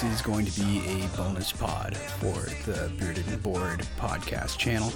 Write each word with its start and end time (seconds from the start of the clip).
This 0.00 0.14
is 0.14 0.22
going 0.22 0.46
to 0.46 0.60
be 0.60 0.78
a 0.86 1.08
bonus 1.16 1.50
pod 1.50 1.96
for 1.96 2.34
the 2.70 2.88
Bearded 3.00 3.26
and 3.26 3.42
Bored 3.42 3.80
podcast 3.98 4.56
channel. 4.56 4.92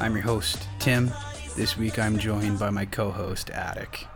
I'm 0.00 0.14
your 0.14 0.22
host, 0.22 0.66
Tim. 0.78 1.12
This 1.58 1.76
week 1.76 1.98
I'm 1.98 2.16
joined 2.16 2.58
by 2.58 2.70
my 2.70 2.86
co 2.86 3.10
host, 3.10 3.50
Attic. 3.50 4.06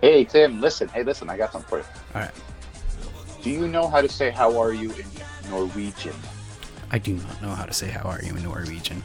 Hey, 0.00 0.24
Tim, 0.24 0.60
listen. 0.60 0.88
Hey, 0.88 1.04
listen, 1.04 1.30
I 1.30 1.36
got 1.36 1.52
something 1.52 1.68
for 1.68 1.78
you. 1.78 1.84
All 2.16 2.22
right, 2.22 2.32
Do 3.44 3.50
you 3.50 3.68
know 3.68 3.86
how 3.86 4.00
to 4.00 4.08
say 4.08 4.30
how 4.32 4.58
are 4.58 4.72
you 4.72 4.90
in 4.90 5.06
Norwegian? 5.50 6.16
I 6.90 6.98
do 6.98 7.14
not 7.14 7.40
know 7.40 7.50
how 7.50 7.64
to 7.64 7.72
say 7.72 7.86
how 7.86 8.08
are 8.10 8.20
you 8.24 8.34
in 8.34 8.42
Norwegian. 8.42 9.04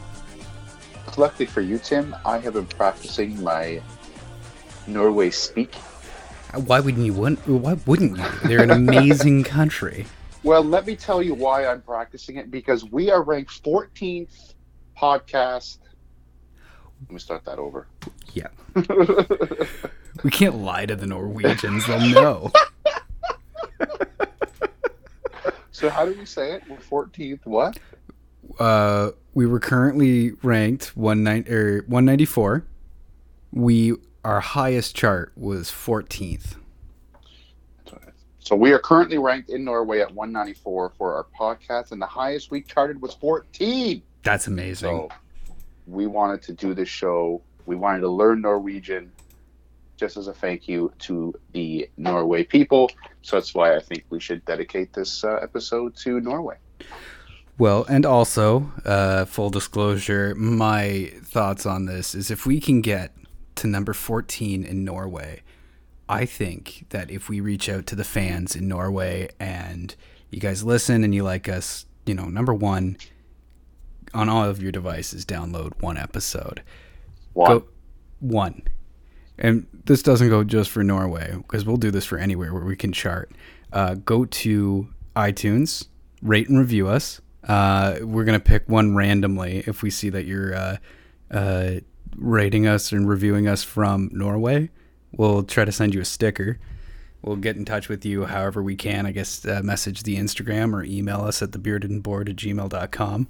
Luckily 1.16 1.46
for 1.46 1.60
you, 1.60 1.78
Tim, 1.78 2.16
I 2.26 2.38
have 2.38 2.54
been 2.54 2.66
practicing 2.66 3.40
my 3.40 3.80
Norway 4.88 5.30
speak. 5.30 5.76
Why 6.54 6.80
wouldn't 6.80 7.06
you? 7.06 7.12
want- 7.12 7.46
Why 7.46 7.74
wouldn't 7.86 8.18
you? 8.18 8.24
They're 8.48 8.64
an 8.64 8.72
amazing 8.72 9.44
country. 9.44 10.06
Well, 10.42 10.62
let 10.64 10.86
me 10.86 10.96
tell 10.96 11.22
you 11.22 11.34
why 11.34 11.66
I'm 11.66 11.82
practicing 11.82 12.36
it 12.36 12.50
because 12.50 12.84
we 12.84 13.10
are 13.10 13.22
ranked 13.22 13.62
14th 13.62 14.54
podcast. 14.98 15.78
Let 17.02 17.12
me 17.12 17.18
start 17.18 17.44
that 17.44 17.58
over. 17.58 17.86
Yeah. 18.32 18.48
We 20.22 20.30
can't 20.30 20.56
lie 20.56 20.86
to 20.86 20.96
the 20.96 21.06
Norwegians, 21.06 21.86
they'll 21.86 22.00
know. 22.00 22.52
So, 25.72 25.88
how 25.88 26.04
do 26.04 26.12
we 26.12 26.26
say 26.26 26.52
it? 26.52 26.62
We're 26.68 26.76
14th. 26.76 27.46
What? 27.46 27.78
Uh, 28.58 29.12
we 29.32 29.46
were 29.46 29.60
currently 29.60 30.32
ranked 30.42 30.94
one 30.94 31.22
nine 31.22 31.48
or 31.48 31.84
one 31.86 32.04
ninety 32.04 32.26
four. 32.26 32.66
We 33.50 33.94
our 34.22 34.40
highest 34.40 34.94
chart 34.94 35.32
was 35.36 35.70
fourteenth. 35.70 36.56
So, 38.40 38.56
we 38.56 38.72
are 38.72 38.78
currently 38.78 39.18
ranked 39.18 39.50
in 39.50 39.64
Norway 39.64 40.00
at 40.00 40.12
194 40.12 40.92
for 40.96 41.14
our 41.14 41.26
podcast, 41.38 41.92
and 41.92 42.00
the 42.00 42.06
highest 42.06 42.50
we 42.50 42.62
charted 42.62 43.00
was 43.00 43.14
14. 43.14 44.02
That's 44.22 44.46
amazing. 44.46 44.88
So 44.88 45.08
we 45.86 46.06
wanted 46.06 46.42
to 46.42 46.52
do 46.52 46.74
this 46.74 46.88
show. 46.88 47.42
We 47.66 47.76
wanted 47.76 48.00
to 48.00 48.08
learn 48.08 48.42
Norwegian 48.42 49.12
just 49.96 50.16
as 50.16 50.28
a 50.28 50.32
thank 50.32 50.66
you 50.66 50.92
to 50.98 51.34
the 51.52 51.88
Norway 51.98 52.42
people. 52.42 52.90
So 53.22 53.36
that's 53.36 53.54
why 53.54 53.76
I 53.76 53.80
think 53.80 54.04
we 54.08 54.18
should 54.18 54.44
dedicate 54.46 54.92
this 54.94 55.24
uh, 55.24 55.34
episode 55.42 55.94
to 55.96 56.20
Norway. 56.20 56.56
Well, 57.58 57.84
and 57.84 58.06
also, 58.06 58.72
uh, 58.86 59.26
full 59.26 59.50
disclosure, 59.50 60.34
my 60.34 61.12
thoughts 61.22 61.66
on 61.66 61.84
this 61.84 62.14
is 62.14 62.30
if 62.30 62.46
we 62.46 62.58
can 62.58 62.80
get 62.80 63.14
to 63.56 63.66
number 63.66 63.92
14 63.92 64.64
in 64.64 64.84
Norway, 64.84 65.42
I 66.10 66.26
think 66.26 66.86
that 66.90 67.08
if 67.08 67.28
we 67.28 67.40
reach 67.40 67.68
out 67.68 67.86
to 67.86 67.94
the 67.94 68.02
fans 68.02 68.56
in 68.56 68.66
Norway 68.66 69.28
and 69.38 69.94
you 70.30 70.40
guys 70.40 70.64
listen 70.64 71.04
and 71.04 71.14
you 71.14 71.22
like 71.22 71.48
us, 71.48 71.86
you 72.04 72.14
know, 72.14 72.24
number 72.24 72.52
one, 72.52 72.96
on 74.12 74.28
all 74.28 74.44
of 74.44 74.60
your 74.60 74.72
devices, 74.72 75.24
download 75.24 75.80
one 75.80 75.96
episode. 75.96 76.64
One. 77.32 77.50
Go 77.50 77.64
one. 78.18 78.62
And 79.38 79.68
this 79.84 80.02
doesn't 80.02 80.28
go 80.28 80.42
just 80.42 80.68
for 80.70 80.82
Norway 80.82 81.32
because 81.36 81.64
we'll 81.64 81.76
do 81.76 81.92
this 81.92 82.06
for 82.06 82.18
anywhere 82.18 82.52
where 82.52 82.64
we 82.64 82.74
can 82.74 82.92
chart. 82.92 83.30
Uh, 83.72 83.94
go 83.94 84.24
to 84.24 84.88
iTunes, 85.14 85.86
rate 86.22 86.48
and 86.48 86.58
review 86.58 86.88
us. 86.88 87.20
Uh, 87.44 87.98
we're 88.02 88.24
gonna 88.24 88.40
pick 88.40 88.68
one 88.68 88.96
randomly 88.96 89.62
if 89.68 89.80
we 89.80 89.90
see 89.90 90.10
that 90.10 90.26
you're 90.26 90.56
uh, 90.56 90.76
uh, 91.30 91.70
rating 92.16 92.66
us 92.66 92.90
and 92.90 93.08
reviewing 93.08 93.46
us 93.46 93.62
from 93.62 94.10
Norway. 94.12 94.70
We'll 95.12 95.42
try 95.42 95.64
to 95.64 95.72
send 95.72 95.94
you 95.94 96.00
a 96.00 96.04
sticker. 96.04 96.58
We'll 97.22 97.36
get 97.36 97.56
in 97.56 97.64
touch 97.64 97.88
with 97.88 98.04
you 98.04 98.24
however 98.24 98.62
we 98.62 98.76
can. 98.76 99.06
I 99.06 99.12
guess 99.12 99.44
uh, 99.44 99.60
message 99.62 100.04
the 100.04 100.16
Instagram 100.16 100.72
or 100.72 100.82
email 100.82 101.20
us 101.20 101.42
at 101.42 101.50
thebeardedandboard 101.50 102.30
at 102.30 102.36
gmail.com. 102.36 103.28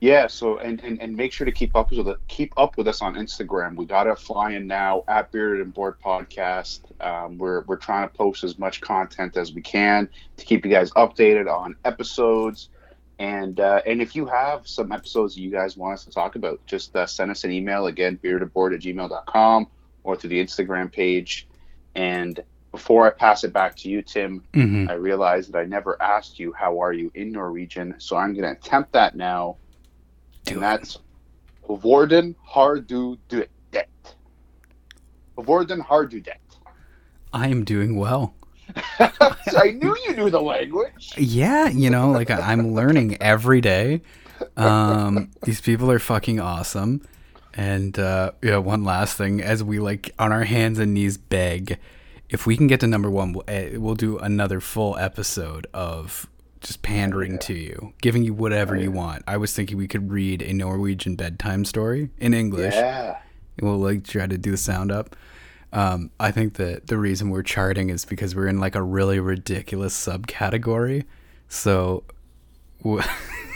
Yeah. 0.00 0.26
So 0.26 0.58
and, 0.58 0.80
and, 0.82 1.00
and 1.00 1.16
make 1.16 1.32
sure 1.32 1.44
to 1.44 1.52
keep 1.52 1.74
up 1.74 1.90
with 1.90 2.06
it. 2.06 2.18
Keep 2.28 2.52
up 2.56 2.76
with 2.76 2.86
us 2.86 3.00
on 3.00 3.14
Instagram. 3.14 3.74
We 3.74 3.86
got 3.86 4.06
it 4.06 4.18
flying 4.18 4.66
now 4.66 5.02
at 5.08 5.32
Bearded 5.32 5.62
and 5.62 5.72
Bored 5.72 5.98
Podcast. 5.98 6.80
Um, 7.04 7.38
we're 7.38 7.62
we're 7.62 7.76
trying 7.76 8.08
to 8.08 8.14
post 8.14 8.44
as 8.44 8.58
much 8.58 8.80
content 8.80 9.36
as 9.36 9.52
we 9.54 9.62
can 9.62 10.08
to 10.36 10.44
keep 10.44 10.64
you 10.64 10.70
guys 10.70 10.90
updated 10.92 11.50
on 11.50 11.74
episodes. 11.84 12.68
And 13.18 13.58
uh, 13.58 13.80
and 13.86 14.02
if 14.02 14.14
you 14.14 14.26
have 14.26 14.68
some 14.68 14.92
episodes 14.92 15.38
you 15.38 15.50
guys 15.50 15.76
want 15.76 15.94
us 15.94 16.04
to 16.04 16.10
talk 16.10 16.36
about, 16.36 16.64
just 16.66 16.94
uh, 16.94 17.06
send 17.06 17.30
us 17.30 17.44
an 17.44 17.50
email 17.50 17.86
again, 17.86 18.20
beardedboard 18.22 18.74
at 18.74 18.80
gmail.com 18.80 19.68
or 20.04 20.16
to 20.16 20.28
the 20.28 20.42
Instagram 20.42 20.92
page. 20.92 21.48
And 21.96 22.42
before 22.70 23.06
I 23.06 23.10
pass 23.10 23.44
it 23.44 23.52
back 23.52 23.76
to 23.76 23.88
you, 23.88 24.02
Tim, 24.02 24.42
Mm-hmm. 24.52 24.88
I 24.90 24.94
realized 24.94 25.52
that 25.52 25.58
I 25.58 25.64
never 25.64 26.00
asked 26.02 26.38
you 26.38 26.52
how 26.52 26.80
are 26.80 26.92
you 26.92 27.10
in 27.14 27.32
Norwegian, 27.32 27.94
so 27.98 28.16
I'm 28.16 28.32
going 28.34 28.44
to 28.44 28.52
attempt 28.52 28.92
that 28.92 29.16
now. 29.16 29.56
Do 30.44 30.54
and 30.54 30.58
it. 30.58 30.60
that's 30.60 30.98
Vorden 31.68 32.34
har 32.44 32.76
du 32.80 33.16
det? 33.28 33.48
Vorden 35.36 35.80
har 35.80 36.04
du 36.04 36.20
det? 36.20 36.36
I 37.32 37.48
am 37.48 37.64
doing 37.64 37.96
well. 37.96 38.34
I 39.00 39.70
knew 39.72 39.96
you 40.06 40.14
knew 40.14 40.30
the 40.30 40.40
language. 40.40 41.12
Yeah, 41.16 41.68
you 41.68 41.90
know, 41.90 42.10
like 42.10 42.30
I'm 42.30 42.74
learning 42.74 43.16
every 43.20 43.60
day. 43.60 44.02
Um, 44.56 45.30
these 45.44 45.60
people 45.60 45.90
are 45.90 45.98
fucking 46.00 46.38
awesome. 46.40 47.00
And 47.56 47.98
uh, 47.98 48.32
yeah, 48.42 48.56
one 48.58 48.84
last 48.84 49.16
thing, 49.16 49.40
as 49.40 49.62
we 49.62 49.78
like 49.78 50.12
on 50.18 50.32
our 50.32 50.44
hands 50.44 50.78
and 50.78 50.92
knees 50.92 51.16
beg, 51.16 51.78
if 52.28 52.46
we 52.46 52.56
can 52.56 52.66
get 52.66 52.80
to 52.80 52.86
number 52.86 53.10
one, 53.10 53.32
we'll, 53.32 53.44
eh, 53.46 53.76
we'll 53.76 53.94
do 53.94 54.18
another 54.18 54.60
full 54.60 54.96
episode 54.98 55.66
of 55.72 56.26
just 56.60 56.82
pandering 56.82 57.38
to 57.38 57.52
you, 57.54 57.92
giving 58.00 58.24
you 58.24 58.34
whatever 58.34 58.74
you 58.74 58.90
want. 58.90 59.22
I 59.28 59.36
was 59.36 59.52
thinking 59.52 59.76
we 59.76 59.86
could 59.86 60.10
read 60.10 60.42
a 60.42 60.52
Norwegian 60.52 61.14
bedtime 61.14 61.64
story 61.64 62.10
in 62.18 62.34
English. 62.34 62.74
Yeah. 62.74 63.18
We'll 63.60 63.78
like 63.78 64.04
try 64.04 64.26
to 64.26 64.38
do 64.38 64.50
the 64.50 64.56
sound 64.56 64.90
up. 64.90 65.14
Um, 65.72 66.10
I 66.18 66.30
think 66.30 66.54
that 66.54 66.86
the 66.86 66.96
reason 66.98 67.30
we're 67.30 67.42
charting 67.42 67.90
is 67.90 68.04
because 68.04 68.34
we're 68.34 68.48
in 68.48 68.60
like 68.60 68.74
a 68.74 68.82
really 68.82 69.20
ridiculous 69.20 69.94
subcategory. 69.94 71.04
So 71.48 72.04
w- 72.82 73.02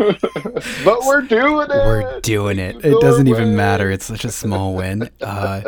But 0.84 1.00
we're 1.04 1.22
doing 1.22 1.68
it. 1.70 1.84
we're 1.86 2.20
doing 2.20 2.58
it. 2.58 2.84
It 2.84 3.00
doesn't 3.00 3.28
even 3.28 3.54
matter. 3.56 3.90
It's 3.90 4.04
such 4.06 4.24
a 4.24 4.30
small 4.30 4.74
win. 4.74 5.10
Uh, 5.20 5.62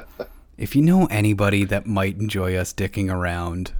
if 0.57 0.75
you 0.75 0.83
know 0.83 1.07
anybody 1.07 1.65
that 1.65 1.87
might 1.87 2.17
enjoy 2.17 2.57
us 2.57 2.73
dicking 2.73 3.13
around, 3.13 3.73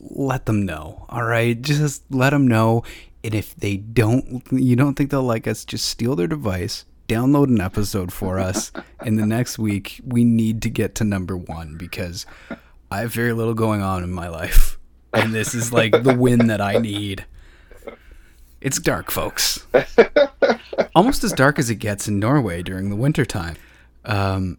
let 0.00 0.46
them 0.46 0.64
know. 0.64 1.06
All 1.08 1.24
right, 1.24 1.60
just 1.60 2.02
let 2.10 2.30
them 2.30 2.46
know. 2.48 2.84
And 3.24 3.34
if 3.34 3.54
they 3.56 3.76
don't, 3.76 4.42
you 4.52 4.76
don't 4.76 4.94
think 4.94 5.10
they'll 5.10 5.22
like 5.22 5.46
us, 5.46 5.64
just 5.64 5.86
steal 5.86 6.16
their 6.16 6.28
device, 6.28 6.84
download 7.08 7.48
an 7.48 7.60
episode 7.60 8.12
for 8.12 8.38
us, 8.38 8.70
and 9.00 9.18
the 9.18 9.26
next 9.26 9.58
week 9.58 10.00
we 10.04 10.24
need 10.24 10.62
to 10.62 10.70
get 10.70 10.94
to 10.96 11.04
number 11.04 11.36
one 11.36 11.76
because 11.76 12.24
I 12.90 13.00
have 13.00 13.12
very 13.12 13.32
little 13.32 13.54
going 13.54 13.82
on 13.82 14.04
in 14.04 14.12
my 14.12 14.28
life, 14.28 14.78
and 15.12 15.34
this 15.34 15.54
is 15.54 15.72
like 15.72 16.02
the 16.04 16.14
win 16.14 16.46
that 16.46 16.60
I 16.60 16.78
need. 16.78 17.26
It's 18.60 18.78
dark, 18.80 19.10
folks. 19.10 19.64
Almost 20.94 21.22
as 21.22 21.32
dark 21.32 21.58
as 21.58 21.70
it 21.70 21.76
gets 21.76 22.08
in 22.08 22.18
Norway 22.18 22.62
during 22.62 22.90
the 22.90 22.96
wintertime. 22.96 23.56
Um, 24.04 24.58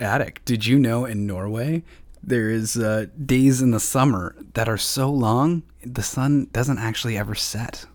Attic, 0.00 0.44
did 0.44 0.66
you 0.66 0.78
know 0.78 1.04
in 1.06 1.26
Norway 1.26 1.82
there 2.22 2.50
is 2.50 2.76
uh, 2.76 3.06
days 3.24 3.62
in 3.62 3.70
the 3.70 3.80
summer 3.80 4.34
that 4.54 4.68
are 4.68 4.78
so 4.78 5.10
long 5.10 5.62
the 5.82 6.02
sun 6.02 6.48
doesn't 6.52 6.78
actually 6.78 7.16
ever 7.16 7.34
set? 7.34 7.86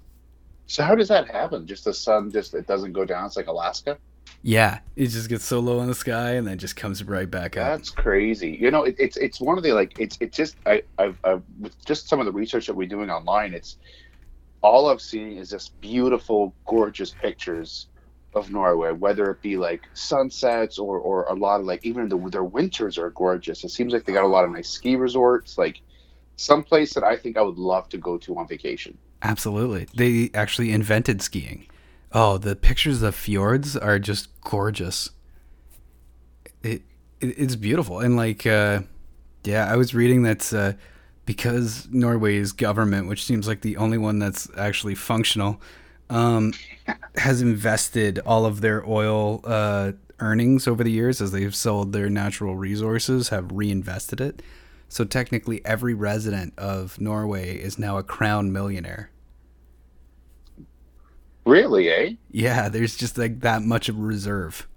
So 0.66 0.84
how 0.84 0.96
does 0.96 1.08
that 1.10 1.30
happen? 1.30 1.68
Just 1.68 1.86
the 1.86 1.94
sun 1.94 2.32
just 2.32 2.54
it 2.54 2.66
doesn't 2.66 2.94
go 2.94 3.06
down. 3.06 3.26
It's 3.26 3.36
like 3.36 3.48
Alaska. 3.48 3.98
Yeah, 4.42 4.80
it 4.96 5.08
just 5.08 5.28
gets 5.28 5.44
so 5.44 5.60
low 5.60 5.82
in 5.82 5.88
the 5.88 5.96
sky 5.96 6.32
and 6.32 6.48
then 6.48 6.58
just 6.58 6.76
comes 6.76 7.04
right 7.04 7.30
back 7.30 7.58
up. 7.58 7.78
That's 7.78 7.90
crazy. 7.90 8.58
You 8.60 8.72
know, 8.72 8.84
it, 8.84 8.96
it's 8.98 9.18
it's 9.18 9.42
one 9.42 9.58
of 9.58 9.64
the 9.64 9.74
like 9.74 10.00
it's 10.00 10.18
it's 10.20 10.38
just 10.38 10.56
I 10.66 10.84
I've, 10.98 11.18
I've 11.24 11.44
with 11.60 11.84
just 11.86 12.08
some 12.08 12.20
of 12.20 12.26
the 12.26 12.32
research 12.32 12.68
that 12.68 12.76
we're 12.76 12.88
doing 12.88 13.10
online. 13.10 13.54
It's 13.54 13.78
all 14.62 14.90
I've 14.90 15.02
seen 15.02 15.38
is 15.38 15.50
just 15.50 15.80
beautiful, 15.82 16.54
gorgeous 16.66 17.12
pictures 17.12 17.88
of 18.36 18.52
Norway, 18.52 18.92
whether 18.92 19.32
it 19.32 19.42
be 19.42 19.58
like 19.58 19.82
sunsets 19.94 20.78
or 20.78 21.00
or 21.00 21.24
a 21.24 21.34
lot 21.34 21.60
of 21.60 21.66
like 21.66 21.84
even 21.86 22.10
the, 22.10 22.18
their 22.30 22.44
winters 22.44 22.98
are 22.98 23.10
gorgeous. 23.12 23.64
It 23.64 23.70
seems 23.70 23.94
like 23.94 24.06
they 24.06 24.14
got 24.14 24.24
a 24.24 24.28
lot 24.28 24.46
of 24.46 24.52
nice 24.52 24.70
ski 24.70 24.96
resorts, 24.96 25.58
like 25.58 25.82
some 26.36 26.64
place 26.64 26.94
that 26.94 27.04
I 27.04 27.16
think 27.16 27.38
I 27.38 27.42
would 27.42 27.58
love 27.58 27.90
to 27.90 27.98
go 27.98 28.18
to 28.20 28.38
on 28.38 28.48
vacation. 28.48 28.98
Absolutely. 29.22 29.88
They 29.96 30.30
actually 30.34 30.72
invented 30.72 31.22
skiing. 31.22 31.68
Oh, 32.12 32.38
the 32.38 32.56
pictures 32.56 33.02
of 33.02 33.16
fjords 33.16 33.76
are 33.76 34.00
just 34.00 34.30
gorgeous. 34.42 35.10
It, 36.64 36.84
it 37.20 37.36
it's 37.38 37.56
beautiful 37.56 38.00
and 38.00 38.16
like 38.16 38.46
uh 38.46 38.82
yeah, 39.44 39.72
I 39.72 39.76
was 39.76 39.94
reading 39.96 40.24
that 40.24 40.54
uh 40.54 40.74
because 41.30 41.88
Norway's 41.92 42.52
government, 42.54 43.08
which 43.08 43.24
seems 43.24 43.48
like 43.48 43.62
the 43.62 43.78
only 43.78 44.00
one 44.00 44.18
that's 44.18 44.50
actually 44.58 44.96
functional, 44.96 45.62
um 46.10 46.54
has 47.18 47.40
invested 47.40 48.18
all 48.26 48.48
of 48.48 48.62
their 48.62 48.84
oil 48.90 49.40
uh 49.44 49.92
earnings 50.20 50.68
over 50.68 50.84
the 50.84 50.90
years 50.90 51.22
as 51.22 51.32
they've 51.32 51.54
sold 51.54 51.94
their 51.94 52.10
natural 52.10 52.56
resources, 52.56 53.30
have 53.30 53.52
reinvested 53.52 54.20
it. 54.20 54.42
So 54.88 55.06
technically, 55.06 55.64
every 55.64 55.94
resident 55.94 56.56
of 56.58 57.00
Norway 57.00 57.56
is 57.58 57.78
now 57.78 58.00
a 58.00 58.04
crown 58.04 58.52
millionaire. 58.52 59.12
Really, 61.46 61.92
eh? 61.92 62.14
Yeah, 62.32 62.70
there's 62.70 62.96
just 62.96 63.20
like 63.20 63.42
that 63.42 63.62
much 63.62 63.88
of 63.88 64.00
reserve. 64.00 64.68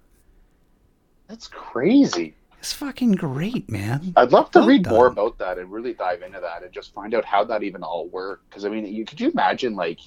That's 1.28 1.48
crazy. 1.48 2.34
It's 2.62 2.72
fucking 2.72 3.12
great, 3.12 3.68
man. 3.68 4.12
I'd 4.14 4.30
love 4.30 4.52
to 4.52 4.60
Well 4.60 4.68
read 4.68 4.86
more 4.86 5.08
about 5.08 5.36
that 5.38 5.58
and 5.58 5.72
really 5.72 5.94
dive 5.94 6.22
into 6.22 6.38
that 6.38 6.62
and 6.62 6.72
just 6.72 6.94
find 6.94 7.12
out 7.12 7.24
how 7.24 7.42
that 7.42 7.64
even 7.64 7.82
all 7.82 8.06
worked. 8.06 8.48
Because 8.48 8.64
I 8.64 8.68
mean, 8.68 8.86
you 8.86 9.04
could 9.04 9.20
you 9.20 9.32
imagine 9.32 9.74
like 9.74 9.98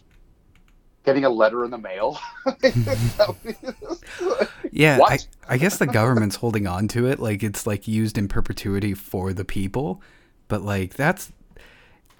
getting 1.05 1.25
a 1.25 1.29
letter 1.29 1.65
in 1.65 1.71
the 1.71 1.77
mail? 1.77 2.17
Yeah, 4.71 4.99
I, 5.05 5.19
I 5.47 5.57
guess 5.57 5.77
the 5.77 5.87
government's 5.87 6.35
holding 6.37 6.67
on 6.67 6.87
to 6.89 7.07
it, 7.07 7.19
like 7.19 7.43
it's 7.43 7.65
like 7.67 7.87
used 7.87 8.17
in 8.17 8.27
perpetuity 8.27 8.93
for 8.93 9.31
the 9.33 9.45
people, 9.45 10.01
but 10.49 10.61
like 10.63 10.95
that's 10.95 11.31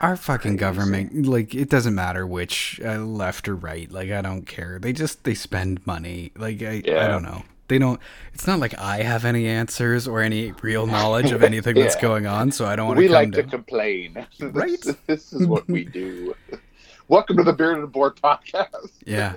our 0.02 0.16
fucking 0.18 0.58
Crazy. 0.58 0.58
government. 0.58 1.26
Like 1.26 1.56
it 1.56 1.70
doesn't 1.70 1.96
matter 1.96 2.28
which 2.28 2.80
uh, 2.84 2.98
left 3.00 3.48
or 3.48 3.56
right. 3.56 3.90
Like 3.92 4.12
I 4.12 4.22
don't 4.22 4.46
care. 4.46 4.80
They 4.80 4.92
just 4.94 5.24
they 5.24 5.34
spend 5.34 5.86
money. 5.88 6.32
Like 6.38 6.62
I 6.62 6.84
I 6.98 7.08
don't 7.08 7.24
know. 7.24 7.44
They 7.68 7.80
don't. 7.80 8.00
It's 8.34 8.46
not 8.46 8.60
like 8.60 8.78
I 8.78 8.98
have 8.98 9.26
any 9.26 9.48
answers 9.48 10.08
or 10.08 10.22
any 10.22 10.52
real 10.62 10.86
knowledge 10.86 11.32
of 11.32 11.44
anything 11.44 11.76
that's 11.76 11.96
going 12.02 12.28
on. 12.28 12.52
So 12.52 12.66
I 12.66 12.76
don't 12.76 12.88
want 12.88 13.00
we 13.00 13.08
to 13.08 13.14
come 13.14 13.16
like 13.24 13.32
to. 13.34 13.44
to 13.44 13.50
complain. 13.50 14.28
Right? 14.40 14.80
This, 14.82 14.96
this 15.08 15.34
is 15.34 15.48
what 15.48 15.68
we 15.68 15.84
do. 15.86 16.36
Welcome 17.08 17.38
to 17.38 17.44
the 17.44 17.54
Beard 17.54 17.78
and 17.80 17.92
Bored 17.92 18.16
podcast. 18.18 18.92
Yeah. 19.06 19.36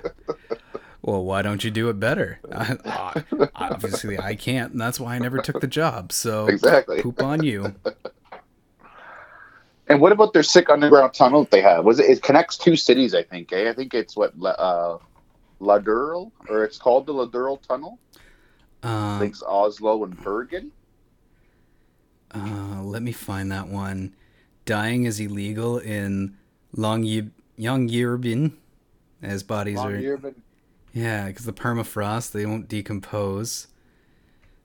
Well, 1.01 1.23
why 1.23 1.41
don't 1.41 1.63
you 1.63 1.71
do 1.71 1.89
it 1.89 1.99
better? 1.99 2.39
I- 2.51 3.23
obviously, 3.55 4.19
I 4.19 4.35
can't, 4.35 4.73
and 4.73 4.81
that's 4.81 4.99
why 4.99 5.15
I 5.15 5.19
never 5.19 5.39
took 5.39 5.61
the 5.61 5.67
job. 5.67 6.11
So 6.11 6.47
Exactly. 6.47 7.01
poop 7.01 7.21
on 7.23 7.43
you. 7.43 7.73
And 9.87 10.01
what 10.01 10.11
about 10.11 10.33
their 10.33 10.43
sick 10.43 10.69
underground 10.69 11.13
tunnel 11.13 11.41
that 11.43 11.51
they 11.51 11.61
have? 11.61 11.85
Was 11.85 11.99
it? 11.99 12.09
It 12.09 12.21
connects 12.21 12.57
two 12.57 12.75
cities, 12.75 13.15
I 13.15 13.23
think. 13.23 13.51
Eh? 13.53 13.69
I 13.69 13.73
think 13.73 13.93
it's 13.93 14.15
what 14.15 14.33
uh, 14.43 14.97
Ladurl, 15.59 16.31
or 16.47 16.63
it's 16.63 16.77
called 16.77 17.05
the 17.05 17.13
Ladurl 17.13 17.61
Tunnel. 17.61 17.99
Um, 18.83 19.19
Links 19.19 19.43
Oslo 19.43 20.03
and 20.03 20.17
Bergen. 20.21 20.71
Uh, 22.33 22.81
let 22.83 23.01
me 23.01 23.11
find 23.11 23.51
that 23.51 23.67
one. 23.67 24.15
Dying 24.65 25.05
is 25.05 25.19
illegal 25.19 25.79
in 25.79 26.37
Long 26.73 27.03
Longyearbyen, 27.03 28.53
as 29.21 29.43
bodies 29.43 29.79
are. 29.79 29.91
Longyearbyen. 29.91 30.35
Yeah, 30.93 31.27
because 31.27 31.45
the 31.45 31.53
permafrost 31.53 32.31
they 32.31 32.45
won't 32.45 32.67
decompose. 32.67 33.67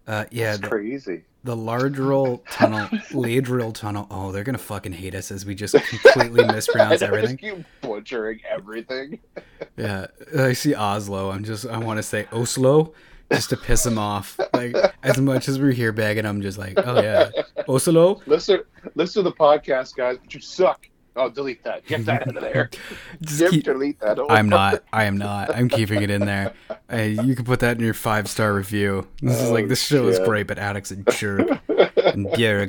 Uh, 0.06 0.26
yeah, 0.30 0.56
That's 0.56 0.68
crazy. 0.68 1.24
The 1.44 1.54
Ladril 1.56 2.40
tunnel, 2.50 2.88
Ladril 3.12 3.72
tunnel. 3.74 4.06
Oh, 4.10 4.32
they're 4.32 4.44
gonna 4.44 4.58
fucking 4.58 4.92
hate 4.92 5.14
us 5.14 5.30
as 5.30 5.44
we 5.46 5.54
just 5.54 5.74
completely 5.88 6.44
mispronounce 6.46 7.02
I 7.02 7.06
everything. 7.06 7.36
keep 7.36 7.64
butchering 7.80 8.40
everything. 8.50 9.20
Yeah, 9.76 10.06
I 10.38 10.52
see 10.52 10.72
Oslo. 10.76 11.30
I'm 11.32 11.42
just 11.42 11.66
I 11.66 11.78
want 11.78 11.96
to 11.98 12.02
say 12.04 12.26
Oslo 12.32 12.94
just 13.32 13.50
to 13.50 13.56
piss 13.56 13.84
him 13.84 13.98
off. 13.98 14.38
Like 14.52 14.76
as 15.02 15.20
much 15.20 15.48
as 15.48 15.58
we're 15.58 15.72
here 15.72 15.90
begging, 15.90 16.24
I'm 16.24 16.42
just 16.42 16.58
like, 16.58 16.74
oh 16.76 17.02
yeah, 17.02 17.30
Oslo. 17.66 18.20
Listen, 18.26 18.60
listen 18.94 19.24
to 19.24 19.30
the 19.30 19.34
podcast, 19.34 19.96
guys. 19.96 20.18
But 20.18 20.32
you 20.32 20.38
suck. 20.40 20.86
Oh, 21.16 21.30
delete 21.30 21.62
that. 21.64 21.86
Get 21.86 22.04
that 22.06 22.26
out 22.28 22.36
of 22.36 22.42
there. 22.42 22.70
Just 23.22 23.52
keep- 23.52 23.64
delete 23.64 24.00
that. 24.00 24.18
Oh, 24.18 24.26
I'm 24.28 24.48
not. 24.48 24.82
I 24.92 25.04
am 25.04 25.16
not. 25.16 25.54
I'm 25.54 25.68
keeping 25.68 26.02
it 26.02 26.10
in 26.10 26.24
there. 26.26 26.52
Uh, 26.92 26.96
you 26.96 27.36
can 27.36 27.44
put 27.44 27.60
that 27.60 27.76
in 27.78 27.84
your 27.84 27.94
five 27.94 28.28
star 28.28 28.52
review. 28.52 29.06
This 29.22 29.40
is 29.40 29.50
like 29.50 29.66
Oh, 29.66 29.68
this 29.68 29.82
show 29.82 30.08
is 30.08 30.18
great, 30.20 30.46
but 30.48 30.58
Attic's 30.58 30.90
a 30.90 30.96
jerk 30.96 31.60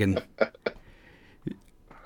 and. 0.02 0.24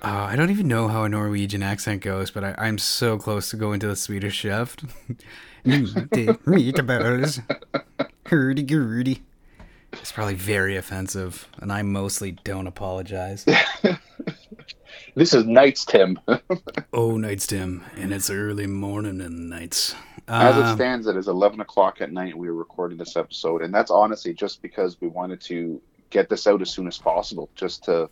Uh, 0.01 0.27
I 0.31 0.38
don't 0.38 0.50
even 0.50 0.69
know 0.69 0.88
how 0.88 1.03
a 1.03 1.09
Norwegian 1.09 1.62
accent 1.62 2.01
goes, 2.01 2.31
but 2.31 2.42
I, 2.42 2.56
I'm 2.57 2.77
so 2.77 3.18
close 3.18 3.50
to 3.50 3.57
going 3.57 3.81
to 3.81 3.88
the 3.88 3.97
Swedish 3.97 4.33
chef. 4.33 4.77
Meatballs, 5.65 7.42
hurdy 8.27 8.63
gurdy. 8.63 9.24
It's 9.92 10.13
probably 10.13 10.35
very 10.35 10.77
offensive, 10.77 11.50
and 11.57 11.69
I 11.69 11.81
mostly 11.81 12.31
don't 12.31 12.65
apologize. 12.65 13.45
This 15.19 15.33
is 15.33 15.45
Knights 15.45 15.83
Tim. 15.83 16.18
oh, 16.94 17.18
nights, 17.18 17.45
Tim, 17.45 17.83
and 17.98 18.13
it's 18.13 18.30
early 18.30 18.68
morning 18.68 19.19
and 19.19 19.50
nights. 19.50 19.94
As 20.30 20.56
it 20.56 20.63
Um, 20.63 20.77
stands, 20.77 21.07
it 21.07 21.18
is 21.18 21.27
11 21.27 21.60
o'clock 21.60 22.00
at 22.00 22.13
night. 22.13 22.38
We 22.38 22.48
are 22.48 22.54
recording 22.54 22.98
this 22.98 23.18
episode, 23.18 23.62
and 23.62 23.74
that's 23.74 23.92
honestly 23.92 24.33
just 24.33 24.62
because 24.62 24.95
we 25.01 25.10
wanted 25.10 25.42
to 25.42 25.81
get 26.10 26.30
this 26.30 26.48
out 26.48 26.62
as 26.62 26.69
soon 26.69 26.88
as 26.88 26.98
possible, 26.98 27.50
just 27.54 27.83
to 27.83 28.10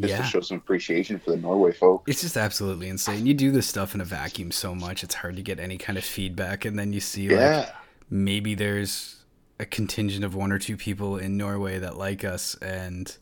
just 0.00 0.10
yeah. 0.10 0.16
to 0.16 0.24
show 0.24 0.40
some 0.40 0.56
appreciation 0.56 1.20
for 1.20 1.30
the 1.30 1.36
Norway 1.36 1.72
folk. 1.72 2.02
It's 2.08 2.22
just 2.22 2.36
absolutely 2.36 2.88
insane. 2.88 3.24
You 3.24 3.34
do 3.34 3.52
this 3.52 3.68
stuff 3.68 3.94
in 3.94 4.00
a 4.00 4.04
vacuum 4.04 4.50
so 4.50 4.74
much, 4.74 5.04
it's 5.04 5.14
hard 5.14 5.36
to 5.36 5.42
get 5.42 5.60
any 5.60 5.78
kind 5.78 5.96
of 5.96 6.02
feedback. 6.02 6.64
And 6.64 6.76
then 6.76 6.92
you 6.92 6.98
see, 6.98 7.28
like, 7.28 7.38
Yeah, 7.38 7.70
maybe 8.10 8.56
there's 8.56 9.24
a 9.60 9.64
contingent 9.64 10.24
of 10.24 10.34
one 10.34 10.50
or 10.50 10.58
two 10.58 10.76
people 10.76 11.18
in 11.18 11.36
Norway 11.36 11.78
that 11.78 11.96
like 11.96 12.24
us. 12.24 12.56
And 12.56 13.16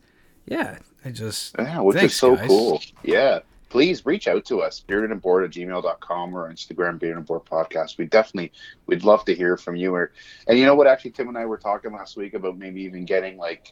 yeah, 0.47 0.79
I 1.05 1.11
just, 1.11 1.55
yeah, 1.57 1.79
which 1.79 1.97
Thanks, 1.97 2.13
is 2.13 2.19
so 2.19 2.35
guys. 2.35 2.47
cool. 2.47 2.81
Yeah, 3.03 3.39
please 3.69 4.05
reach 4.05 4.27
out 4.27 4.45
to 4.45 4.61
us, 4.61 4.83
beardedandboard 4.87 5.45
at 5.45 5.51
gmail.com 5.51 6.35
or 6.37 6.51
Instagram, 6.51 6.99
Bearded 6.99 7.17
and 7.17 7.25
Bored 7.25 7.45
Podcast. 7.45 7.97
We 7.97 8.05
definitely, 8.05 8.51
we'd 8.87 9.03
love 9.03 9.23
to 9.25 9.35
hear 9.35 9.57
from 9.57 9.75
you. 9.75 9.93
Or, 9.93 10.11
and 10.47 10.57
you 10.59 10.65
know 10.65 10.75
what? 10.75 10.87
Actually, 10.87 11.11
Tim 11.11 11.29
and 11.29 11.37
I 11.37 11.45
were 11.45 11.57
talking 11.57 11.93
last 11.93 12.17
week 12.17 12.33
about 12.33 12.57
maybe 12.57 12.81
even 12.81 13.05
getting 13.05 13.37
like 13.37 13.71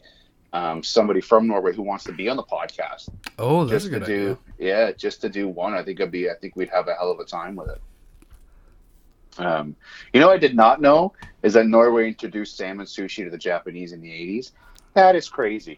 um, 0.54 0.83
somebody 0.83 1.19
from 1.19 1.48
Norway 1.48 1.74
who 1.74 1.81
wants 1.81 2.06
to 2.06 2.13
be 2.13 2.30
on 2.30 2.38
the 2.38 2.44
podcast. 2.44 3.10
oh, 3.39 3.66
that's 3.66 3.83
just 3.83 3.94
a 3.94 4.00
to 4.00 4.00
good 4.00 4.06
do 4.06 4.38
yeah 4.57 4.92
just 4.94 5.19
to 5.19 5.27
do 5.27 5.50
one 5.50 5.74
i 5.74 5.83
think 5.83 6.00
it'd 6.00 6.12
be 6.12 6.30
i 6.30 6.33
think 6.33 6.56
we'd 6.56 6.69
have 6.69 6.88
a 6.88 6.94
hell 6.94 7.12
of 7.12 7.19
a 7.19 7.25
time 7.25 7.57
with 7.57 7.69
it 7.69 7.81
um, 9.38 9.75
you 10.13 10.22
know 10.22 10.30
i 10.30 10.38
did 10.38 10.56
not 10.56 10.79
know 10.79 11.12
is 11.44 11.53
that 11.53 11.67
norway 11.67 12.08
introduced 12.08 12.55
salmon 12.55 12.86
sushi 12.86 13.25
to 13.25 13.29
the 13.29 13.38
japanese 13.38 13.91
in 13.91 14.00
the 14.00 14.10
80s 14.10 14.51
that 14.94 15.13
is 15.13 15.27
crazy 15.27 15.77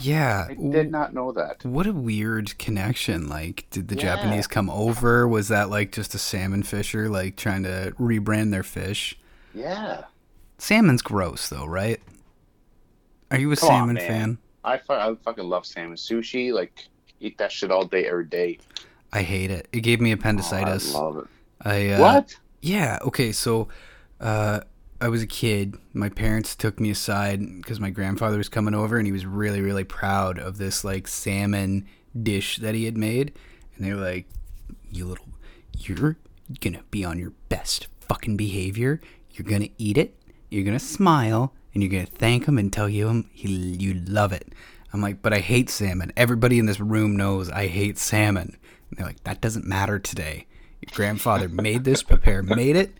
Yeah. 0.00 0.46
i 0.50 0.54
did 0.54 0.90
not 0.90 1.14
know 1.14 1.32
that 1.32 1.64
What 1.64 1.86
a 1.86 1.92
weird 1.92 2.56
connection. 2.58 3.28
Like, 3.28 3.66
did 3.70 3.88
the 3.88 3.94
Yeah. 3.96 4.16
Japanese 4.16 4.46
come 4.46 4.68
over? 4.70 5.26
Was 5.28 5.48
that 5.48 5.70
like 5.70 5.92
just 5.92 6.14
a 6.14 6.18
salmon 6.18 6.62
fisher, 6.62 7.08
like 7.08 7.36
trying 7.36 7.62
to 7.64 7.92
rebrand 7.98 8.50
their 8.50 8.62
fish? 8.62 9.18
yeah 9.54 10.04
Salmon's 10.58 11.02
gross, 11.02 11.48
though, 11.50 11.66
right? 11.66 12.00
Are 13.30 13.38
you 13.38 13.52
a 13.52 13.56
Come 13.56 13.68
salmon 13.68 13.94
man. 13.96 14.06
fan? 14.08 14.38
I, 14.64 14.80
I 14.88 15.14
fucking 15.24 15.44
love 15.44 15.66
salmon 15.66 15.96
sushi 15.96 16.52
like 16.52 16.88
eat 17.20 17.38
that 17.38 17.52
shit 17.52 17.70
all 17.70 17.84
day 17.84 18.06
every 18.06 18.24
day 18.26 18.58
I 19.12 19.22
hate 19.22 19.50
it. 19.50 19.68
It 19.72 19.80
gave 19.80 20.00
me 20.00 20.10
Oh, 20.10 20.14
appendicitis. 20.14 20.94
i 20.94 20.98
love 20.98 21.18
it 21.18 21.26
I 21.62 21.88
uh, 21.90 22.00
what 22.00 22.36
Yeah. 22.62 22.98
Okay. 23.02 23.32
So, 23.32 23.68
uh, 24.20 24.60
I 25.00 25.08
was 25.08 25.22
a 25.22 25.26
kid. 25.26 25.76
My 25.92 26.08
parents 26.08 26.56
took 26.56 26.80
me 26.80 26.90
aside 26.90 27.40
because 27.56 27.78
my 27.78 27.90
grandfather 27.90 28.38
was 28.38 28.48
coming 28.48 28.74
over, 28.74 28.96
and 28.96 29.06
he 29.06 29.12
was 29.12 29.26
really, 29.26 29.60
really 29.60 29.84
proud 29.84 30.38
of 30.38 30.56
this 30.56 30.84
like 30.84 31.06
salmon 31.06 31.86
dish 32.20 32.56
that 32.58 32.74
he 32.74 32.84
had 32.86 32.96
made. 32.96 33.32
And 33.76 33.84
they 33.84 33.92
were 33.92 34.00
like, 34.00 34.26
"You 34.90 35.04
little, 35.04 35.28
you're 35.76 36.16
gonna 36.60 36.82
be 36.90 37.04
on 37.04 37.18
your 37.18 37.32
best 37.48 37.88
fucking 38.00 38.36
behavior. 38.36 39.00
You're 39.32 39.46
gonna 39.46 39.68
eat 39.76 39.98
it. 39.98 40.18
You're 40.48 40.64
gonna 40.64 40.78
smile, 40.78 41.52
and 41.74 41.82
you're 41.82 41.92
gonna 41.92 42.06
thank 42.06 42.46
him 42.46 42.56
and 42.56 42.72
tell 42.72 42.86
him 42.86 43.28
he, 43.32 43.52
you 43.52 43.94
love 43.94 44.32
it." 44.32 44.54
I'm 44.92 45.02
like, 45.02 45.20
"But 45.20 45.34
I 45.34 45.40
hate 45.40 45.68
salmon. 45.68 46.12
Everybody 46.16 46.58
in 46.58 46.64
this 46.64 46.80
room 46.80 47.16
knows 47.16 47.50
I 47.50 47.66
hate 47.66 47.98
salmon." 47.98 48.56
And 48.88 48.98
they're 48.98 49.06
like, 49.06 49.24
"That 49.24 49.42
doesn't 49.42 49.66
matter 49.66 49.98
today." 49.98 50.46
Your 50.80 50.94
grandfather 50.94 51.48
made 51.48 51.84
this, 51.84 52.02
prepare 52.02 52.42
made 52.42 52.76
it, 52.76 52.96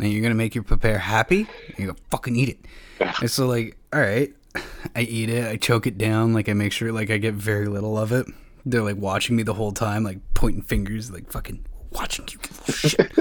and 0.00 0.12
you're 0.12 0.22
gonna 0.22 0.34
make 0.34 0.54
your 0.54 0.64
prepare 0.64 0.98
happy, 0.98 1.46
and 1.68 1.78
you're 1.78 1.88
gonna 1.88 1.98
fucking 2.10 2.36
eat 2.36 2.48
it. 2.48 3.14
And 3.20 3.30
so 3.30 3.46
like, 3.46 3.76
all 3.92 4.00
right, 4.00 4.32
I 4.96 5.02
eat 5.02 5.28
it, 5.30 5.46
I 5.46 5.56
choke 5.56 5.86
it 5.86 5.98
down, 5.98 6.32
like 6.32 6.48
I 6.48 6.52
make 6.54 6.72
sure 6.72 6.92
like 6.92 7.10
I 7.10 7.18
get 7.18 7.34
very 7.34 7.66
little 7.66 7.96
of 7.98 8.12
it. 8.12 8.26
They're 8.66 8.82
like 8.82 8.96
watching 8.96 9.36
me 9.36 9.42
the 9.42 9.54
whole 9.54 9.72
time, 9.72 10.04
like 10.04 10.18
pointing 10.34 10.62
fingers, 10.62 11.10
like 11.10 11.30
fucking 11.30 11.64
watching 11.90 12.28
you. 12.30 12.38
Shit. 12.72 13.12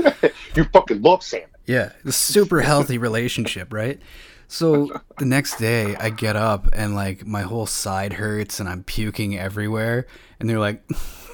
you 0.55 0.65
fucking 0.65 1.01
love 1.01 1.24
salmon 1.24 1.50
Yeah, 1.65 1.91
super 2.09 2.62
healthy 2.62 2.98
relationship, 3.09 3.74
right? 3.74 4.00
So 4.51 4.89
the 5.19 5.25
next 5.25 5.57
day, 5.59 5.95
I 5.95 6.09
get 6.09 6.36
up 6.36 6.69
and 6.74 6.95
like 6.95 7.25
my 7.25 7.43
whole 7.43 7.67
side 7.67 8.13
hurts 8.13 8.59
and 8.59 8.67
I'm 8.67 8.83
puking 8.83 9.38
everywhere. 9.38 10.07
And 10.39 10.50
they're 10.50 10.59
like, 10.59 10.83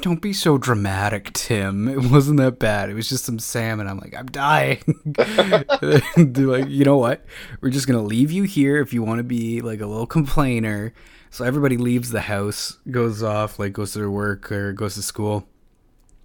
"Don't 0.01 0.21
be 0.21 0.33
so 0.33 0.57
dramatic, 0.57 1.33
Tim. 1.33 1.87
It 1.87 2.11
wasn't 2.11 2.37
that 2.37 2.59
bad. 2.59 2.89
It 2.89 2.93
was 2.93 3.09
just 3.09 3.25
some 3.25 3.39
salmon." 3.39 3.87
I'm 3.87 3.99
like, 3.99 4.15
"I'm 4.15 4.27
dying." 4.27 4.83
they're 5.15 6.47
like, 6.47 6.69
"You 6.69 6.85
know 6.85 6.97
what? 6.97 7.25
We're 7.61 7.69
just 7.69 7.87
gonna 7.87 8.01
leave 8.01 8.31
you 8.31 8.43
here 8.43 8.81
if 8.81 8.93
you 8.93 9.03
want 9.03 9.19
to 9.19 9.23
be 9.23 9.61
like 9.61 9.81
a 9.81 9.87
little 9.87 10.07
complainer." 10.07 10.93
So 11.29 11.43
everybody 11.43 11.75
leaves 11.75 12.11
the 12.11 12.21
house, 12.21 12.77
goes 12.89 13.21
off, 13.21 13.59
like 13.59 13.73
goes 13.73 13.91
to 13.93 13.99
their 13.99 14.09
work 14.09 14.51
or 14.51 14.71
goes 14.71 14.95
to 14.95 15.01
school. 15.01 15.45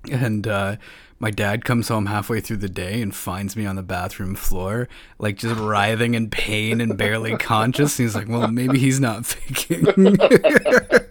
And 0.09 0.47
uh, 0.47 0.77
my 1.19 1.31
dad 1.31 1.65
comes 1.65 1.89
home 1.89 2.07
halfway 2.07 2.41
through 2.41 2.59
the 2.59 2.69
day 2.69 3.03
and 3.03 3.15
finds 3.15 3.57
me 3.57 3.67
on 3.67 3.77
the 3.77 3.83
bathroom 3.83 4.35
floor, 4.35 4.89
like 5.19 5.37
just 5.37 5.61
writhing 5.61 6.15
in 6.15 6.31
pain 6.31 6.81
and 6.81 6.97
barely 6.97 7.37
conscious. 7.37 7.97
He's 7.99 8.15
like, 8.15 8.29
"Well, 8.29 8.49
maybe 8.49 8.79
he's 8.79 9.01
not 9.01 9.27
thinking." 9.27 9.85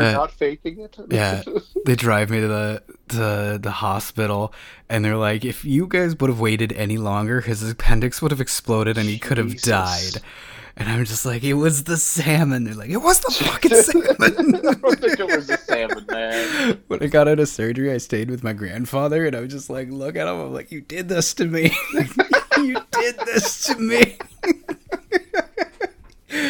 You're 0.00 0.10
Uh, 0.10 0.12
not 0.12 0.30
faking 0.32 0.80
it. 0.80 0.96
yeah, 1.10 1.42
they 1.84 1.94
drive 1.96 2.30
me 2.30 2.40
to 2.40 2.48
the 2.48 2.82
to 3.08 3.58
the 3.60 3.70
hospital, 3.70 4.52
and 4.88 5.04
they're 5.04 5.16
like, 5.16 5.44
"If 5.44 5.64
you 5.64 5.86
guys 5.86 6.14
would 6.18 6.30
have 6.30 6.40
waited 6.40 6.72
any 6.74 6.96
longer, 6.98 7.40
his 7.40 7.68
appendix 7.68 8.20
would 8.22 8.30
have 8.30 8.40
exploded, 8.40 8.96
and 8.98 9.08
he 9.08 9.18
could 9.18 9.38
have 9.38 9.60
died." 9.62 10.22
And 10.76 10.88
I'm 10.88 11.04
just 11.04 11.26
like, 11.26 11.42
"It 11.42 11.54
was 11.54 11.84
the 11.84 11.96
salmon." 11.96 12.62
They're 12.64 12.74
like, 12.74 12.90
"It 12.90 12.98
was 13.02 13.18
the 13.18 13.32
fucking 13.32 13.74
salmon." 13.82 14.54
I 14.66 14.74
don't 14.74 15.00
think 15.00 15.18
it 15.18 15.26
was 15.36 15.48
the 15.48 15.56
salmon, 15.58 16.06
man. 16.08 16.80
when 16.86 17.02
I 17.02 17.06
got 17.08 17.26
out 17.26 17.40
of 17.40 17.48
surgery, 17.48 17.92
I 17.92 17.98
stayed 17.98 18.30
with 18.30 18.44
my 18.44 18.52
grandfather, 18.52 19.26
and 19.26 19.34
I 19.34 19.40
was 19.40 19.50
just 19.50 19.70
like, 19.70 19.88
"Look 19.90 20.14
at 20.16 20.28
him." 20.28 20.38
I'm 20.40 20.52
like, 20.54 20.70
"You 20.70 20.80
did 20.82 21.08
this 21.08 21.34
to 21.34 21.46
me. 21.46 21.72
you 22.58 22.76
did 22.92 23.18
this 23.26 23.64
to 23.64 23.76
me." 23.76 24.18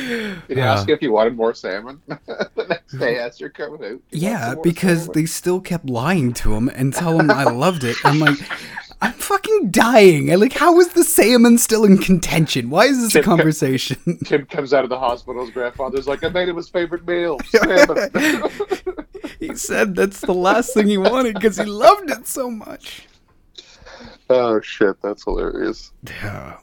Did 0.09 0.43
he 0.57 0.61
ask 0.61 0.83
Uh, 0.83 0.87
you 0.89 0.95
if 0.95 1.03
you 1.03 1.13
wanted 1.13 1.37
more 1.37 1.53
salmon 1.55 2.01
the 2.07 2.67
next 2.69 2.99
day 2.99 3.19
as 3.19 3.39
you're 3.41 3.51
coming 3.51 3.83
out? 3.85 3.91
You 3.91 4.01
Yeah, 4.11 4.55
because 4.63 5.01
salmon? 5.05 5.13
they 5.15 5.27
still 5.27 5.61
kept 5.61 5.89
lying 5.89 6.33
to 6.35 6.55
him 6.55 6.69
and 6.69 6.93
tell 6.95 7.19
him 7.21 7.31
I 7.31 7.45
loved 7.45 7.85
it. 7.85 7.97
I'm 8.05 8.19
like, 8.19 8.39
I'm 9.01 9.13
fucking 9.13 9.71
dying. 9.71 10.33
I 10.33 10.35
like, 10.35 10.55
how 10.55 10.79
is 10.81 10.89
the 10.89 11.05
salmon 11.05 11.59
still 11.59 11.85
in 11.85 11.99
contention? 11.99 12.69
Why 12.71 12.87
is 12.87 12.99
this 13.01 13.11
a 13.15 13.19
Chip- 13.19 13.25
conversation? 13.27 14.19
Tim 14.25 14.45
comes 14.47 14.73
out 14.75 14.83
of 14.83 14.91
the 14.91 14.99
hospital. 14.99 15.43
His 15.45 15.53
grandfather's 15.55 16.09
like, 16.09 16.25
"I 16.25 16.29
made 16.31 16.49
him 16.49 16.57
his 16.57 16.69
favorite 16.69 17.07
meal, 17.07 17.39
salmon." 17.47 18.11
he 19.39 19.55
said 19.55 19.95
that's 19.95 20.21
the 20.23 20.35
last 20.35 20.75
thing 20.75 20.89
he 20.89 20.99
wanted 20.99 21.35
because 21.35 21.59
he 21.59 21.65
loved 21.65 22.11
it 22.11 22.27
so 22.27 22.51
much. 22.51 23.07
oh 24.31 24.61
shit, 24.63 25.01
that's 25.01 25.23
hilarious. 25.25 25.93
Yeah. 26.05 26.57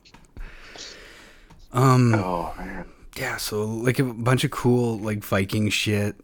Um. 1.71 2.15
Oh 2.15 2.53
man. 2.57 2.85
Yeah. 3.17 3.37
So 3.37 3.63
like 3.63 3.99
a 3.99 4.03
bunch 4.03 4.43
of 4.43 4.51
cool 4.51 4.97
like 4.99 5.23
Viking 5.23 5.69
shit. 5.69 6.15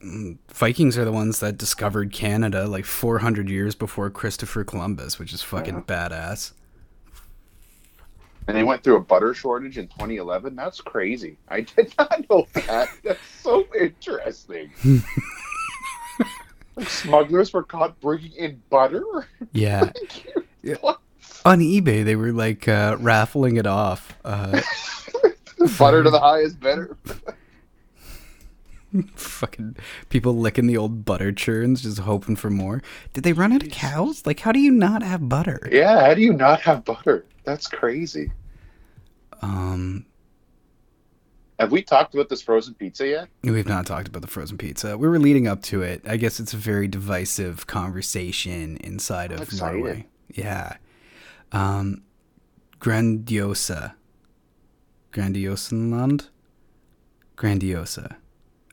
Vikings 0.50 0.98
are 0.98 1.06
the 1.06 1.12
ones 1.12 1.40
that 1.40 1.58
discovered 1.58 2.12
Canada 2.12 2.68
like 2.68 2.86
400 2.86 3.50
years 3.50 3.76
before 3.76 4.10
Christopher 4.10 4.64
Columbus, 4.64 5.18
which 5.18 5.34
is 5.34 5.42
fucking 5.42 5.84
badass. 5.84 6.52
And 8.48 8.58
they 8.58 8.64
went 8.64 8.84
through 8.84 8.98
a 8.98 9.02
butter 9.02 9.34
shortage 9.34 9.78
in 9.78 9.88
2011. 9.88 10.56
That's 10.56 10.82
crazy. 10.82 11.38
I 11.48 11.62
did 11.62 11.94
not 12.00 12.30
know 12.30 12.46
that. 12.54 12.90
That's 13.04 13.20
so 13.40 13.66
interesting. 13.80 14.72
like 16.76 16.90
smugglers 16.90 17.54
were 17.54 17.64
caught 17.64 18.00
bringing 18.02 18.34
in 18.34 18.62
butter. 18.70 19.28
Yeah. 19.54 19.92
Yeah. 20.64 20.76
On 21.44 21.58
eBay 21.58 22.06
they 22.06 22.16
were 22.16 22.32
like 22.32 22.68
uh, 22.68 22.96
raffling 23.00 23.58
it 23.58 23.66
off. 23.66 24.16
Uh, 24.24 24.62
butter 25.78 26.04
to 26.04 26.10
the 26.10 26.20
highest 26.30 26.60
bidder. 26.60 26.98
fucking 29.16 29.76
people 30.10 30.36
licking 30.36 30.68
the 30.68 30.78
old 30.78 31.06
butter 31.06 31.32
churns, 31.32 31.82
just 31.84 32.00
hoping 32.00 32.36
for 32.36 32.50
more. 32.50 32.82
Did 33.14 33.24
they 33.24 33.34
run 33.34 33.54
out 33.54 33.64
of 33.64 33.70
cows? 33.70 34.26
Like, 34.26 34.42
how 34.42 34.52
do 34.52 34.60
you 34.60 34.72
not 34.72 35.02
have 35.04 35.30
butter? 35.30 35.68
Yeah, 35.72 36.08
how 36.08 36.14
do 36.14 36.22
you 36.22 36.34
not 36.34 36.62
have 36.62 36.84
butter? 36.84 37.26
That's 37.46 37.68
crazy. 37.68 38.32
Um, 39.42 40.06
Have 41.60 41.72
we 41.72 41.82
talked 41.82 42.14
about 42.14 42.30
this 42.30 42.42
frozen 42.42 42.74
pizza 42.76 43.08
yet? 43.08 43.30
we've 43.44 43.68
not 43.68 43.86
talked 43.86 44.08
about 44.08 44.22
the 44.22 44.28
frozen 44.28 44.58
pizza. 44.58 44.98
We 44.98 45.08
were 45.08 45.20
leading 45.20 45.48
up 45.48 45.62
to 45.64 45.82
it. 45.82 46.02
I 46.06 46.18
guess 46.18 46.40
it's 46.40 46.54
a 46.54 46.58
very 46.58 46.88
divisive 46.88 47.66
conversation 47.68 48.78
inside 48.78 49.32
of 49.32 49.42
excited. 49.42 49.78
Norway. 49.78 50.06
Yeah. 50.30 50.76
Um, 51.52 52.04
Grandiosa. 52.80 53.94
Grandiosenland? 55.12 56.28
Grandiosa. 57.38 58.16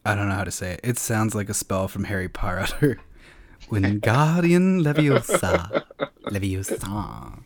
I 0.05 0.15
don't 0.15 0.29
know 0.29 0.35
how 0.35 0.45
to 0.45 0.51
say 0.51 0.73
it. 0.75 0.81
It 0.85 0.99
sounds 0.99 1.35
like 1.35 1.49
a 1.49 1.55
spell 1.55 1.89
from 1.89 2.05
Harry 2.05 2.29
Potter. 2.29 2.99
Wingardium 3.71 4.83
Leviosa. 4.83 5.85
Leviosa. 6.27 7.43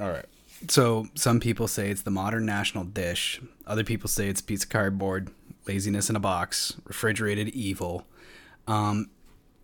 All 0.00 0.08
right. 0.10 0.24
So 0.68 1.08
some 1.14 1.38
people 1.38 1.68
say 1.68 1.90
it's 1.90 2.02
the 2.02 2.10
modern 2.10 2.44
national 2.46 2.84
dish. 2.84 3.40
Other 3.66 3.84
people 3.84 4.08
say 4.08 4.28
it's 4.28 4.40
pizza 4.40 4.66
cardboard, 4.66 5.30
laziness 5.66 6.10
in 6.10 6.16
a 6.16 6.20
box, 6.20 6.76
refrigerated 6.84 7.48
evil. 7.50 8.06
Um, 8.66 9.10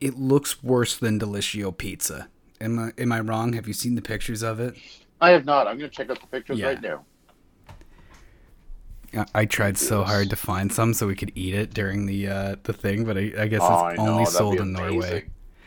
it 0.00 0.16
looks 0.16 0.62
worse 0.62 0.97
than 0.97 1.18
Delissio 1.18 1.76
pizza. 1.76 2.28
Am 2.61 2.78
I 2.78 2.92
am 2.99 3.11
I 3.11 3.21
wrong? 3.21 3.54
Have 3.54 3.66
you 3.66 3.75
seen 3.75 3.97
the 3.97 4.02
pictures 4.02 4.42
of 4.42 4.61
it? 4.61 4.76
I 5.21 5.30
have 5.30 5.44
not. 5.44 5.66
I'm 5.66 5.78
going 5.78 5.90
to 5.90 5.97
check 5.97 6.11
out 6.11 6.21
the 6.21 6.26
pictures 6.26 6.59
Yeah. 6.59 6.66
right 6.66 6.80
now. 6.80 7.04
I- 9.35 9.44
tried 9.47 9.76
so 9.78 10.02
hard 10.04 10.30
to 10.30 10.37
find 10.37 10.73
some 10.73 10.94
so 10.94 11.06
we 11.06 11.14
could 11.14 11.33
eat 11.35 11.54
it 11.54 11.73
during 11.75 12.06
the 12.06 12.28
uh, 12.28 12.56
the 12.64 12.73
thing, 12.73 13.04
but 13.04 13.16
I, 13.16 13.33
I 13.38 13.47
guess 13.47 13.61
Oh, 13.62 13.87
it's 13.88 13.99
I 13.99 14.02
only 14.02 14.25
that'd 14.25 14.37
sold 14.37 14.56
in 14.61 14.73
Norway. 14.73 15.26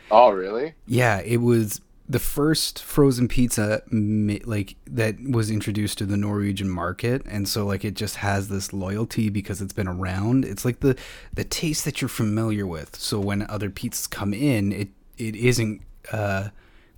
Oh, 0.10 0.30
really? 0.32 0.74
Yeah, 0.86 1.20
it 1.20 1.38
was 1.38 1.82
the 2.10 2.20
first 2.20 2.82
frozen 2.82 3.28
pizza 3.28 3.82
like 3.92 4.76
that 4.86 5.16
was 5.22 5.52
introduced 5.52 5.98
to 5.98 6.06
the 6.06 6.16
Norwegian 6.18 6.70
market, 6.70 7.22
and 7.26 7.48
so 7.48 7.66
like 7.66 7.84
it 7.84 7.96
just 7.96 8.18
has 8.18 8.48
this 8.48 8.72
loyalty 8.74 9.30
because 9.30 9.62
it's 9.62 9.74
been 9.74 9.88
around. 9.88 10.46
It's 10.46 10.64
like 10.66 10.80
the 10.80 10.96
the 11.34 11.44
taste 11.44 11.84
that 11.86 12.02
you're 12.02 12.08
familiar 12.10 12.66
with. 12.66 12.96
So 12.96 13.20
when 13.20 13.46
other 13.50 13.70
pizzas 13.70 14.10
come 14.10 14.34
in, 14.34 14.72
it 14.72 14.90
it 15.18 15.36
isn't 15.36 15.82
uh, 16.12 16.50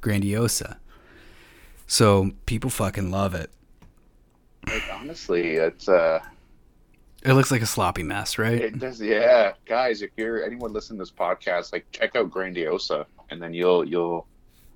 grandiosa. 0.01 0.77
So 1.87 2.31
people 2.45 2.69
fucking 2.69 3.09
love 3.09 3.33
it. 3.33 3.49
Like, 4.67 4.83
honestly, 4.93 5.53
it's 5.55 5.89
uh, 5.89 6.19
It 7.23 7.33
looks 7.33 7.51
like 7.51 7.61
a 7.61 7.65
sloppy 7.65 8.03
mess, 8.03 8.37
right? 8.37 8.61
it 8.61 8.79
does. 8.79 9.01
Yeah, 9.01 9.53
guys, 9.65 10.01
if 10.01 10.11
you're 10.15 10.43
anyone 10.43 10.71
listening 10.71 10.99
to 10.99 11.03
this 11.03 11.11
podcast, 11.11 11.73
like 11.73 11.85
check 11.91 12.15
out 12.15 12.31
Grandiosa, 12.31 13.05
and 13.29 13.41
then 13.41 13.53
you'll 13.53 13.85
you'll 13.85 14.25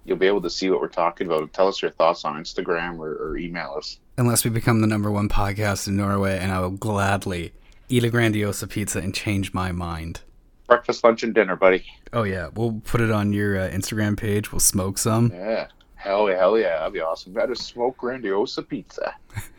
you'll 0.06 0.18
be 0.18 0.28
able 0.28 0.42
to 0.42 0.50
see 0.50 0.70
what 0.70 0.82
we're 0.82 0.90
talking 0.90 1.28
about. 1.28 1.54
Tell 1.54 1.68
us 1.68 1.82
your 1.82 1.92
thoughts 1.92 2.26
on 2.26 2.36
Instagram 2.36 3.00
or, 3.00 3.14
or 3.16 3.38
email 3.38 3.76
us. 3.78 4.00
Unless 4.18 4.44
we 4.44 4.50
become 4.50 4.82
the 4.82 4.88
number 4.88 5.10
one 5.10 5.30
podcast 5.30 5.88
in 5.88 5.96
Norway, 5.96 6.38
and 6.38 6.52
I 6.52 6.60
will 6.60 6.72
gladly 6.72 7.54
eat 7.88 8.04
a 8.04 8.10
grandiosa 8.10 8.70
pizza 8.70 9.00
and 9.00 9.14
change 9.14 9.54
my 9.54 9.72
mind. 9.72 10.22
Breakfast, 10.68 11.04
lunch, 11.04 11.24
and 11.24 11.34
dinner, 11.34 11.56
buddy. 11.56 11.86
Oh 12.12 12.24
yeah, 12.24 12.50
we'll 12.54 12.82
put 12.84 13.00
it 13.00 13.12
on 13.12 13.32
your 13.32 13.58
uh, 13.58 13.70
Instagram 13.70 14.18
page. 14.18 14.52
We'll 14.52 14.60
smoke 14.60 14.98
some. 14.98 15.32
Yeah. 15.32 15.68
Hell 15.96 16.30
yeah, 16.30 16.38
hell 16.38 16.58
yeah, 16.58 16.80
that'd 16.80 16.92
be 16.92 17.00
awesome. 17.00 17.32
Better 17.32 17.56
smoke 17.56 17.98
Grandiosa 17.98 18.68
pizza. 18.68 19.16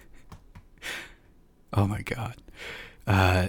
Oh 1.75 1.87
my 1.87 2.03
god. 2.03 2.37
Uh, 3.07 3.49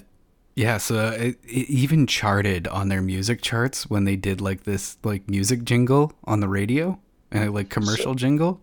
yeah. 0.56 0.78
So 0.78 1.12
it, 1.12 1.38
it 1.44 1.70
even 1.70 2.08
charted 2.08 2.68
on 2.68 2.90
their 2.90 3.02
music 3.02 3.42
charts 3.42 3.90
when 3.90 4.04
they 4.04 4.16
did 4.16 4.42
like 4.42 4.64
this 4.64 4.98
like 5.04 5.30
music 5.30 5.64
jingle 5.64 6.12
on 6.24 6.40
the 6.40 6.48
radio 6.48 7.00
and 7.32 7.54
like 7.54 7.70
commercial 7.70 8.16
jingle. 8.16 8.60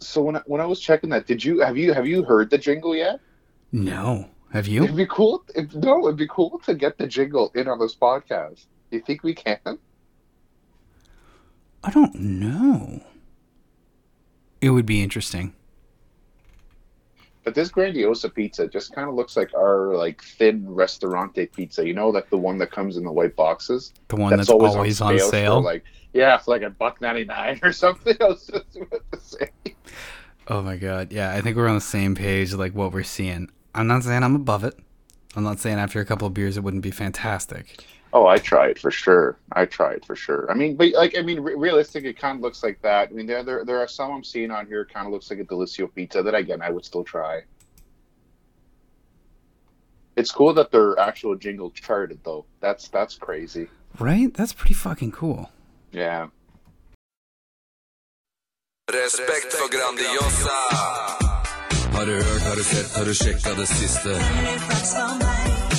So 0.00 0.22
when 0.22 0.36
I, 0.36 0.42
when 0.46 0.60
I 0.60 0.66
was 0.66 0.80
checking 0.80 1.10
that, 1.10 1.26
did 1.26 1.44
you 1.44 1.60
have 1.60 1.76
you 1.76 1.92
have 1.92 2.06
you 2.06 2.22
heard 2.22 2.50
the 2.50 2.58
jingle 2.58 2.94
yet? 2.94 3.20
No, 3.72 4.28
have 4.52 4.66
you? 4.66 4.84
It'd 4.84 4.96
be 4.96 5.06
cool. 5.06 5.44
If, 5.54 5.74
no, 5.74 6.06
it'd 6.06 6.18
be 6.18 6.28
cool 6.28 6.60
to 6.66 6.74
get 6.74 6.98
the 6.98 7.06
jingle 7.06 7.50
in 7.54 7.68
on 7.68 7.78
this 7.78 7.94
podcast. 7.94 8.66
Do 8.90 8.98
you 8.98 9.00
think 9.00 9.22
we 9.22 9.34
can? 9.34 9.78
I 11.82 11.90
don't 11.90 12.14
know. 12.14 13.02
It 14.60 14.70
would 14.70 14.86
be 14.86 15.02
interesting. 15.02 15.54
But 17.44 17.54
this 17.54 17.70
Grandiosa 17.70 18.32
pizza 18.32 18.68
just 18.68 18.94
kind 18.94 19.08
of 19.08 19.14
looks 19.14 19.36
like 19.36 19.52
our 19.54 19.96
like 19.96 20.22
thin 20.22 20.64
Ristorante 20.66 21.46
pizza. 21.46 21.86
You 21.86 21.94
know, 21.94 22.08
like 22.08 22.30
the 22.30 22.38
one 22.38 22.58
that 22.58 22.70
comes 22.70 22.96
in 22.96 23.04
the 23.04 23.10
white 23.10 23.34
boxes. 23.34 23.92
The 24.08 24.16
one 24.16 24.36
that's, 24.36 24.48
always, 24.48 25.00
on 25.00 25.18
for, 25.18 25.24
sale. 25.24 25.60
like 25.60 25.84
yeah, 26.12 26.38
for 26.38 26.52
like 26.52 26.62
a 26.62 26.70
buck 26.70 27.00
ninety 27.00 27.24
nine 27.24 27.58
or 27.62 27.72
something. 27.72 28.16
I 28.20 28.24
was 28.24 28.46
just 28.46 28.76
about 28.76 29.02
to 29.12 29.20
say. 29.20 29.50
Oh 30.48 30.62
my 30.62 30.76
god. 30.76 31.12
Yeah, 31.12 31.32
I 31.34 31.40
think 31.40 31.56
we're 31.56 31.68
on 31.68 31.74
the 31.74 31.80
same 31.80 32.14
page 32.14 32.52
like 32.52 32.74
what 32.74 32.92
we're 32.92 33.02
seeing. 33.02 33.50
I'm 33.74 33.86
not 33.86 34.04
saying 34.04 34.22
I'm 34.22 34.36
above 34.36 34.64
it. 34.64 34.78
I'm 35.34 35.44
not 35.44 35.58
saying 35.58 35.78
after 35.78 36.00
a 36.00 36.04
couple 36.04 36.28
of 36.28 36.34
beers 36.34 36.56
it 36.56 36.62
wouldn't 36.62 36.82
be 36.82 36.90
fantastic. 36.90 37.84
Oh, 38.14 38.26
I 38.26 38.36
tried 38.36 38.78
for 38.78 38.90
sure. 38.90 39.38
I 39.52 39.64
tried 39.64 40.04
for 40.04 40.14
sure. 40.14 40.50
I 40.50 40.54
mean, 40.54 40.76
but 40.76 40.92
like, 40.92 41.16
I 41.16 41.22
mean, 41.22 41.40
re- 41.40 41.54
realistic, 41.54 42.04
it 42.04 42.18
kind 42.18 42.36
of 42.36 42.42
looks 42.42 42.62
like 42.62 42.80
that. 42.82 43.08
I 43.08 43.12
mean, 43.12 43.26
there, 43.26 43.42
there, 43.42 43.64
there 43.64 43.78
are 43.78 43.88
some 43.88 44.10
I'm 44.12 44.24
seeing 44.24 44.50
on 44.50 44.66
here. 44.66 44.84
Kind 44.84 45.06
of 45.06 45.12
looks 45.12 45.30
like 45.30 45.38
a 45.38 45.44
Delissio 45.44 45.92
pizza 45.94 46.22
that 46.22 46.34
again 46.34 46.60
I 46.60 46.70
would 46.70 46.84
still 46.84 47.04
try. 47.04 47.42
It's 50.14 50.30
cool 50.30 50.52
that 50.54 50.70
their 50.70 50.98
actual 50.98 51.36
jingle 51.36 51.70
charted 51.70 52.20
though. 52.22 52.44
That's 52.60 52.88
that's 52.88 53.14
crazy. 53.16 53.68
Right? 53.98 54.32
That's 54.34 54.52
pretty 54.52 54.74
fucking 54.74 55.12
cool. 55.12 55.50
Yeah. 55.90 56.28
Respekt 58.90 59.52
for 59.52 59.68
Grandiosa. 59.70 60.50
Har 61.92 62.06
du 62.06 62.12
hørt, 62.12 62.42
har 62.42 62.56
du 62.56 62.64
sett, 62.64 62.96
har 62.96 63.04
du 63.04 63.14
sjekka 63.14 63.54
det 63.54 63.66
siste? 63.66 64.08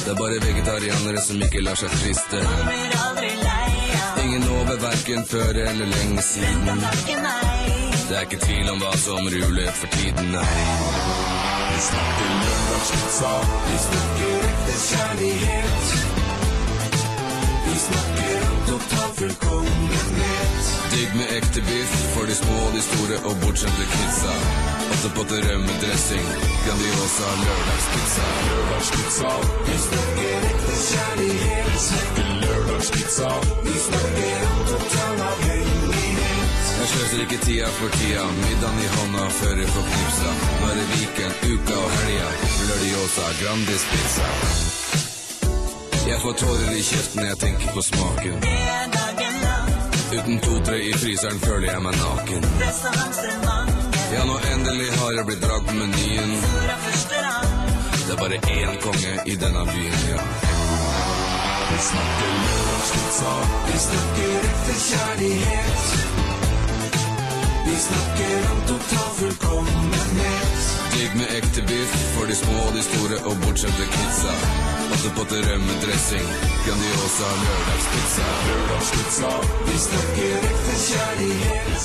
Det 0.03 0.11
er 0.11 0.15
bare 0.19 0.39
vegetarianere 0.43 1.21
som 1.23 1.43
ikke 1.45 1.61
lar 1.63 1.77
seg 1.79 1.93
friste. 2.01 2.41
Ingen 4.23 4.43
over 4.57 4.81
verken 4.81 5.23
før 5.29 5.59
eller 5.63 5.87
lenge 5.93 6.25
siden. 6.27 6.83
Det 8.09 8.17
er 8.17 8.27
ikke 8.27 8.41
tvil 8.43 8.73
om 8.73 8.83
hva 8.83 8.91
som 8.99 9.31
ruler 9.31 9.71
for 9.79 9.95
tiden, 9.95 10.35
nei. 10.35 10.49
Vi 11.69 11.79
snakker 11.87 12.35
lørdagspizza, 12.41 13.33
vi 13.69 13.79
snakker 13.87 14.45
ekte 14.51 14.77
kjærlighet. 14.89 16.32
Digg 20.91 21.15
med 21.15 21.27
ekte 21.37 21.61
biff 21.67 21.93
for 22.13 22.25
de 22.29 22.35
små, 22.35 22.57
de 22.75 22.81
store 22.81 23.17
og 23.27 23.35
bortskjemte 23.41 23.85
kidsa. 23.93 24.33
Attepåtil 24.93 25.43
rømme 25.47 25.75
dressing, 25.81 26.25
Grandiosa 26.65 27.29
lørdagspizza. 27.43 28.27
Lørdagspizza. 28.49 29.31
Vi 29.67 29.77
snakker 29.87 30.47
ekte 30.51 30.73
kjærlighet. 30.87 31.71
Snakker 31.87 32.27
lørdagspizza. 32.43 33.29
Vi 33.65 33.75
snakker 33.87 34.47
om 34.51 34.59
total 34.73 35.23
avhengighet. 35.29 36.73
Jeg 36.79 36.87
sløser 36.93 37.21
ikke 37.25 37.39
tida 37.45 37.69
for 37.79 37.89
tida, 37.99 38.25
middagen 38.41 38.83
i 38.85 38.91
hånda 38.97 39.29
før 39.39 39.55
jeg 39.63 39.69
får 39.75 39.89
knipsa. 39.93 40.35
Det 40.77 40.85
weekend, 40.93 41.35
uka 41.53 41.79
og 41.85 41.91
helga, 41.97 42.29
Lørdiosa 42.67 43.25
Grandis 43.41 43.83
pizza. 43.91 44.29
Jeg 46.07 46.19
får 46.21 46.33
tårer 46.33 46.71
i 46.75 46.81
kjeften 46.83 47.21
når 47.21 47.27
jeg 47.29 47.37
tenker 47.39 47.73
på 47.75 47.81
smaken. 47.81 48.41
Uten 50.13 50.39
to-tre 50.43 50.79
i 50.89 50.91
fryseren 50.99 51.39
føler 51.39 51.69
jeg 51.71 51.83
meg 51.85 51.95
naken. 52.01 52.47
Ja, 54.13 54.25
nå 54.27 54.35
endelig 54.51 54.89
har 54.99 55.15
jeg 55.17 55.25
blitt 55.29 55.45
dratt 55.45 55.63
på 55.69 55.77
menyen. 55.77 56.33
Det 58.03 58.11
er 58.15 58.19
bare 58.19 58.39
én 58.57 58.75
konge 58.83 59.13
i 59.25 59.37
denne 59.45 59.63
byen, 59.71 59.95
ja. 60.11 60.27
Vi 61.71 61.79
snakker 61.87 62.35
lørdagspizza, 62.43 63.33
vi 63.71 63.79
snakker 63.87 64.47
ekte 64.51 64.77
kjærlighet. 64.89 65.83
Vi 67.69 67.79
snakker 67.87 68.51
om 68.51 68.61
total 68.73 69.09
fullkommenhet. 69.21 70.69
Digg 70.93 71.17
med 71.23 71.35
ekte 71.39 71.65
biff 71.71 71.97
for 72.13 72.29
de 72.29 72.35
små, 72.43 72.69
de 72.75 72.87
store 72.91 73.23
og 73.23 73.43
bortskjemte 73.47 73.91
kidsa. 73.97 74.72
Grandiosa 76.65 77.29
lørdagspizza. 77.45 78.25
Lørdagspizza, 78.47 79.29
vi 79.67 79.75
snakker 79.85 80.35
ekte 80.49 80.73
kjærlighet. 80.87 81.83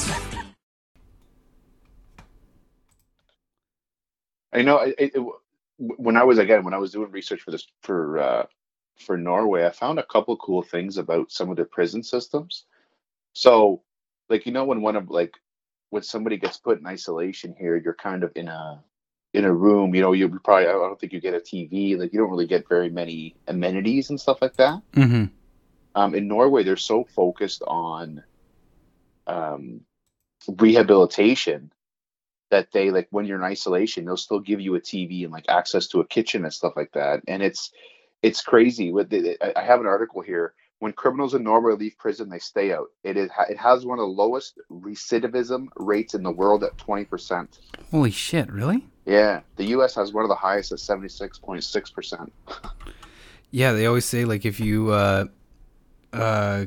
I 4.52 4.62
know 4.62 4.78
it, 4.78 4.94
it, 4.98 5.22
when 5.78 6.16
I 6.16 6.24
was 6.24 6.38
again 6.38 6.64
when 6.64 6.74
I 6.74 6.78
was 6.78 6.92
doing 6.92 7.10
research 7.12 7.42
for 7.42 7.50
this 7.50 7.66
for 7.82 8.18
uh, 8.18 8.44
for 9.06 9.16
Norway, 9.16 9.66
I 9.66 9.70
found 9.70 9.98
a 9.98 10.06
couple 10.12 10.36
cool 10.36 10.62
things 10.62 10.98
about 10.98 11.30
some 11.30 11.50
of 11.50 11.56
the 11.56 11.64
prison 11.64 12.02
systems. 12.02 12.64
So, 13.32 13.82
like 14.28 14.46
you 14.46 14.52
know, 14.52 14.64
when 14.64 14.82
one 14.82 14.96
of 14.96 15.10
like 15.10 15.34
when 15.90 16.02
somebody 16.02 16.36
gets 16.36 16.58
put 16.58 16.78
in 16.80 16.86
isolation 16.86 17.54
here, 17.58 17.76
you're 17.76 17.94
kind 17.94 18.24
of 18.24 18.32
in 18.36 18.48
a 18.48 18.82
in 19.38 19.44
a 19.44 19.52
room. 19.52 19.94
You 19.94 20.02
know, 20.02 20.12
you 20.12 20.28
probably 20.40 20.66
I 20.66 20.72
don't 20.72 20.98
think 21.00 21.12
you 21.12 21.20
get 21.20 21.34
a 21.34 21.38
TV. 21.38 21.98
Like 21.98 22.12
you 22.12 22.18
don't 22.18 22.30
really 22.30 22.46
get 22.46 22.68
very 22.68 22.90
many 22.90 23.36
amenities 23.46 24.10
and 24.10 24.20
stuff 24.20 24.42
like 24.42 24.56
that. 24.56 24.82
Mm-hmm. 24.92 25.24
Um, 25.94 26.14
in 26.14 26.28
Norway, 26.28 26.64
they're 26.64 26.76
so 26.76 27.04
focused 27.04 27.62
on 27.66 28.22
um, 29.26 29.80
rehabilitation 30.48 31.72
that 32.50 32.72
they 32.72 32.90
like 32.90 33.08
when 33.10 33.26
you're 33.26 33.38
in 33.38 33.44
isolation, 33.44 34.04
they'll 34.04 34.16
still 34.16 34.40
give 34.40 34.60
you 34.60 34.74
a 34.74 34.80
TV 34.80 35.22
and 35.24 35.32
like 35.32 35.46
access 35.48 35.86
to 35.88 36.00
a 36.00 36.06
kitchen 36.06 36.44
and 36.44 36.52
stuff 36.52 36.74
like 36.76 36.92
that. 36.92 37.22
And 37.28 37.42
it's 37.42 37.70
it's 38.22 38.42
crazy. 38.42 38.92
With 38.92 39.10
the, 39.10 39.36
I 39.40 39.60
I 39.60 39.64
have 39.64 39.80
an 39.80 39.86
article 39.86 40.20
here. 40.20 40.54
When 40.80 40.92
criminals 40.92 41.34
in 41.34 41.42
Norway 41.42 41.74
leave 41.74 41.98
prison, 41.98 42.28
they 42.28 42.38
stay 42.38 42.72
out. 42.72 42.88
It 43.02 43.16
is 43.16 43.30
it 43.48 43.58
has 43.58 43.84
one 43.84 43.98
of 43.98 44.04
the 44.04 44.12
lowest 44.12 44.58
recidivism 44.70 45.66
rates 45.76 46.14
in 46.14 46.22
the 46.22 46.30
world 46.30 46.62
at 46.62 46.78
twenty 46.78 47.04
percent. 47.04 47.58
Holy 47.90 48.12
shit! 48.12 48.50
Really? 48.50 48.86
Yeah, 49.04 49.40
the 49.56 49.64
U.S. 49.66 49.94
has 49.96 50.12
one 50.12 50.24
of 50.24 50.28
the 50.28 50.36
highest 50.36 50.70
at 50.70 50.78
seventy 50.78 51.08
six 51.08 51.38
point 51.38 51.64
six 51.64 51.90
percent. 51.90 52.32
Yeah, 53.50 53.72
they 53.72 53.86
always 53.86 54.04
say 54.04 54.24
like 54.24 54.44
if 54.44 54.60
you 54.60 54.90
uh, 54.90 55.24
uh, 56.12 56.66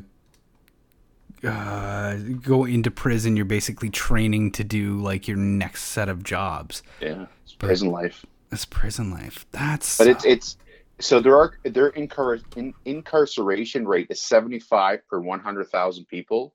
uh, 1.44 2.16
go 2.42 2.64
into 2.64 2.90
prison, 2.90 3.36
you're 3.36 3.44
basically 3.44 3.90
training 3.90 4.52
to 4.52 4.64
do 4.64 4.98
like 4.98 5.28
your 5.28 5.36
next 5.36 5.84
set 5.84 6.08
of 6.08 6.22
jobs. 6.22 6.82
Yeah, 7.00 7.26
it's 7.44 7.54
prison 7.54 7.90
life. 7.90 8.26
That's 8.50 8.64
prison 8.64 9.10
life. 9.10 9.46
That's 9.52 9.96
But 9.98 10.08
it's 10.08 10.24
it's 10.24 10.56
so 11.00 11.20
there 11.20 11.36
are 11.36 11.52
their 11.64 11.90
incar- 11.92 12.42
in, 12.56 12.74
incarceration 12.84 13.86
rate 13.86 14.08
is 14.10 14.22
75 14.22 15.06
per 15.08 15.20
100,000 15.20 16.04
people 16.06 16.54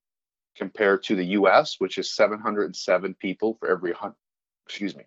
compared 0.55 1.03
to 1.03 1.15
the 1.15 1.25
US 1.25 1.75
which 1.79 1.97
is 1.97 2.15
707 2.15 3.15
people 3.15 3.57
for 3.59 3.69
every 3.69 3.93
excuse 4.65 4.95
me 4.95 5.03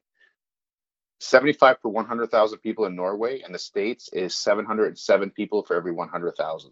75 1.21 1.83
per 1.83 1.89
100,000 1.89 2.59
people 2.59 2.87
in 2.87 2.97
Norway 2.97 3.43
and 3.43 3.55
the 3.55 3.59
states 3.59 4.09
is 4.13 4.35
707 4.37 5.31
people 5.31 5.63
for 5.63 5.77
every 5.77 5.93
100,000 5.93 6.71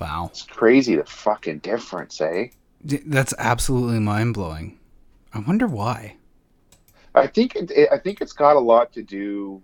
wow. 0.00 0.28
it's 0.30 0.42
crazy 0.42 0.96
the 0.96 1.04
fucking 1.04 1.58
difference 1.58 2.20
eh 2.20 2.48
That's 2.84 3.34
absolutely 3.38 3.98
mind 3.98 4.34
blowing. 4.34 4.78
I 5.34 5.40
wonder 5.40 5.66
why. 5.66 6.16
I 7.14 7.26
think 7.26 7.56
it, 7.56 7.88
I 7.90 7.98
think 7.98 8.20
it's 8.20 8.32
got 8.32 8.56
a 8.56 8.60
lot 8.60 8.92
to 8.92 9.02
do 9.02 9.62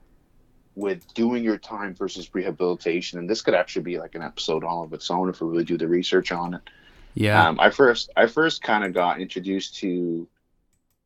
with 0.74 1.12
doing 1.14 1.44
your 1.44 1.58
time 1.58 1.94
versus 1.94 2.34
rehabilitation, 2.34 3.18
and 3.18 3.28
this 3.28 3.42
could 3.42 3.54
actually 3.54 3.82
be 3.82 3.98
like 3.98 4.14
an 4.14 4.22
episode 4.22 4.64
all 4.64 4.82
of 4.82 4.92
its 4.92 5.10
own 5.10 5.28
if 5.28 5.40
we 5.40 5.48
really 5.48 5.64
do 5.64 5.78
the 5.78 5.88
research 5.88 6.32
on 6.32 6.54
it. 6.54 6.60
Yeah. 7.14 7.48
Um, 7.48 7.60
I 7.60 7.70
first 7.70 8.10
I 8.16 8.26
first 8.26 8.62
kind 8.62 8.84
of 8.84 8.92
got 8.92 9.20
introduced 9.20 9.76
to 9.76 10.28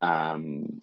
um, 0.00 0.80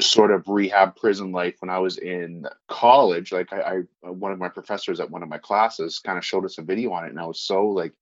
sort 0.00 0.30
of 0.30 0.48
rehab 0.48 0.96
prison 0.96 1.32
life 1.32 1.56
when 1.60 1.70
I 1.70 1.78
was 1.78 1.98
in 1.98 2.46
college. 2.68 3.32
Like 3.32 3.52
I, 3.52 3.82
I 4.04 4.10
one 4.10 4.32
of 4.32 4.38
my 4.38 4.48
professors 4.48 5.00
at 5.00 5.10
one 5.10 5.22
of 5.22 5.28
my 5.28 5.38
classes 5.38 5.98
kind 5.98 6.16
of 6.16 6.24
showed 6.24 6.44
us 6.44 6.58
a 6.58 6.62
video 6.62 6.92
on 6.92 7.04
it, 7.04 7.10
and 7.10 7.20
I 7.20 7.26
was 7.26 7.40
so 7.40 7.66
like 7.68 7.92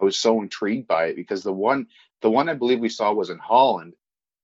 I 0.00 0.04
was 0.04 0.18
so 0.18 0.40
intrigued 0.40 0.86
by 0.86 1.06
it 1.06 1.16
because 1.16 1.42
the 1.42 1.52
one 1.52 1.88
the 2.22 2.30
one 2.30 2.48
I 2.48 2.54
believe 2.54 2.80
we 2.80 2.88
saw 2.88 3.12
was 3.12 3.30
in 3.30 3.38
Holland, 3.38 3.94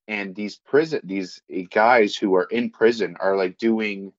and 0.09 0.35
these 0.35 0.57
prison 0.57 1.01
these 1.05 1.41
guys 1.71 2.17
who 2.17 2.35
are 2.35 2.45
in 2.51 2.71
prison 2.71 3.17
are 3.21 3.37
like 3.37 3.59
doing 3.59 4.13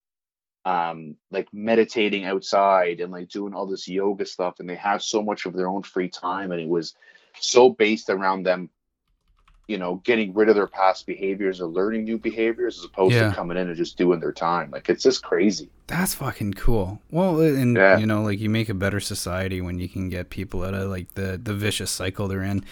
um 0.66 1.16
like 1.32 1.48
meditating 1.52 2.26
outside 2.26 3.00
and 3.00 3.12
like 3.12 3.28
doing 3.30 3.54
all 3.54 3.66
this 3.66 3.88
yoga 3.88 4.26
stuff 4.26 4.60
and 4.60 4.70
they 4.70 4.76
have 4.76 5.02
so 5.02 5.22
much 5.22 5.46
of 5.46 5.54
their 5.54 5.68
own 5.68 5.82
free 5.82 6.08
time 6.10 6.52
and 6.52 6.62
it 6.62 6.68
was 6.70 6.94
so 7.40 7.70
based 7.70 8.10
around 8.10 8.44
them 8.44 8.70
you 9.68 9.78
know 9.78 9.96
getting 10.04 10.34
rid 10.34 10.50
of 10.50 10.56
their 10.56 10.68
past 10.68 11.08
behaviors 11.08 11.62
or 11.62 11.68
learning 11.68 12.04
new 12.04 12.18
behaviors 12.18 12.78
as 12.78 12.86
opposed 12.86 13.16
Yeah. 13.16 13.30
to 13.30 13.36
coming 13.36 13.58
in 13.58 13.68
and 13.70 13.76
just 13.78 13.98
doing 13.98 14.20
their 14.20 14.34
time 14.34 14.70
like 14.72 14.88
it's 14.90 15.04
just 15.04 15.24
crazy 15.24 15.70
That's 15.88 16.14
fucking 16.14 16.54
cool. 16.54 17.02
Well, 17.10 17.42
and 17.42 17.76
Yeah. 17.76 17.98
you 17.98 18.06
know, 18.06 18.22
like 18.22 18.40
you 18.40 18.50
make 18.50 18.70
a 18.70 18.74
better 18.74 19.00
society 19.02 19.60
when 19.62 19.78
you 19.80 19.90
can 19.90 20.10
get 20.10 20.30
people 20.30 20.64
out 20.64 20.74
of 20.74 20.90
like 20.90 21.16
the 21.16 21.38
the 21.42 21.54
vicious 21.54 21.92
cycle 21.92 22.28
they're 22.30 22.44
in. 22.44 22.64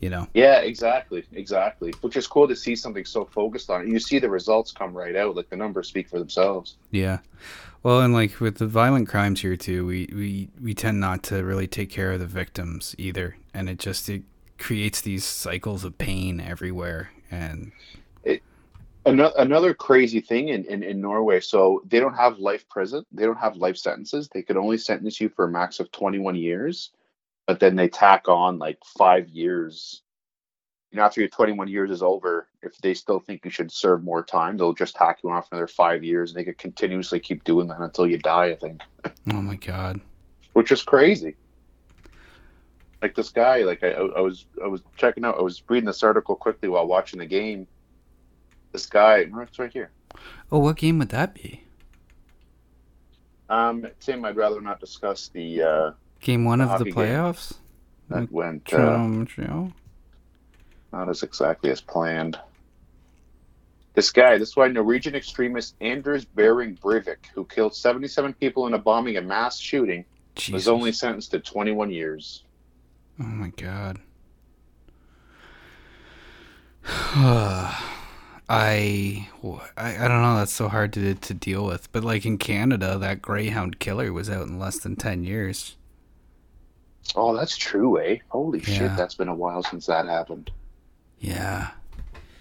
You 0.00 0.08
know. 0.08 0.26
yeah 0.32 0.60
exactly 0.60 1.24
exactly 1.32 1.92
which 2.00 2.16
is 2.16 2.26
cool 2.26 2.48
to 2.48 2.56
see 2.56 2.74
something 2.74 3.04
so 3.04 3.26
focused 3.26 3.68
on 3.68 3.82
it 3.82 3.88
you 3.88 3.98
see 3.98 4.18
the 4.18 4.30
results 4.30 4.72
come 4.72 4.96
right 4.96 5.14
out 5.14 5.36
like 5.36 5.50
the 5.50 5.56
numbers 5.56 5.88
speak 5.88 6.08
for 6.08 6.18
themselves 6.18 6.78
Yeah. 6.90 7.18
Well, 7.82 8.02
and 8.02 8.12
like 8.12 8.40
with 8.40 8.58
the 8.58 8.66
violent 8.66 9.08
crimes 9.08 9.40
here 9.40 9.56
too, 9.56 9.86
we 9.86 10.10
we 10.12 10.48
we 10.60 10.74
tend 10.74 11.00
not 11.00 11.22
to 11.24 11.42
really 11.42 11.66
take 11.66 11.88
care 11.88 12.12
of 12.12 12.20
the 12.20 12.26
victims 12.26 12.94
either, 12.98 13.38
and 13.54 13.70
it 13.70 13.78
just 13.78 14.10
it 14.10 14.22
creates 14.58 15.00
these 15.00 15.24
cycles 15.24 15.82
of 15.84 15.96
pain 15.96 16.40
everywhere. 16.40 17.10
And 17.30 17.72
Another, 19.06 19.34
another 19.38 19.72
crazy 19.72 20.20
thing 20.20 20.48
in, 20.48 20.66
in, 20.66 20.82
in 20.82 21.00
Norway, 21.00 21.40
so 21.40 21.82
they 21.86 22.00
don't 22.00 22.14
have 22.14 22.38
life 22.38 22.68
prison. 22.68 23.02
They 23.10 23.24
don't 23.24 23.38
have 23.38 23.56
life 23.56 23.78
sentences. 23.78 24.28
They 24.28 24.42
could 24.42 24.58
only 24.58 24.76
sentence 24.76 25.18
you 25.18 25.30
for 25.30 25.46
a 25.46 25.50
max 25.50 25.80
of 25.80 25.90
21 25.90 26.36
years, 26.36 26.90
but 27.50 27.58
then 27.58 27.74
they 27.74 27.88
tack 27.88 28.28
on 28.28 28.60
like 28.60 28.78
five 28.96 29.28
years. 29.28 30.02
You 30.92 30.98
know, 30.98 31.02
after 31.02 31.20
your 31.20 31.28
21 31.28 31.66
years 31.66 31.90
is 31.90 32.00
over, 32.00 32.46
if 32.62 32.78
they 32.78 32.94
still 32.94 33.18
think 33.18 33.44
you 33.44 33.50
should 33.50 33.72
serve 33.72 34.04
more 34.04 34.22
time, 34.22 34.56
they'll 34.56 34.72
just 34.72 34.94
tack 34.94 35.18
you 35.24 35.30
on 35.30 35.42
for 35.42 35.48
another 35.50 35.66
five 35.66 36.04
years. 36.04 36.30
And 36.30 36.38
they 36.38 36.44
could 36.44 36.58
continuously 36.58 37.18
keep 37.18 37.42
doing 37.42 37.66
that 37.66 37.80
until 37.80 38.06
you 38.06 38.18
die, 38.18 38.50
I 38.50 38.54
think, 38.54 38.82
oh 39.32 39.42
my 39.42 39.56
god. 39.56 40.00
which 40.52 40.70
is 40.70 40.84
crazy. 40.84 41.34
Like 43.02 43.16
this 43.16 43.30
guy, 43.30 43.64
like 43.64 43.82
I, 43.82 43.94
I 43.94 44.20
was, 44.20 44.46
I 44.62 44.68
was 44.68 44.82
checking 44.96 45.24
out, 45.24 45.36
I 45.36 45.42
was 45.42 45.60
reading 45.68 45.88
this 45.88 46.04
article 46.04 46.36
quickly 46.36 46.68
while 46.68 46.86
watching 46.86 47.18
the 47.18 47.26
game. 47.26 47.66
This 48.70 48.86
guy, 48.86 49.26
it's 49.28 49.58
right 49.58 49.72
here. 49.72 49.90
Oh, 50.52 50.60
what 50.60 50.76
game 50.76 51.00
would 51.00 51.08
that 51.08 51.34
be? 51.34 51.64
Um, 53.48 53.88
Tim, 53.98 54.24
I'd 54.24 54.36
rather 54.36 54.60
not 54.60 54.78
discuss 54.78 55.30
the 55.34 55.62
uh, 55.62 55.90
Game 56.20 56.44
one 56.44 56.60
of 56.60 56.78
the 56.78 56.90
playoffs. 56.90 57.54
that 58.08 58.30
went 58.30 58.62
uh, 58.72 58.76
Toronto, 58.76 59.08
Montreal. 59.08 59.72
not 60.92 61.08
as 61.08 61.22
exactly 61.22 61.70
as 61.70 61.80
planned. 61.80 62.38
This 63.94 64.10
guy, 64.12 64.38
this 64.38 64.56
white 64.56 64.72
Norwegian 64.72 65.14
extremist 65.14 65.74
Anders 65.80 66.24
Behring 66.24 66.76
Breivik, 66.76 67.26
who 67.34 67.44
killed 67.44 67.74
77 67.74 68.34
people 68.34 68.66
in 68.66 68.74
a 68.74 68.78
bombing 68.78 69.16
and 69.16 69.26
mass 69.26 69.58
shooting, 69.58 70.04
was 70.52 70.68
only 70.68 70.92
sentenced 70.92 71.32
to 71.32 71.40
21 71.40 71.90
years. 71.90 72.44
Oh 73.18 73.24
my 73.24 73.48
god. 73.56 73.98
I, 76.84 77.76
I 78.48 79.28
I 79.76 80.08
don't 80.08 80.22
know. 80.22 80.36
That's 80.36 80.52
so 80.52 80.68
hard 80.68 80.92
to 80.94 81.14
to 81.14 81.34
deal 81.34 81.66
with. 81.66 81.92
But 81.92 82.04
like 82.04 82.24
in 82.24 82.38
Canada, 82.38 82.96
that 82.98 83.20
Greyhound 83.22 83.78
killer 83.78 84.12
was 84.12 84.30
out 84.30 84.46
in 84.46 84.58
less 84.58 84.78
than 84.78 84.96
ten 84.96 85.22
years. 85.22 85.76
Oh, 87.16 87.34
that's 87.36 87.56
true, 87.56 87.98
eh? 88.00 88.18
Holy 88.28 88.60
Yeah. 88.66 88.74
shit, 88.78 88.96
that's 88.96 89.14
been 89.14 89.28
a 89.28 89.34
while 89.34 89.62
since 89.62 89.86
that 89.86 90.06
happened. 90.06 90.50
Yeah. 91.18 91.72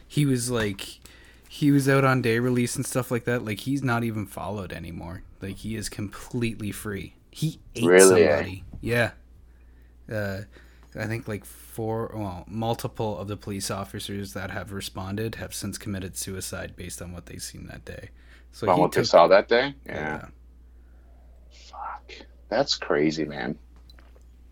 He 0.08 0.26
was 0.26 0.50
like 0.50 1.00
he 1.48 1.72
was 1.72 1.90
out 1.90 2.06
on 2.06 2.22
day 2.22 2.40
release 2.40 2.76
and 2.76 2.86
stuff 2.86 3.12
like 3.12 3.26
that. 3.26 3.44
Like 3.46 3.62
he's 3.62 3.84
not 3.84 4.04
even 4.04 4.26
followed 4.26 4.72
anymore. 4.74 5.24
Like 5.42 5.58
he 5.58 5.76
is 5.76 5.90
completely 5.90 6.72
free. 6.72 7.16
He 7.32 7.60
ate 7.76 7.86
Really, 7.86 8.24
eh? 8.24 8.38
somebody. 8.38 8.64
Yeah. 8.82 9.12
Uh 10.12 10.42
I 10.96 11.06
think 11.06 11.28
like 11.28 11.46
four 11.46 12.12
well, 12.16 12.46
multiple 12.48 13.18
of 13.18 13.28
the 13.28 13.38
police 13.38 13.70
officers 13.70 14.34
that 14.34 14.52
have 14.52 14.72
responded 14.72 15.36
have 15.36 15.54
since 15.54 15.78
committed 15.78 16.18
suicide 16.18 16.76
based 16.76 17.02
on 17.02 17.12
what 17.14 17.28
they've 17.28 17.42
seen 17.42 17.68
that 17.68 17.86
day. 17.86 18.10
So 18.52 18.76
what 18.76 18.92
they 18.92 19.04
saw 19.04 19.28
that 19.28 19.48
day? 19.48 19.76
yeah. 19.86 19.94
Yeah. 19.94 20.26
Fuck. 21.52 22.12
That's 22.50 22.76
crazy, 22.76 23.26
man. 23.26 23.58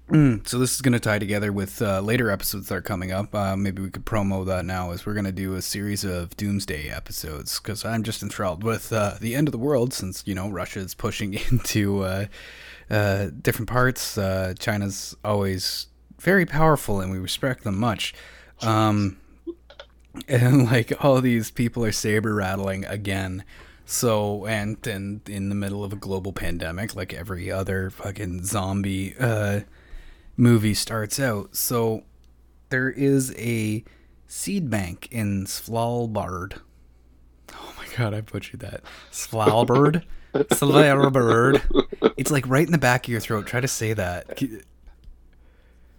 Mm, 0.09 0.47
so 0.47 0.57
this 0.57 0.73
is 0.73 0.81
going 0.81 0.93
to 0.93 1.01
tie 1.01 1.19
together 1.19 1.51
with 1.51 1.81
uh, 1.81 1.99
later 1.99 2.31
episodes 2.31 2.69
that 2.69 2.75
are 2.75 2.81
coming 2.81 3.11
up. 3.11 3.35
Uh, 3.35 3.57
maybe 3.57 3.81
we 3.81 3.89
could 3.89 4.05
promo 4.05 4.45
that 4.45 4.63
now, 4.63 4.91
as 4.91 5.05
we're 5.05 5.13
going 5.13 5.25
to 5.25 5.33
do 5.33 5.55
a 5.55 5.61
series 5.61 6.05
of 6.05 6.35
Doomsday 6.37 6.89
episodes. 6.89 7.59
Because 7.59 7.83
I'm 7.83 8.03
just 8.03 8.23
enthralled 8.23 8.63
with 8.63 8.93
uh, 8.93 9.15
the 9.19 9.35
end 9.35 9.49
of 9.49 9.51
the 9.51 9.57
world, 9.57 9.93
since 9.93 10.23
you 10.25 10.33
know 10.33 10.49
Russia 10.49 10.79
is 10.79 10.95
pushing 10.95 11.33
into 11.51 12.03
uh, 12.03 12.25
uh, 12.89 13.27
different 13.41 13.67
parts. 13.67 14.17
Uh, 14.17 14.53
China's 14.57 15.17
always 15.25 15.87
very 16.21 16.45
powerful, 16.45 17.01
and 17.01 17.11
we 17.11 17.17
respect 17.17 17.65
them 17.65 17.77
much. 17.77 18.13
Um, 18.61 19.17
and 20.29 20.65
like 20.71 21.03
all 21.03 21.19
these 21.19 21.51
people 21.51 21.83
are 21.83 21.91
saber 21.91 22.33
rattling 22.33 22.85
again. 22.85 23.43
So 23.85 24.45
and 24.45 24.85
and 24.87 25.27
in 25.27 25.49
the 25.49 25.55
middle 25.55 25.83
of 25.83 25.91
a 25.91 25.97
global 25.97 26.31
pandemic, 26.31 26.95
like 26.95 27.13
every 27.13 27.51
other 27.51 27.89
fucking 27.89 28.45
zombie 28.45 29.13
movie 30.37 30.73
starts 30.73 31.19
out. 31.19 31.55
So 31.55 32.03
there 32.69 32.89
is 32.89 33.33
a 33.37 33.83
seed 34.27 34.69
bank 34.69 35.07
in 35.11 35.45
Svalbard. 35.45 36.59
Oh 37.53 37.73
my 37.77 37.85
god, 37.97 38.13
I 38.13 38.21
butchered 38.21 38.61
that. 38.61 38.83
Svalbard. 39.11 40.03
Svalbard. 40.33 41.61
It's 42.15 42.31
like 42.31 42.47
right 42.47 42.65
in 42.65 42.71
the 42.71 42.77
back 42.77 43.07
of 43.07 43.11
your 43.11 43.19
throat. 43.19 43.47
Try 43.47 43.61
to 43.61 43.67
say 43.67 43.93
that. 43.93 44.41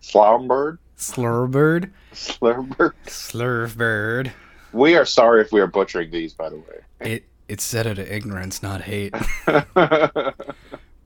Slaumbird? 0.02 0.78
Slurbird. 0.96 1.90
Slurbird? 2.12 2.92
Slurbird. 3.06 4.32
We 4.72 4.96
are 4.96 5.04
sorry 5.04 5.42
if 5.42 5.52
we 5.52 5.60
are 5.60 5.66
butchering 5.66 6.10
these, 6.10 6.34
by 6.34 6.50
the 6.50 6.56
way. 6.56 6.80
It 7.00 7.24
it's 7.48 7.64
said 7.64 7.86
out 7.86 7.98
of 7.98 8.10
ignorance, 8.10 8.62
not 8.62 8.82
hate. 8.82 9.14
but 9.44 10.34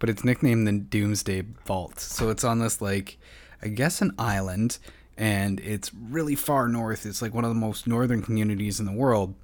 it's 0.03 0.25
nicknamed 0.25 0.66
the 0.66 0.73
Doomsday 0.73 1.42
Vault. 1.64 2.01
So 2.01 2.31
it's 2.31 2.42
on 2.42 2.59
this 2.59 2.81
like 2.81 3.18
I 3.62 3.68
guess 3.68 4.03
an 4.03 4.12
island 4.18 4.79
and 5.16 5.61
it's 5.61 5.92
really 5.94 6.35
far 6.35 6.68
north. 6.68 7.07
It's 7.07 7.22
like 7.22 7.35
one 7.35 7.44
of 7.44 7.51
the 7.51 7.55
most 7.55 7.87
northern 7.87 8.22
communities 8.22 8.81
in 8.81 8.87
the 8.87 8.92
world. 8.92 9.35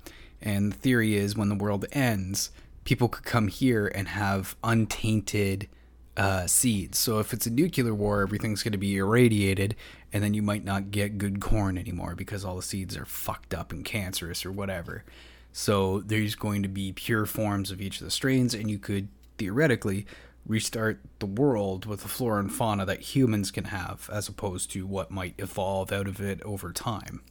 And 0.41 0.73
the 0.73 0.77
theory 0.77 1.17
is 1.17 1.37
when 1.37 1.49
the 1.49 1.55
world 1.55 1.85
ends, 1.93 2.51
people 2.85 3.09
could 3.09 3.25
come 3.25 3.49
here 3.49 3.87
and 3.95 4.09
have 4.09 4.57
untainted 4.65 5.69
uh, 6.17 6.47
seeds. 6.47 6.99
So 6.99 7.21
if 7.21 7.33
it's 7.33 7.47
a 7.47 7.51
nuclear 7.51 7.95
war, 7.95 8.23
everything's 8.23 8.63
going 8.63 8.73
to 8.73 8.79
be 8.79 8.97
irradiated, 8.97 9.77
and 10.13 10.23
then 10.23 10.35
you 10.35 10.43
might 10.43 10.65
not 10.65 10.91
get 10.91 11.19
good 11.19 11.41
corn 11.41 11.79
anymore 11.79 12.15
because 12.17 12.45
all 12.45 12.57
the 12.57 12.63
seeds 12.63 12.97
are 12.97 13.05
fucked 13.05 13.55
up 13.55 13.71
and 13.71 13.85
cancerous 13.85 14.45
or 14.45 14.51
whatever. 14.51 15.05
So 15.53 16.01
there's 16.01 16.35
going 16.35 16.63
to 16.63 16.69
be 16.69 16.93
pure 16.93 17.25
forms 17.25 17.71
of 17.71 17.81
each 17.81 18.01
of 18.01 18.05
the 18.05 18.11
strains, 18.11 18.53
and 18.53 18.71
you 18.71 18.79
could 18.79 19.09
theoretically 19.39 20.07
restart 20.47 21.01
the 21.19 21.27
world 21.27 21.85
with 21.87 22.03
the 22.03 22.09
flora 22.09 22.41
and 22.41 22.53
fauna 22.53 22.87
that 22.87 23.01
humans 23.01 23.51
can 23.51 23.65
have, 23.65 24.09
as 24.13 24.29
opposed 24.29 24.71
to 24.73 24.87
what 24.87 25.11
might 25.11 25.35
evolve 25.39 25.93
out 25.93 26.09
of 26.09 26.21
it 26.21 26.43
over 26.43 26.73
time. 26.73 27.23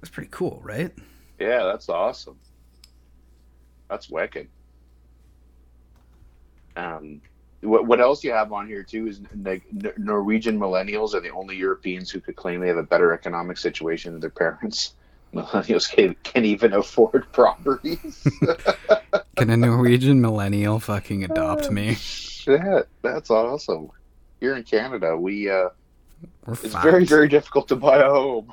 That's 0.00 0.10
pretty 0.10 0.30
cool, 0.30 0.60
right? 0.64 0.92
yeah, 1.38 1.64
that's 1.64 1.88
awesome. 1.88 2.38
That's 3.88 4.08
wicked. 4.08 4.48
Um, 6.76 7.20
what, 7.60 7.86
what 7.86 8.00
else 8.00 8.24
you 8.24 8.32
have 8.32 8.52
on 8.52 8.66
here 8.66 8.82
too 8.82 9.06
is 9.06 9.20
like 9.42 9.62
Norwegian 9.98 10.58
millennials 10.58 11.14
are 11.14 11.20
the 11.20 11.30
only 11.30 11.56
Europeans 11.56 12.10
who 12.10 12.20
could 12.20 12.36
claim 12.36 12.60
they 12.60 12.68
have 12.68 12.76
a 12.76 12.82
better 12.82 13.12
economic 13.12 13.58
situation 13.58 14.12
than 14.12 14.20
their 14.20 14.30
parents. 14.30 14.94
Millennials 15.34 15.90
can, 15.90 16.14
can 16.22 16.44
even 16.44 16.72
afford 16.74 17.26
properties. 17.32 18.26
Can 19.36 19.48
a 19.48 19.56
Norwegian 19.56 20.20
millennial 20.20 20.78
fucking 20.78 21.24
adopt 21.24 21.70
me? 21.70 21.94
Shit, 21.94 22.86
that's 23.00 23.30
awesome. 23.30 23.90
Here 24.40 24.54
in 24.56 24.62
Canada, 24.62 25.16
we 25.16 25.48
uh, 25.48 25.70
We're 26.44 26.52
it's 26.52 26.68
fucked. 26.72 26.84
very 26.84 27.04
very 27.06 27.28
difficult 27.28 27.66
to 27.68 27.76
buy 27.76 27.98
a 27.98 28.10
home. 28.10 28.52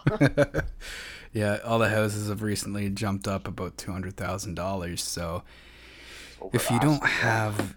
yeah, 1.34 1.60
all 1.65 1.80
the 1.80 1.89
houses 1.89 2.30
have 2.30 2.42
recently 2.42 2.89
jumped 2.89 3.28
up 3.28 3.46
about 3.48 3.78
two 3.78 3.92
hundred 3.92 4.15
thousand 4.15 4.56
dollars. 4.56 5.04
So 5.04 5.44
if 6.54 6.72
you 6.72 6.80
don't 6.80 7.04
have 7.06 7.76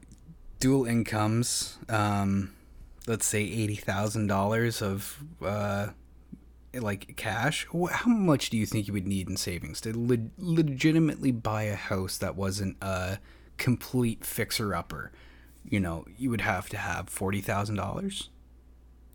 dual 0.61 0.87
incomes, 0.87 1.79
um, 1.88 2.53
let's 3.09 3.27
say 3.27 3.43
eighty 3.43 3.77
thousand 3.77 4.29
dollars 4.29 4.81
of 4.81 5.23
uh, 5.45 5.88
like 6.74 7.16
cash, 7.16 7.66
how 7.90 8.11
much 8.11 8.50
do 8.50 8.56
you 8.56 8.66
think 8.66 8.87
you 8.87 8.92
would 8.94 9.06
need 9.06 9.28
in 9.28 9.37
savings 9.37 9.80
to 9.82 9.92
le- 9.96 10.30
legitimately 10.38 11.32
buy 11.32 11.64
a 11.64 11.74
house 11.74 12.18
that 12.18 12.37
wasn't 12.37 12.76
a 12.82 13.18
complete 13.58 14.24
fixer 14.24 14.74
upper? 14.74 15.12
You 15.64 15.80
know, 15.80 16.04
you 16.16 16.30
would 16.30 16.40
have 16.40 16.68
to 16.70 16.76
have 16.76 17.08
forty 17.08 17.40
thousand 17.40 17.76
dollars. 17.76 18.30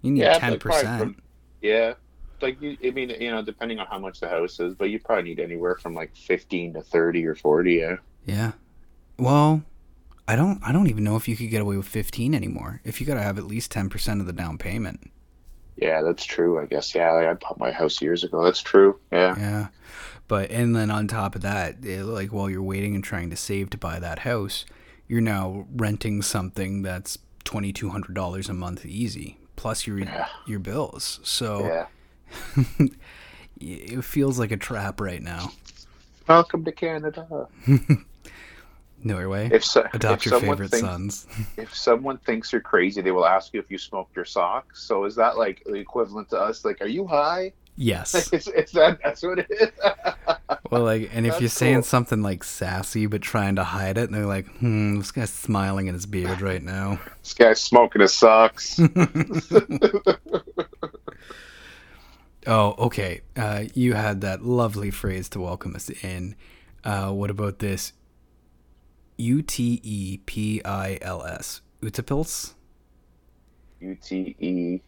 You 0.02 0.12
need 0.12 0.30
Yeah, 0.30 0.34
ten 0.34 0.58
probably 0.60 0.60
percent. 0.60 1.24
Yeah, 1.62 1.94
like 2.42 2.62
you, 2.62 2.78
I 2.84 2.92
mean, 2.92 3.10
you 3.10 3.32
know, 3.32 3.42
depending 3.42 3.80
on 3.80 3.88
how 3.88 4.00
much 4.00 4.20
the 4.20 4.30
house 4.30 4.60
is, 4.60 4.76
but 4.76 4.90
you 4.90 5.00
probably 5.00 5.24
need 5.24 5.40
anywhere 5.40 5.76
from 5.76 5.94
like 5.94 6.16
fifteen 6.16 6.74
to 6.74 6.82
thirty 6.82 7.26
or 7.26 7.36
forty. 7.36 7.76
Yeah. 7.76 7.98
Yeah. 8.26 8.52
Well, 9.18 9.64
I 10.28 10.36
don't 10.36 10.60
I 10.64 10.72
don't 10.72 10.88
even 10.90 11.04
know 11.04 11.16
if 11.16 11.28
you 11.28 11.36
could 11.38 11.50
get 11.50 11.62
away 11.62 11.78
with 11.78 11.88
15 11.88 12.36
anymore. 12.36 12.82
If 12.84 13.00
you 13.00 13.08
got 13.08 13.16
to 13.16 13.24
have 13.24 13.38
at 13.38 13.46
least 13.46 13.72
10% 13.74 14.20
of 14.20 14.26
the 14.28 14.34
down 14.34 14.58
payment. 14.58 15.10
Yeah, 15.78 16.02
that's 16.02 16.26
true. 16.26 16.60
I 16.60 16.66
guess. 16.66 16.94
Yeah, 16.96 17.12
like 17.14 17.28
I 17.28 17.34
bought 17.34 17.60
my 17.60 17.72
house 17.72 18.02
years 18.02 18.24
ago. 18.24 18.44
That's 18.44 18.62
true. 18.62 19.00
Yeah. 19.12 19.36
Yeah. 19.38 19.68
But 20.28 20.52
and 20.52 20.76
then 20.76 20.92
on 20.92 21.08
top 21.08 21.36
of 21.36 21.42
that, 21.42 21.86
it, 21.86 22.04
like 22.04 22.34
while 22.34 22.50
you're 22.50 22.62
waiting 22.64 22.96
and 22.96 23.04
trying 23.04 23.30
to 23.30 23.36
save 23.38 23.70
to 23.72 23.78
buy 23.78 24.00
that 24.00 24.20
house, 24.20 24.66
you're 25.08 25.22
now 25.22 25.66
renting 25.76 26.22
something 26.22 26.82
that's 26.82 27.18
$2200 27.46 28.50
a 28.50 28.54
month 28.54 28.86
easy 28.86 29.38
plus 29.56 29.88
your 29.88 30.00
Yeah. 30.00 30.28
your 30.46 30.60
bills. 30.60 31.20
So 31.24 31.66
Yeah. 31.66 31.86
it 33.60 34.04
feels 34.04 34.38
like 34.38 34.52
a 34.52 34.58
trap 34.58 35.00
right 35.00 35.22
now. 35.22 35.52
Welcome 36.28 36.66
to 36.66 36.72
Canada. 36.74 37.48
Norway. 39.04 39.50
If 39.52 39.64
so, 39.64 39.88
Adopt 39.94 40.26
if 40.26 40.32
your 40.32 40.40
favorite 40.40 40.72
thinks, 40.72 40.88
sons. 40.88 41.28
If 41.58 41.76
someone 41.76 42.18
thinks 42.20 42.52
you're 42.52 42.62
crazy, 42.62 43.02
they 43.02 43.12
will 43.12 43.26
ask 43.26 43.54
you 43.54 43.60
if 43.60 43.70
you 43.70 43.78
smoked 43.78 44.16
your 44.16 44.26
socks. 44.26 44.84
So 44.84 45.06
is 45.06 45.16
that 45.16 45.38
like 45.38 45.64
the 45.66 45.76
equivalent 45.76 46.30
to 46.30 46.38
us? 46.40 46.66
Like, 46.66 46.82
are 46.82 46.88
you 46.88 47.06
high? 47.08 47.54
Yes. 47.76 48.16
it's, 48.34 48.48
it's 48.48 48.72
that. 48.74 49.00
That's 49.04 49.24
what 49.24 49.40
it 49.40 49.48
is. 49.50 49.70
Well, 50.70 50.84
like, 50.84 51.10
and 51.14 51.26
if 51.26 51.34
That's 51.34 51.42
you're 51.42 51.50
saying 51.50 51.76
cool. 51.76 51.84
something 51.84 52.22
like 52.22 52.44
sassy 52.44 53.06
but 53.06 53.22
trying 53.22 53.56
to 53.56 53.64
hide 53.64 53.98
it, 53.98 54.10
and 54.10 54.14
they're 54.14 54.26
like, 54.26 54.48
hmm, 54.58 54.98
this 54.98 55.12
guy's 55.12 55.30
smiling 55.30 55.88
in 55.88 55.94
his 55.94 56.06
beard 56.06 56.42
right 56.42 56.62
now. 56.62 57.00
this 57.24 57.34
guy's 57.34 57.62
smoking 57.62 58.02
his 58.02 58.14
socks. 58.14 58.78
Oh, 62.48 62.76
okay. 62.80 63.22
Uh, 63.36 63.66
you 63.74 63.94
had 63.94 64.22
that 64.22 64.44
lovely 64.44 64.90
phrase 64.90 65.28
to 65.30 65.40
welcome 65.42 65.76
us 65.76 65.90
in. 65.90 66.36
Uh, 66.84 67.12
what 67.12 67.30
about 67.30 67.60
this? 67.60 67.92
U 69.18 69.42
T 69.42 69.80
E 69.84 70.18
P 70.26 70.62
I 70.64 70.98
L 71.02 71.24
S. 71.24 71.62
Utapils? 71.82 72.54
U 73.80 73.96
T 73.96 74.36
E. 74.40 74.82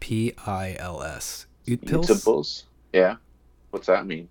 P 0.00 0.32
I 0.46 0.76
L 0.78 1.02
S. 1.02 1.46
Utpils? 1.66 2.04
Eatables. 2.10 2.64
Yeah. 2.92 3.16
What's 3.70 3.86
that 3.86 4.06
mean? 4.06 4.28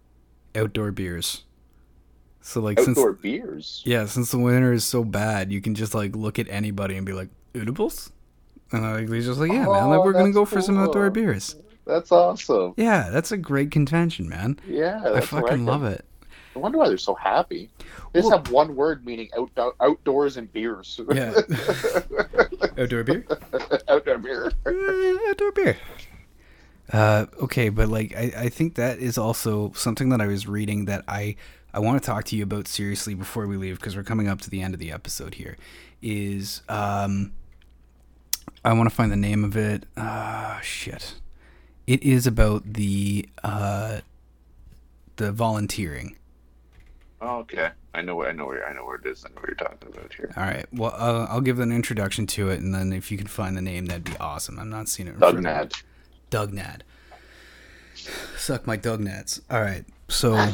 Outdoor 0.55 0.91
beers. 0.91 1.43
So, 2.41 2.59
like, 2.59 2.77
Outdoor 2.79 3.11
since. 3.13 3.21
beers. 3.21 3.81
Yeah, 3.85 4.05
since 4.05 4.31
the 4.31 4.37
winter 4.37 4.73
is 4.73 4.83
so 4.83 5.03
bad, 5.03 5.51
you 5.51 5.61
can 5.61 5.75
just, 5.75 5.95
like, 5.95 6.15
look 6.15 6.37
at 6.37 6.47
anybody 6.49 6.95
and 6.97 7.05
be 7.05 7.13
like, 7.13 7.29
Eatables? 7.55 8.11
And 8.71 8.83
like, 8.83 9.09
he's 9.09 9.25
just 9.25 9.39
like, 9.39 9.51
yeah, 9.51 9.65
man, 9.65 9.89
like, 9.89 9.99
Oh, 9.99 10.03
we're 10.03 10.13
going 10.13 10.25
to 10.25 10.31
that's 10.31 10.35
go 10.35 10.45
for 10.45 10.61
some 10.61 10.77
outdoor 10.77 11.09
beers. 11.11 11.55
That's 11.85 12.11
awesome. 12.11 12.73
Yeah, 12.77 13.09
that's 13.11 13.31
a 13.31 13.37
great 13.37 13.71
convention, 13.71 14.27
man. 14.27 14.59
Yeah, 14.67 15.01
I 15.13 15.21
fucking 15.21 15.65
love 15.65 15.83
it. 15.83 16.05
I 16.55 16.59
wonder 16.59 16.77
why 16.77 16.87
they're 16.87 16.97
so 16.97 17.15
happy. 17.15 17.69
They 18.11 18.19
just 18.19 18.29
Well- 18.29 18.37
have 18.39 18.51
one 18.51 18.75
word 18.75 19.05
meaning 19.05 19.29
outdoor, 19.37 19.73
outdoors 19.81 20.37
and 20.37 20.51
beers. 20.53 20.99
Yeah. 21.11 21.33
outdoor 22.77 23.03
beer? 23.03 23.25
outdoor 23.87 24.17
beer. 24.19 24.51
Eh, 24.65 25.29
outdoor 25.29 25.51
beer. 25.51 25.77
Uh, 26.91 27.25
okay, 27.41 27.69
but 27.69 27.87
like 27.89 28.15
I, 28.15 28.31
I 28.37 28.49
think 28.49 28.75
that 28.75 28.99
is 28.99 29.17
also 29.17 29.71
something 29.73 30.09
that 30.09 30.21
I 30.21 30.27
was 30.27 30.47
reading 30.47 30.85
that 30.85 31.03
I 31.07 31.35
I 31.73 31.79
want 31.79 32.01
to 32.01 32.05
talk 32.05 32.25
to 32.25 32.35
you 32.35 32.43
about 32.43 32.67
seriously 32.67 33.13
before 33.15 33.47
we 33.47 33.57
leave 33.57 33.79
because 33.79 33.95
we're 33.95 34.03
coming 34.03 34.27
up 34.27 34.41
to 34.41 34.49
the 34.49 34.61
end 34.61 34.73
of 34.73 34.79
the 34.79 34.91
episode 34.91 35.35
here. 35.35 35.57
Is 36.01 36.61
um 36.69 37.31
I 38.65 38.73
want 38.73 38.89
to 38.89 38.95
find 38.95 39.11
the 39.11 39.15
name 39.17 39.43
of 39.43 39.55
it. 39.57 39.85
Ah, 39.97 40.59
shit. 40.61 41.15
It 41.87 42.03
is 42.03 42.27
about 42.27 42.73
the 42.73 43.27
uh, 43.43 44.01
the 45.17 45.31
volunteering. 45.31 46.15
Oh, 47.25 47.37
okay. 47.39 47.69
I 47.93 48.01
know 48.01 48.15
where 48.15 48.27
I 48.27 48.33
know 48.33 48.45
where 48.45 48.67
I 48.67 48.73
know 48.73 48.83
where 48.83 48.97
it 48.97 49.05
is. 49.05 49.23
I 49.23 49.29
know 49.29 49.35
what 49.35 49.47
you're 49.47 49.55
talking 49.55 49.87
about 49.87 50.13
here. 50.13 50.33
All 50.35 50.43
right. 50.43 50.65
Well, 50.73 50.93
uh, 50.93 51.27
I'll 51.29 51.41
give 51.41 51.59
an 51.59 51.71
introduction 51.71 52.27
to 52.27 52.49
it, 52.49 52.59
and 52.59 52.75
then 52.75 52.91
if 52.91 53.11
you 53.11 53.17
can 53.17 53.27
find 53.27 53.55
the 53.55 53.61
name, 53.61 53.85
that'd 53.85 54.03
be 54.03 54.17
awesome. 54.19 54.59
I'm 54.59 54.69
not 54.69 54.89
seeing 54.89 55.07
it. 55.07 55.13
in 55.13 55.19
front 55.19 55.37
of 55.37 55.43
me. 55.43 55.49
Dugnad. 55.49 55.83
Dugnad. 56.29 56.81
Suck 58.37 58.67
my 58.67 58.77
Dugnads. 58.77 59.39
All 59.49 59.61
right. 59.61 59.85
So, 60.09 60.53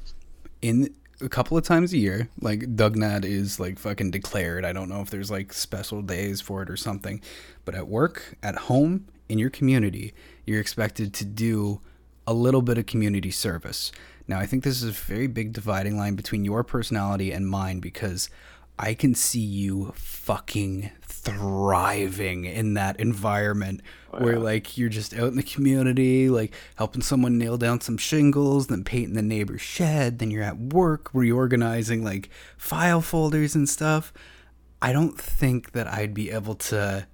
in 0.62 0.92
a 1.20 1.28
couple 1.28 1.56
of 1.56 1.62
times 1.62 1.92
a 1.92 1.98
year, 1.98 2.28
like 2.40 2.60
Dugnad 2.74 3.24
is 3.24 3.60
like 3.60 3.78
fucking 3.78 4.10
declared. 4.10 4.64
I 4.64 4.72
don't 4.72 4.88
know 4.88 5.02
if 5.02 5.10
there's 5.10 5.30
like 5.30 5.52
special 5.52 6.02
days 6.02 6.40
for 6.40 6.62
it 6.62 6.70
or 6.70 6.76
something, 6.76 7.20
but 7.64 7.76
at 7.76 7.86
work, 7.86 8.36
at 8.42 8.56
home, 8.56 9.06
in 9.28 9.38
your 9.38 9.50
community, 9.50 10.12
you're 10.44 10.60
expected 10.60 11.14
to 11.14 11.24
do 11.24 11.80
a 12.26 12.34
little 12.34 12.62
bit 12.62 12.78
of 12.78 12.86
community 12.86 13.30
service. 13.30 13.92
Now, 14.30 14.38
I 14.38 14.46
think 14.46 14.62
this 14.62 14.80
is 14.80 14.88
a 14.88 14.92
very 14.92 15.26
big 15.26 15.52
dividing 15.52 15.98
line 15.98 16.14
between 16.14 16.44
your 16.44 16.62
personality 16.62 17.32
and 17.32 17.48
mine 17.48 17.80
because 17.80 18.30
I 18.78 18.94
can 18.94 19.12
see 19.12 19.40
you 19.40 19.92
fucking 19.96 20.92
thriving 21.02 22.44
in 22.44 22.74
that 22.74 23.00
environment 23.00 23.80
oh, 24.12 24.22
where 24.22 24.38
like 24.38 24.78
you're 24.78 24.88
just 24.88 25.14
out 25.14 25.26
in 25.26 25.36
the 25.36 25.42
community, 25.42 26.28
like 26.28 26.54
helping 26.76 27.02
someone 27.02 27.38
nail 27.38 27.56
down 27.56 27.80
some 27.80 27.98
shingles, 27.98 28.68
then 28.68 28.84
painting 28.84 29.14
the 29.14 29.22
neighbor's 29.22 29.62
shed, 29.62 30.20
then 30.20 30.30
you're 30.30 30.44
at 30.44 30.58
work 30.58 31.10
reorganizing 31.12 32.04
like 32.04 32.30
file 32.56 33.00
folders 33.00 33.56
and 33.56 33.68
stuff. 33.68 34.12
I 34.80 34.92
don't 34.92 35.20
think 35.20 35.72
that 35.72 35.88
I'd 35.88 36.14
be 36.14 36.30
able 36.30 36.54
to 36.54 37.08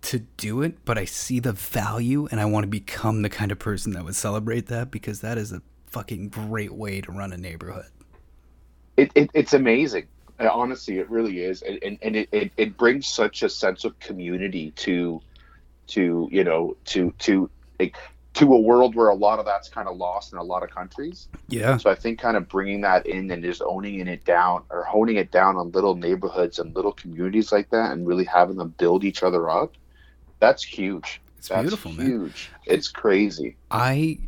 to 0.00 0.18
do 0.38 0.62
it, 0.62 0.82
but 0.86 0.96
I 0.96 1.04
see 1.04 1.40
the 1.40 1.52
value 1.52 2.26
and 2.30 2.40
I 2.40 2.46
want 2.46 2.64
to 2.64 2.68
become 2.68 3.20
the 3.20 3.28
kind 3.28 3.52
of 3.52 3.58
person 3.58 3.92
that 3.92 4.04
would 4.04 4.16
celebrate 4.16 4.68
that 4.68 4.90
because 4.90 5.20
that 5.20 5.36
is 5.36 5.52
a 5.52 5.60
fucking 5.92 6.30
great 6.30 6.72
way 6.72 7.00
to 7.02 7.12
run 7.12 7.32
a 7.32 7.36
neighborhood. 7.36 7.86
It, 8.96 9.12
it 9.14 9.30
it's 9.34 9.52
amazing. 9.52 10.06
Uh, 10.40 10.48
honestly, 10.50 10.98
it 10.98 11.08
really 11.10 11.40
is, 11.40 11.62
and 11.62 11.78
and, 11.82 11.98
and 12.02 12.16
it, 12.16 12.28
it, 12.32 12.52
it 12.56 12.76
brings 12.76 13.06
such 13.06 13.42
a 13.42 13.48
sense 13.48 13.84
of 13.84 13.98
community 14.00 14.70
to 14.72 15.20
to 15.88 16.28
you 16.32 16.44
know 16.44 16.76
to 16.86 17.12
to 17.20 17.50
like, 17.78 17.96
to 18.34 18.54
a 18.54 18.58
world 18.58 18.94
where 18.94 19.08
a 19.08 19.14
lot 19.14 19.38
of 19.38 19.44
that's 19.44 19.68
kind 19.68 19.86
of 19.86 19.96
lost 19.96 20.32
in 20.32 20.38
a 20.38 20.42
lot 20.42 20.62
of 20.62 20.70
countries. 20.70 21.28
Yeah. 21.48 21.76
So 21.76 21.90
I 21.90 21.94
think 21.94 22.18
kind 22.18 22.36
of 22.36 22.48
bringing 22.48 22.80
that 22.80 23.06
in 23.06 23.30
and 23.30 23.42
just 23.42 23.60
owning 23.60 24.06
it 24.06 24.24
down 24.24 24.64
or 24.70 24.84
honing 24.84 25.16
it 25.16 25.30
down 25.30 25.56
on 25.56 25.70
little 25.72 25.96
neighborhoods 25.96 26.58
and 26.58 26.74
little 26.74 26.92
communities 26.92 27.52
like 27.52 27.68
that, 27.70 27.92
and 27.92 28.06
really 28.06 28.24
having 28.24 28.56
them 28.56 28.74
build 28.78 29.04
each 29.04 29.22
other 29.22 29.50
up. 29.50 29.74
That's 30.40 30.62
huge. 30.62 31.20
It's 31.36 31.48
That's 31.48 31.62
beautiful, 31.62 31.92
man. 31.92 32.06
huge. 32.06 32.50
It's 32.66 32.88
crazy. 32.88 33.56
I 33.70 34.18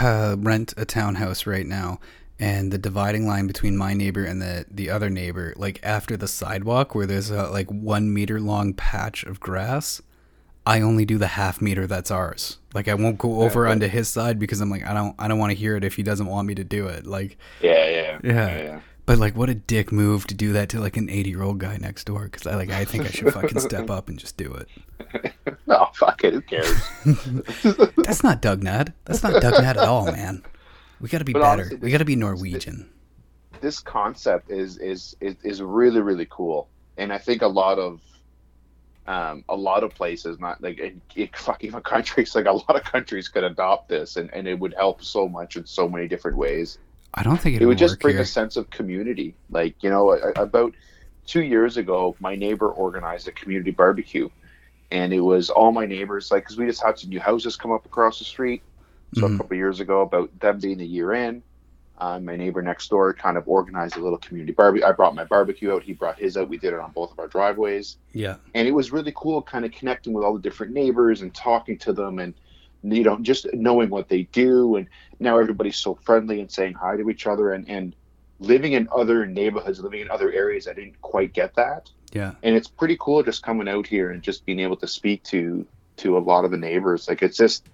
uh, 0.00 0.36
rent 0.38 0.74
a 0.76 0.84
townhouse 0.84 1.46
right 1.46 1.66
now, 1.66 2.00
and 2.38 2.72
the 2.72 2.78
dividing 2.78 3.26
line 3.26 3.46
between 3.46 3.76
my 3.76 3.94
neighbor 3.94 4.24
and 4.24 4.40
the 4.40 4.64
the 4.70 4.90
other 4.90 5.10
neighbor, 5.10 5.52
like 5.56 5.80
after 5.82 6.16
the 6.16 6.28
sidewalk 6.28 6.94
where 6.94 7.06
there's 7.06 7.30
a 7.30 7.48
like 7.50 7.68
one 7.70 8.12
meter 8.12 8.40
long 8.40 8.72
patch 8.74 9.24
of 9.24 9.40
grass, 9.40 10.00
I 10.66 10.80
only 10.80 11.04
do 11.04 11.18
the 11.18 11.26
half 11.26 11.60
meter 11.60 11.86
that's 11.86 12.10
ours. 12.10 12.58
Like 12.74 12.88
I 12.88 12.94
won't 12.94 13.18
go 13.18 13.42
over 13.42 13.66
onto 13.66 13.88
his 13.88 14.08
side 14.08 14.38
because 14.38 14.60
I'm 14.60 14.70
like 14.70 14.86
I 14.86 14.94
don't 14.94 15.14
I 15.18 15.28
don't 15.28 15.38
want 15.38 15.50
to 15.50 15.56
hear 15.56 15.76
it 15.76 15.84
if 15.84 15.96
he 15.96 16.02
doesn't 16.02 16.26
want 16.26 16.46
me 16.46 16.54
to 16.54 16.64
do 16.64 16.86
it. 16.86 17.06
Like 17.06 17.38
Yeah, 17.60 17.88
Yeah, 17.88 18.18
yeah, 18.22 18.62
Yeah. 18.62 18.80
But 19.10 19.18
like, 19.18 19.34
what 19.34 19.50
a 19.50 19.56
dick 19.56 19.90
move 19.90 20.28
to 20.28 20.36
do 20.36 20.52
that 20.52 20.68
to 20.68 20.78
like 20.78 20.96
an 20.96 21.10
eighty-year-old 21.10 21.58
guy 21.58 21.76
next 21.78 22.04
door. 22.04 22.26
Because 22.26 22.46
I 22.46 22.54
like, 22.54 22.70
I 22.70 22.84
think 22.84 23.06
I 23.06 23.08
should 23.10 23.32
fucking 23.34 23.58
step 23.58 23.90
up 23.90 24.08
and 24.08 24.16
just 24.16 24.36
do 24.36 24.54
it. 24.54 24.68
No, 25.66 25.88
fuck 25.94 26.22
it. 26.22 26.32
Who 26.32 26.40
cares? 26.42 26.80
That's 27.96 28.22
not 28.22 28.40
Dugnad. 28.40 28.92
That's 29.04 29.24
not 29.24 29.42
Dugnad 29.42 29.62
at 29.64 29.78
all, 29.78 30.06
man. 30.06 30.44
We 31.00 31.08
got 31.08 31.18
to 31.18 31.24
be 31.24 31.32
But 31.32 31.40
better. 31.40 31.62
honestly, 31.62 31.76
we 31.78 31.90
got 31.90 31.98
to 31.98 32.04
be 32.04 32.14
Norwegian. 32.14 32.88
this 33.60 33.80
concept 33.80 34.48
is, 34.48 34.76
is 34.78 35.16
is 35.20 35.34
is 35.42 35.60
really 35.60 36.00
really 36.00 36.28
cool, 36.30 36.68
and 36.96 37.12
I 37.12 37.18
think 37.18 37.42
a 37.42 37.48
lot 37.48 37.80
of 37.80 38.00
um, 39.08 39.44
a 39.48 39.56
lot 39.56 39.82
of 39.82 39.92
places, 39.92 40.38
not 40.38 40.62
like 40.62 40.78
in, 40.78 41.00
in 41.16 41.28
fuck 41.34 41.64
even 41.64 41.80
countries, 41.82 42.36
like 42.36 42.46
a 42.46 42.52
lot 42.52 42.76
of 42.76 42.84
countries 42.84 43.28
could 43.28 43.42
adopt 43.42 43.88
this, 43.88 44.16
and, 44.16 44.32
and 44.32 44.46
it 44.46 44.56
would 44.60 44.74
help 44.74 45.02
so 45.02 45.28
much 45.28 45.56
in 45.56 45.66
so 45.66 45.88
many 45.88 46.06
different 46.06 46.36
ways. 46.36 46.78
I 47.14 47.22
don't 47.22 47.38
think 47.40 47.56
it 47.56 47.62
it 47.62 47.66
would 47.66 47.78
just 47.78 48.00
bring 48.00 48.14
here. 48.14 48.22
a 48.22 48.26
sense 48.26 48.56
of 48.56 48.70
community. 48.70 49.34
Like 49.50 49.82
you 49.82 49.90
know, 49.90 50.10
about 50.36 50.74
two 51.26 51.42
years 51.42 51.76
ago, 51.76 52.16
my 52.20 52.34
neighbor 52.36 52.68
organized 52.68 53.28
a 53.28 53.32
community 53.32 53.70
barbecue, 53.72 54.28
and 54.90 55.12
it 55.12 55.20
was 55.20 55.50
all 55.50 55.72
my 55.72 55.86
neighbors. 55.86 56.30
Like, 56.30 56.44
because 56.44 56.56
we 56.56 56.66
just 56.66 56.82
had 56.82 56.98
some 56.98 57.10
new 57.10 57.20
houses 57.20 57.56
come 57.56 57.72
up 57.72 57.84
across 57.84 58.18
the 58.18 58.24
street. 58.24 58.62
So 59.14 59.22
Mhm. 59.22 59.34
a 59.34 59.38
couple 59.38 59.56
years 59.56 59.80
ago, 59.80 60.02
about 60.02 60.30
them 60.38 60.60
being 60.60 60.80
a 60.80 60.84
year 60.84 61.12
in, 61.14 61.42
uh, 61.98 62.20
my 62.20 62.36
neighbor 62.36 62.62
next 62.62 62.88
door 62.90 63.12
kind 63.12 63.36
of 63.36 63.48
organized 63.48 63.96
a 63.96 64.00
little 64.00 64.18
community 64.18 64.52
barbecue. 64.52 64.86
I 64.86 64.92
brought 64.92 65.16
my 65.16 65.24
barbecue 65.24 65.72
out. 65.72 65.82
He 65.82 65.94
brought 65.94 66.16
his 66.16 66.36
out. 66.36 66.48
We 66.48 66.58
did 66.58 66.72
it 66.74 66.78
on 66.78 66.92
both 66.92 67.10
of 67.10 67.18
our 67.18 67.26
driveways 67.26 67.96
Yeah. 68.12 68.36
and 68.54 68.68
it 68.68 68.70
was 68.72 68.92
really 68.92 69.12
cool 69.16 69.42
kind 69.42 69.64
of 69.64 69.72
connecting 69.72 70.12
with 70.12 70.24
all 70.24 70.32
the 70.32 70.40
different 70.40 70.72
neighbors 70.72 71.22
and 71.22 71.34
talking 71.34 71.76
to 71.78 71.92
them 71.92 72.20
and 72.20 72.34
you 72.82 73.02
know 73.02 73.18
just 73.20 73.46
knowing 73.52 73.90
what 73.90 74.08
they 74.08 74.22
do 74.32 74.76
and 74.76 74.86
now 75.18 75.38
everybody's 75.38 75.76
so 75.76 75.94
friendly 76.02 76.40
and 76.40 76.50
saying 76.50 76.72
hi 76.74 76.96
to 76.96 77.10
each 77.10 77.26
other 77.26 77.52
and 77.52 77.68
and 77.68 77.94
living 78.38 78.72
in 78.72 78.88
other 78.94 79.26
neighborhoods 79.26 79.80
living 79.80 80.00
in 80.00 80.10
other 80.10 80.32
areas 80.32 80.66
i 80.66 80.72
didn't 80.72 81.00
quite 81.02 81.32
get 81.32 81.54
that 81.54 81.90
Yeah. 82.12 82.32
and 82.42 82.56
it's 82.56 82.68
pretty 82.68 82.96
cool 82.98 83.22
just 83.22 83.42
coming 83.42 83.68
out 83.68 83.86
here 83.86 84.10
and 84.10 84.22
just 84.22 84.46
being 84.46 84.60
able 84.60 84.76
to 84.78 84.88
speak 84.88 85.22
to 85.24 85.66
to 85.98 86.16
a 86.16 86.20
lot 86.20 86.44
of 86.46 86.50
the 86.50 86.56
neighbors 86.56 87.06
like 87.08 87.22
it's 87.22 87.36
just 87.36 87.68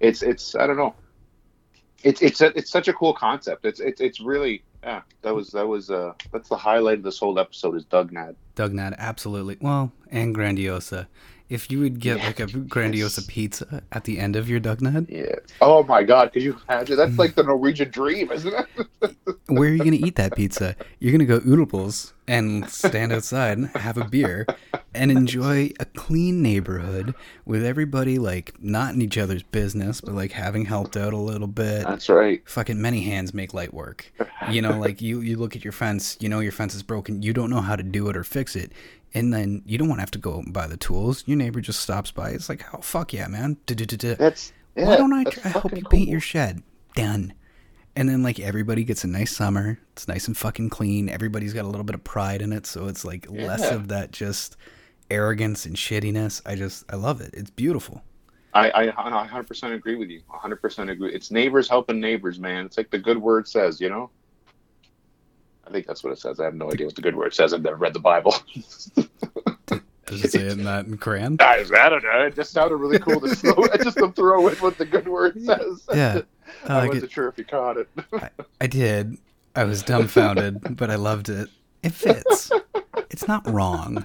it's 0.00 0.22
it's 0.22 0.54
i 0.54 0.66
don't 0.66 0.76
know 0.76 0.94
it's 2.04 2.22
it's 2.22 2.40
a, 2.40 2.56
it's 2.56 2.70
such 2.70 2.86
a 2.88 2.92
cool 2.92 3.12
concept 3.14 3.64
it's 3.64 3.80
it's 3.80 4.00
it's 4.00 4.20
really 4.20 4.62
yeah 4.84 5.02
that 5.22 5.34
was 5.34 5.50
that 5.50 5.66
was 5.66 5.90
uh 5.90 6.12
that's 6.32 6.48
the 6.48 6.56
highlight 6.56 6.98
of 6.98 7.04
this 7.04 7.18
whole 7.18 7.38
episode 7.38 7.74
is 7.76 7.84
doug 7.84 8.12
nad 8.12 8.36
Dugnad, 8.54 8.94
absolutely. 8.98 9.56
Well, 9.62 9.92
and 10.10 10.34
Grandiosa. 10.36 11.06
If 11.48 11.70
you 11.70 11.80
would 11.80 12.00
get 12.00 12.18
like 12.18 12.40
a 12.40 12.46
Grandiosa 12.46 13.26
pizza 13.26 13.82
at 13.92 14.04
the 14.04 14.18
end 14.18 14.36
of 14.36 14.48
your 14.48 14.60
Dugnad, 14.60 15.10
Yeah. 15.10 15.36
Oh 15.60 15.82
my 15.82 16.02
God! 16.02 16.32
Could 16.32 16.42
you 16.42 16.58
imagine? 16.68 16.96
That's 16.96 17.18
like 17.18 17.34
the 17.34 17.42
Norwegian 17.42 17.90
dream, 17.90 18.30
isn't 18.30 18.54
it? 18.54 19.16
where 19.46 19.68
are 19.68 19.72
you 19.72 19.78
going 19.78 19.98
to 19.98 20.06
eat 20.06 20.16
that 20.16 20.34
pizza? 20.34 20.76
You're 20.98 21.12
going 21.12 21.26
to 21.26 21.40
go 21.40 21.40
Oodles 21.46 22.12
and 22.28 22.68
stand 22.70 23.12
outside, 23.12 23.58
have 23.74 23.98
a 23.98 24.04
beer, 24.04 24.46
and 24.94 25.10
enjoy 25.10 25.70
a 25.80 25.84
clean 25.84 26.40
neighborhood 26.40 27.14
with 27.44 27.64
everybody 27.64 28.18
like 28.18 28.54
not 28.62 28.94
in 28.94 29.02
each 29.02 29.18
other's 29.18 29.42
business, 29.42 30.00
but 30.00 30.14
like 30.14 30.32
having 30.32 30.64
helped 30.64 30.96
out 30.96 31.12
a 31.12 31.18
little 31.18 31.48
bit. 31.48 31.84
That's 31.84 32.08
right. 32.08 32.40
Fucking 32.48 32.80
many 32.80 33.02
hands 33.02 33.34
make 33.34 33.54
light 33.54 33.74
work. 33.74 34.12
You 34.50 34.60
know, 34.60 34.76
like 34.76 35.00
you, 35.00 35.20
you 35.20 35.36
look 35.36 35.54
at 35.54 35.62
your 35.62 35.72
fence, 35.72 36.16
you 36.18 36.28
know 36.28 36.40
your 36.40 36.50
fence 36.50 36.74
is 36.74 36.82
broken, 36.82 37.22
you 37.22 37.32
don't 37.32 37.48
know 37.48 37.60
how 37.60 37.76
to 37.76 37.82
do 37.84 38.08
it 38.08 38.16
or 38.16 38.24
fix 38.24 38.56
it. 38.56 38.72
And 39.14 39.32
then 39.32 39.62
you 39.66 39.76
don't 39.76 39.88
want 39.88 39.98
to 39.98 40.02
have 40.02 40.10
to 40.12 40.18
go 40.18 40.38
and 40.38 40.52
buy 40.52 40.66
the 40.66 40.76
tools. 40.76 41.22
Your 41.26 41.36
neighbor 41.36 41.60
just 41.60 41.80
stops 41.80 42.10
by. 42.10 42.30
It's 42.30 42.48
like, 42.48 42.64
oh, 42.74 42.80
fuck 42.80 43.12
yeah, 43.12 43.26
man. 43.26 43.58
Du-du-du-du. 43.66 44.14
That's 44.14 44.52
yeah, 44.74 44.86
Why 44.86 44.96
don't 44.96 45.12
I 45.12 45.24
try 45.24 45.50
help 45.50 45.76
you 45.76 45.84
paint 45.84 46.08
your 46.08 46.20
shed? 46.20 46.62
Done. 46.94 47.34
And 47.94 48.08
then 48.08 48.22
like 48.22 48.40
everybody 48.40 48.84
gets 48.84 49.04
a 49.04 49.06
nice 49.06 49.36
summer. 49.36 49.78
It's 49.92 50.08
nice 50.08 50.26
and 50.26 50.36
fucking 50.36 50.70
clean. 50.70 51.10
Everybody's 51.10 51.52
got 51.52 51.64
a 51.64 51.68
little 51.68 51.84
bit 51.84 51.94
of 51.94 52.04
pride 52.04 52.40
in 52.40 52.52
it, 52.52 52.64
so 52.64 52.88
it's 52.88 53.04
like 53.04 53.30
less 53.30 53.70
of 53.70 53.88
that 53.88 54.12
just 54.12 54.56
arrogance 55.10 55.66
and 55.66 55.76
shittiness. 55.76 56.40
I 56.46 56.54
just 56.54 56.84
I 56.90 56.96
love 56.96 57.20
it. 57.20 57.34
It's 57.34 57.50
beautiful. 57.50 58.02
I, 58.54 58.70
I, 58.70 58.82
I 59.22 59.26
100% 59.26 59.74
agree 59.74 59.96
with 59.96 60.10
you. 60.10 60.22
100% 60.30 60.90
agree. 60.90 61.12
It's 61.12 61.30
neighbors 61.30 61.68
helping 61.68 62.00
neighbors, 62.00 62.38
man. 62.38 62.66
It's 62.66 62.76
like 62.76 62.90
the 62.90 62.98
good 62.98 63.16
word 63.18 63.48
says, 63.48 63.80
you 63.80 63.88
know. 63.88 64.10
I 65.72 65.76
think 65.76 65.86
that's 65.86 66.04
what 66.04 66.12
it 66.12 66.18
says. 66.18 66.38
I 66.38 66.44
have 66.44 66.54
no 66.54 66.70
idea 66.70 66.84
what 66.84 66.96
the 66.96 67.00
good 67.00 67.16
word 67.16 67.32
says. 67.32 67.54
I've 67.54 67.62
never 67.62 67.76
read 67.76 67.94
the 67.94 67.98
Bible. 67.98 68.34
Does 70.04 70.22
it 70.22 70.32
say 70.32 70.40
it 70.40 70.52
in 70.52 70.64
that 70.64 70.84
in 70.84 70.98
Quran? 70.98 71.40
I, 71.40 71.60
I 71.60 71.88
don't 71.88 72.04
know. 72.04 72.26
It 72.26 72.36
just 72.36 72.52
sounded 72.52 72.76
really 72.76 72.98
cool 72.98 73.18
to 73.20 73.28
throw, 73.34 73.66
just 73.82 73.96
to 73.96 74.12
throw 74.12 74.48
in 74.48 74.56
what 74.56 74.76
the 74.76 74.84
good 74.84 75.08
word 75.08 75.42
says. 75.42 75.88
Yeah, 75.94 76.20
I 76.68 76.80
I, 76.84 76.88
wasn't 76.88 77.10
sure 77.10 77.26
if 77.28 77.38
you 77.38 77.44
caught 77.44 77.78
it. 77.78 77.88
I 78.60 78.66
did. 78.66 79.16
I 79.56 79.64
was 79.64 79.82
dumbfounded, 79.82 80.76
but 80.76 80.90
I 80.90 80.96
loved 80.96 81.30
it. 81.30 81.48
It 81.82 81.94
fits. 81.94 82.50
It's 83.08 83.26
not 83.26 83.50
wrong. 83.50 84.04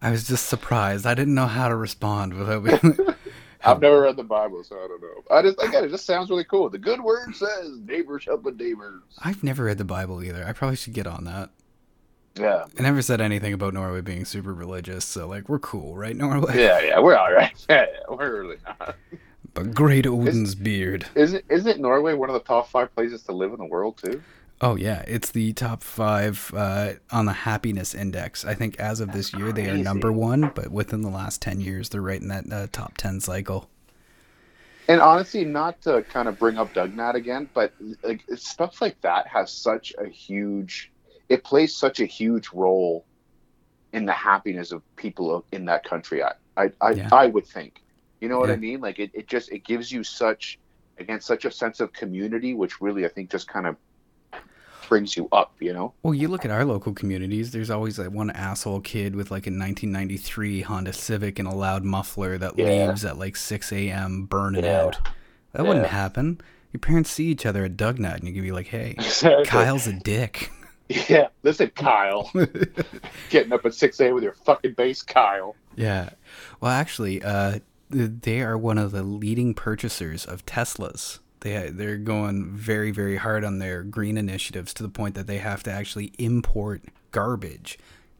I 0.00 0.12
was 0.12 0.28
just 0.28 0.46
surprised. 0.46 1.06
I 1.06 1.14
didn't 1.14 1.34
know 1.34 1.48
how 1.48 1.66
to 1.66 1.74
respond 1.74 2.34
without 2.34 2.62
being. 2.62 2.96
I've 3.64 3.80
never 3.80 4.00
read 4.02 4.16
the 4.16 4.24
Bible, 4.24 4.64
so 4.64 4.76
I 4.76 4.88
don't 4.88 5.02
know. 5.02 5.22
I 5.30 5.42
just 5.42 5.60
I 5.60 5.66
again, 5.66 5.84
it 5.84 5.90
just 5.90 6.06
sounds 6.06 6.30
really 6.30 6.44
cool. 6.44 6.70
The 6.70 6.78
good 6.78 7.00
word 7.00 7.34
says 7.34 7.78
neighbors 7.84 8.24
helping 8.24 8.56
neighbors. 8.56 9.02
I've 9.18 9.42
never 9.42 9.64
read 9.64 9.78
the 9.78 9.84
Bible 9.84 10.22
either. 10.22 10.44
I 10.46 10.52
probably 10.52 10.76
should 10.76 10.94
get 10.94 11.06
on 11.06 11.24
that. 11.24 11.50
Yeah, 12.36 12.64
I 12.78 12.82
never 12.82 13.02
said 13.02 13.20
anything 13.20 13.52
about 13.52 13.74
Norway 13.74 14.00
being 14.00 14.24
super 14.24 14.54
religious, 14.54 15.04
so 15.04 15.26
like 15.26 15.48
we're 15.48 15.58
cool, 15.58 15.96
right, 15.96 16.16
Norway? 16.16 16.58
yeah, 16.58 16.80
yeah. 16.80 17.00
We're 17.00 17.16
all 17.16 17.32
right. 17.32 17.52
Yeah, 17.68 17.86
yeah 17.92 18.14
we're 18.16 18.40
really 18.42 18.56
not. 18.64 18.96
But 19.52 19.74
great 19.74 20.06
Odin's 20.06 20.54
beard. 20.54 21.06
Isn't 21.14 21.44
isn't 21.48 21.80
Norway 21.80 22.14
one 22.14 22.30
of 22.30 22.34
the 22.34 22.40
top 22.40 22.68
five 22.68 22.94
places 22.94 23.22
to 23.24 23.32
live 23.32 23.52
in 23.52 23.58
the 23.58 23.66
world 23.66 23.98
too? 24.02 24.22
Oh 24.62 24.76
yeah, 24.76 25.02
it's 25.06 25.30
the 25.30 25.52
top 25.54 25.82
five 25.82 26.50
uh, 26.54 26.94
on 27.10 27.24
the 27.26 27.32
happiness 27.32 27.94
index. 27.94 28.44
I 28.44 28.54
think 28.54 28.78
as 28.78 29.00
of 29.00 29.12
this 29.12 29.32
year 29.32 29.52
they 29.52 29.68
are 29.70 29.78
number 29.78 30.12
one, 30.12 30.50
but 30.54 30.70
within 30.70 31.00
the 31.02 31.08
last 31.10 31.40
ten 31.40 31.60
years 31.60 31.88
they're 31.88 32.02
right 32.02 32.20
in 32.20 32.28
that 32.28 32.52
uh, 32.52 32.66
top 32.70 32.96
ten 32.98 33.20
cycle. 33.20 33.70
And 34.88 35.00
honestly, 35.00 35.44
not 35.44 35.80
to 35.82 36.02
kind 36.04 36.28
of 36.28 36.38
bring 36.38 36.58
up 36.58 36.74
Dugnad 36.74 37.14
again, 37.14 37.48
but 37.54 37.74
like 38.02 38.24
stuff 38.36 38.80
like 38.80 39.00
that 39.02 39.26
has 39.28 39.52
such 39.52 39.92
a 39.98 40.08
huge. 40.08 40.92
It 41.28 41.44
plays 41.44 41.76
such 41.76 42.00
a 42.00 42.06
huge 42.06 42.48
role 42.52 43.06
in 43.92 44.06
the 44.06 44.12
happiness 44.12 44.72
of 44.72 44.82
people 44.96 45.46
in 45.52 45.66
that 45.66 45.84
country. 45.84 46.22
I 46.22 46.32
I 46.56 46.72
I, 46.80 46.90
Yeah. 46.90 47.08
I 47.12 47.26
would 47.26 47.46
think. 47.46 47.82
You 48.20 48.28
know 48.28 48.38
what 48.38 48.48
Yeah. 48.48 48.54
I 48.54 48.56
mean? 48.56 48.80
Like 48.80 48.98
it, 48.98 49.10
it 49.14 49.28
just 49.28 49.50
it 49.52 49.64
gives 49.64 49.92
you 49.92 50.04
such 50.04 50.58
again 50.98 51.20
such 51.20 51.44
a 51.44 51.50
sense 51.52 51.80
of 51.80 51.92
community, 51.92 52.54
which 52.54 52.80
really 52.80 53.04
I 53.04 53.08
think 53.08 53.30
just 53.30 53.48
kind 53.48 53.66
of 53.66 53.76
brings 54.90 55.16
you 55.16 55.26
up. 55.32 55.54
You 55.60 55.72
know? 55.72 55.94
Well, 56.02 56.12
you 56.12 56.28
look 56.28 56.44
at 56.44 56.50
our 56.50 56.66
local 56.66 56.92
communities. 56.92 57.52
There's 57.52 57.70
always 57.70 57.96
that 57.96 58.12
one 58.12 58.28
asshole 58.30 58.80
kid 58.80 59.16
with 59.16 59.30
like 59.30 59.46
a 59.46 59.50
1993 59.50 60.60
Honda 60.60 60.92
Civic 60.92 61.38
and 61.38 61.48
a 61.48 61.54
loud 61.54 61.82
muffler 61.84 62.36
that 62.36 62.58
Yeah. 62.58 62.88
leaves 62.88 63.06
at 63.06 63.16
like 63.18 63.36
6 63.36 63.72
a.m. 63.72 64.26
burning 64.26 64.64
Yeah. 64.64 64.82
out. 64.82 64.98
That 65.54 65.64
wouldn't 65.66 65.86
happen. 65.86 66.40
Your 66.72 66.80
parents 66.80 67.10
see 67.10 67.24
each 67.26 67.46
other 67.46 67.64
at 67.64 67.76
Dugnad, 67.76 68.16
and 68.18 68.28
you 68.28 68.34
can 68.34 68.42
be 68.42 68.52
like, 68.52 68.66
"Hey, 68.68 68.90
Exactly. 68.98 69.46
Kyle's 69.46 69.86
a 69.86 69.94
dick." 69.94 70.50
Yeah. 71.08 71.28
Listen, 71.44 71.70
Kyle, 71.76 72.28
getting 73.30 73.52
up 73.52 73.64
at 73.64 73.74
six 73.74 74.00
a.m. 74.00 74.12
with 74.14 74.24
your 74.24 74.32
fucking 74.44 74.74
bass, 74.74 75.02
Kyle. 75.02 75.54
Yeah. 75.76 76.10
Well, 76.60 76.72
actually, 76.72 77.22
uh, 77.22 77.60
they 77.90 78.40
are 78.40 78.58
one 78.58 78.76
of 78.76 78.90
the 78.90 79.04
leading 79.04 79.54
purchasers 79.54 80.24
of 80.26 80.44
Teslas. 80.46 81.20
They 81.40 81.70
they're 81.70 81.96
going 81.96 82.50
very 82.52 82.90
very 82.90 83.16
hard 83.16 83.44
on 83.44 83.58
their 83.58 83.82
green 83.82 84.16
initiatives 84.16 84.74
to 84.74 84.82
the 84.82 84.88
point 84.88 85.14
that 85.14 85.26
they 85.26 85.38
have 85.38 85.62
to 85.64 85.70
actually 85.70 86.12
import 86.18 86.82
garbage 87.12 87.78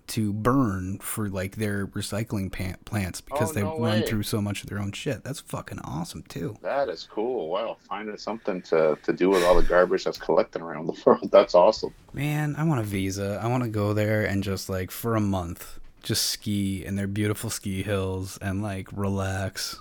to 0.09 0.33
burn 0.33 0.99
for 0.99 1.29
like 1.29 1.55
their 1.55 1.87
recycling 1.87 2.51
plants 2.85 3.23
oh, 3.23 3.25
because 3.31 3.51
Oh, 3.51 3.55
they 3.55 3.63
no 3.63 3.79
run 3.79 4.01
way. 4.01 4.07
through 4.07 4.25
so 4.25 4.43
much 4.43 4.65
of 4.65 4.69
their 4.69 4.81
own 4.81 4.91
shit. 4.91 5.23
That's 5.23 5.39
fucking 5.39 5.79
awesome 5.85 6.25
too. 6.29 6.57
That 6.63 6.89
is 6.89 7.07
cool. 7.09 7.49
Wow, 7.49 7.77
finding 7.89 8.17
something 8.17 8.61
to, 8.63 8.99
to 9.05 9.13
do 9.13 9.31
with 9.31 9.45
all 9.45 9.55
the 9.55 9.63
garbage 9.63 10.03
that's 10.05 10.19
collecting 10.19 10.63
around 10.63 10.87
the 10.87 11.01
world. 11.07 11.31
That's 11.31 11.55
awesome. 11.55 11.95
Man, 12.13 12.57
I 12.59 12.65
want 12.65 12.81
a 12.81 12.85
visa. 12.85 13.39
I 13.41 13.47
want 13.47 13.63
to 13.63 13.69
go 13.69 13.95
there 13.95 14.25
and 14.25 14.43
just 14.43 14.69
like 14.69 14.91
for 14.91 15.15
a 15.15 15.21
month 15.21 15.79
just 16.03 16.27
ski 16.27 16.85
in 16.85 16.97
their 16.97 17.07
beautiful 17.07 17.51
ski 17.51 17.83
hills 17.83 18.37
and 18.43 18.63
like 18.63 18.89
relax. 18.93 19.81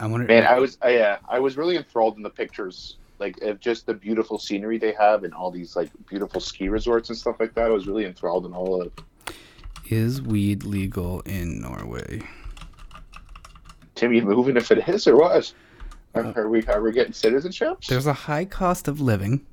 I 0.00 0.06
wonder 0.06 0.26
Man, 0.26 0.44
I 0.46 0.58
was 0.58 0.78
uh, 0.82 1.18
I 1.28 1.38
was 1.38 1.56
really 1.56 1.76
enthralled 1.76 2.16
in 2.16 2.22
the 2.22 2.30
pictures, 2.30 2.96
like 3.18 3.40
of 3.42 3.60
just 3.60 3.86
the 3.86 3.94
beautiful 3.94 4.38
scenery 4.38 4.78
they 4.78 4.92
have 4.94 5.24
and 5.24 5.34
all 5.34 5.50
these 5.50 5.76
like 5.76 5.90
beautiful 6.08 6.40
ski 6.40 6.68
resorts 6.68 7.10
and 7.10 7.18
stuff 7.18 7.36
like 7.38 7.54
that. 7.54 7.66
I 7.66 7.70
was 7.70 7.86
really 7.86 8.06
enthralled 8.06 8.46
in 8.46 8.52
all 8.54 8.80
of 8.80 8.86
it. 8.86 9.34
Is 9.90 10.22
weed 10.22 10.64
legal 10.64 11.20
in 11.20 11.60
Norway? 11.60 12.22
Tim, 13.94 14.12
you 14.12 14.22
moving 14.22 14.56
if 14.56 14.70
it 14.70 14.88
is 14.88 15.06
or 15.06 15.16
was? 15.16 15.54
Are, 16.14 16.32
are 16.36 16.48
we 16.48 16.64
are 16.66 16.80
we 16.80 16.92
getting 16.92 17.12
citizenships? 17.12 17.86
There's 17.86 18.06
a 18.06 18.12
high 18.12 18.46
cost 18.46 18.88
of 18.88 19.00
living. 19.00 19.46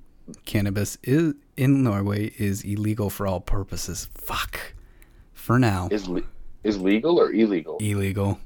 Cannabis 0.46 0.98
is 1.04 1.34
in 1.56 1.84
Norway 1.84 2.32
is 2.38 2.64
illegal 2.64 3.10
for 3.10 3.28
all 3.28 3.40
purposes. 3.42 4.10
Fuck. 4.14 4.60
For 5.34 5.60
now, 5.60 5.88
Is 5.92 6.08
le- 6.10 6.24
is 6.64 6.80
legal 6.80 7.20
or 7.20 7.32
illegal? 7.32 7.78
illegal. 7.80 8.40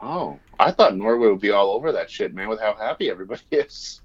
Oh, 0.00 0.38
I 0.62 0.70
thought 0.70 0.96
Norway 0.96 1.28
would 1.28 1.40
be 1.40 1.50
all 1.50 1.72
over 1.72 1.92
that 1.92 2.10
shit, 2.10 2.34
man. 2.34 2.48
With 2.48 2.60
how 2.60 2.74
happy 2.74 3.10
everybody 3.10 3.42
is. 3.50 4.00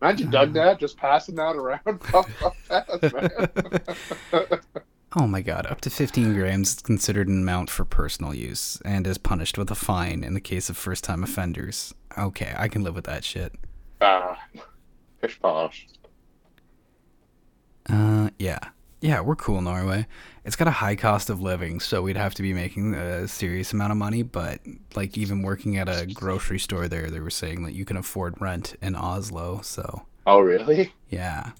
Imagine 0.00 0.32
Dugnad 0.32 0.80
just 0.80 0.96
passing 0.96 1.36
that 1.36 1.54
around. 1.54 2.00
Puff, 2.00 2.28
puff, 2.40 2.56
pass, 2.68 3.12
man. 3.12 4.60
Oh 5.14 5.26
my 5.26 5.42
god, 5.42 5.66
up 5.66 5.82
to 5.82 5.90
15 5.90 6.32
grams 6.32 6.76
is 6.76 6.80
considered 6.80 7.28
an 7.28 7.42
amount 7.42 7.68
for 7.68 7.84
personal 7.84 8.32
use 8.32 8.80
and 8.82 9.06
is 9.06 9.18
punished 9.18 9.58
with 9.58 9.70
a 9.70 9.74
fine 9.74 10.24
in 10.24 10.32
the 10.32 10.40
case 10.40 10.70
of 10.70 10.76
first 10.78 11.04
time 11.04 11.22
offenders. 11.22 11.92
Okay, 12.16 12.54
I 12.56 12.68
can 12.68 12.82
live 12.82 12.94
with 12.94 13.04
that 13.04 13.22
shit. 13.22 13.52
Ah, 14.00 14.42
pish 15.20 15.38
posh. 15.38 15.86
Uh, 17.90 18.30
yeah. 18.38 18.58
Yeah, 19.02 19.20
we're 19.20 19.34
cool, 19.34 19.60
Norway. 19.60 20.06
It's 20.44 20.54
got 20.54 20.68
a 20.68 20.72
high 20.72 20.94
cost 20.94 21.28
of 21.28 21.40
living, 21.42 21.80
so 21.80 22.02
we'd 22.02 22.16
have 22.16 22.34
to 22.36 22.42
be 22.42 22.54
making 22.54 22.94
a 22.94 23.26
serious 23.26 23.72
amount 23.72 23.90
of 23.90 23.98
money. 23.98 24.22
But, 24.22 24.60
like, 24.94 25.18
even 25.18 25.42
working 25.42 25.76
at 25.76 25.88
a 25.88 26.06
grocery 26.06 26.60
store 26.60 26.86
there, 26.86 27.10
they 27.10 27.18
were 27.18 27.28
saying 27.28 27.64
that 27.64 27.72
you 27.72 27.84
can 27.84 27.96
afford 27.96 28.40
rent 28.40 28.76
in 28.80 28.94
Oslo. 28.94 29.60
So, 29.62 30.02
Oh, 30.24 30.38
really? 30.40 30.92
yeah. 31.10 31.50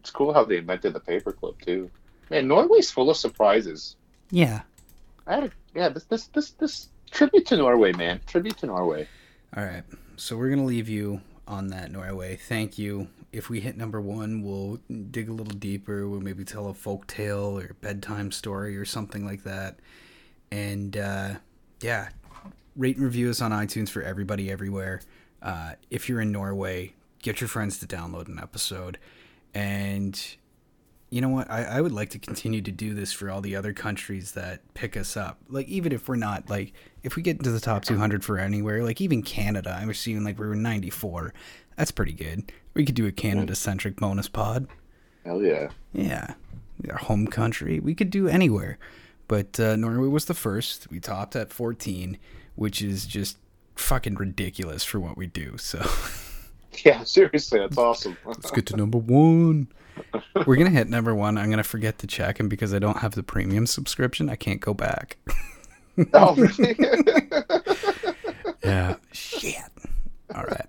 It's 0.00 0.10
cool 0.10 0.32
how 0.32 0.44
they 0.44 0.56
invented 0.56 0.94
the 0.94 1.00
paperclip 1.00 1.60
too. 1.60 1.90
Man, 2.30 2.48
Norway's 2.48 2.90
full 2.90 3.10
of 3.10 3.16
surprises. 3.18 3.96
Yeah. 4.30 4.62
I 5.26 5.34
had 5.34 5.44
a, 5.44 5.50
yeah, 5.74 5.90
this 5.90 6.04
this 6.04 6.28
this 6.28 6.50
this 6.52 6.88
tribute 7.10 7.44
to 7.48 7.58
Norway, 7.58 7.92
man. 7.92 8.20
Tribute 8.26 8.56
to 8.58 8.66
Norway. 8.66 9.06
All 9.54 9.62
right. 9.64 9.82
So, 10.16 10.38
we're 10.38 10.48
going 10.48 10.60
to 10.60 10.64
leave 10.64 10.88
you 10.88 11.20
on 11.48 11.68
that, 11.68 11.90
Norway. 11.90 12.36
Thank 12.36 12.78
you. 12.78 13.08
If 13.32 13.48
we 13.50 13.60
hit 13.60 13.76
number 13.76 14.00
one, 14.00 14.42
we'll 14.42 14.78
dig 15.10 15.28
a 15.28 15.32
little 15.32 15.54
deeper. 15.54 16.08
We'll 16.08 16.20
maybe 16.20 16.44
tell 16.44 16.68
a 16.68 16.74
folk 16.74 17.06
tale 17.06 17.58
or 17.58 17.74
bedtime 17.80 18.30
story 18.30 18.76
or 18.76 18.84
something 18.84 19.24
like 19.24 19.42
that. 19.44 19.78
And, 20.50 20.96
uh, 20.96 21.34
yeah, 21.80 22.10
rate 22.76 22.96
and 22.96 23.04
review 23.04 23.30
us 23.30 23.40
on 23.40 23.50
iTunes 23.50 23.88
for 23.88 24.02
everybody 24.02 24.50
everywhere. 24.50 25.00
Uh, 25.42 25.72
if 25.90 26.08
you're 26.08 26.20
in 26.20 26.32
Norway, 26.32 26.94
get 27.22 27.40
your 27.40 27.48
friends 27.48 27.78
to 27.80 27.86
download 27.86 28.28
an 28.28 28.38
episode. 28.38 28.98
And 29.54 30.20
you 31.10 31.20
know 31.20 31.28
what? 31.28 31.50
I, 31.50 31.64
I 31.64 31.80
would 31.80 31.92
like 31.92 32.10
to 32.10 32.18
continue 32.18 32.60
to 32.62 32.70
do 32.70 32.92
this 32.92 33.12
for 33.12 33.30
all 33.30 33.40
the 33.40 33.56
other 33.56 33.72
countries 33.72 34.32
that 34.32 34.60
pick 34.74 34.96
us 34.96 35.16
up. 35.16 35.38
Like, 35.48 35.66
even 35.68 35.92
if 35.92 36.08
we're 36.08 36.16
not, 36.16 36.50
like, 36.50 36.72
if 37.02 37.16
we 37.16 37.22
get 37.22 37.38
into 37.38 37.50
the 37.50 37.60
top 37.60 37.84
200 37.84 38.22
for 38.24 38.38
anywhere, 38.38 38.84
like, 38.84 39.00
even 39.00 39.22
Canada, 39.22 39.76
I'm 39.80 39.88
assuming, 39.88 40.24
like, 40.24 40.38
we 40.38 40.46
were 40.46 40.54
94. 40.54 41.32
That's 41.76 41.90
pretty 41.90 42.12
good. 42.12 42.52
We 42.74 42.84
could 42.84 42.94
do 42.94 43.06
a 43.06 43.12
Canada 43.12 43.54
centric 43.54 43.96
bonus 43.96 44.28
pod. 44.28 44.68
Hell 45.24 45.42
yeah. 45.42 45.70
Yeah. 45.92 46.34
Our 46.90 46.98
home 46.98 47.26
country. 47.26 47.80
We 47.80 47.94
could 47.94 48.10
do 48.10 48.28
anywhere. 48.28 48.78
But 49.28 49.58
uh, 49.58 49.76
Norway 49.76 50.08
was 50.08 50.26
the 50.26 50.34
first. 50.34 50.90
We 50.90 51.00
topped 51.00 51.36
at 51.36 51.52
14, 51.52 52.18
which 52.54 52.82
is 52.82 53.06
just 53.06 53.38
fucking 53.76 54.16
ridiculous 54.16 54.84
for 54.84 55.00
what 55.00 55.16
we 55.16 55.26
do. 55.26 55.56
So 55.58 55.78
Yeah, 56.84 57.02
seriously, 57.02 57.58
that's 57.58 57.76
awesome. 57.76 58.16
let's 58.24 58.50
get 58.50 58.66
to 58.66 58.76
number 58.76 58.98
one. 58.98 59.68
We're 60.46 60.56
going 60.56 60.70
to 60.70 60.76
hit 60.76 60.88
number 60.88 61.14
one. 61.14 61.36
I'm 61.36 61.46
going 61.46 61.58
to 61.58 61.64
forget 61.64 61.98
to 61.98 62.06
check. 62.06 62.38
And 62.38 62.48
because 62.48 62.72
I 62.72 62.78
don't 62.78 62.98
have 62.98 63.14
the 63.14 63.22
premium 63.22 63.66
subscription, 63.66 64.28
I 64.28 64.36
can't 64.36 64.60
go 64.60 64.74
back. 64.74 65.16
oh, 66.14 66.34
really? 66.36 66.76
Yeah. 68.62 68.96
Shit. 69.12 69.56
All 70.34 70.44
right. 70.44 70.66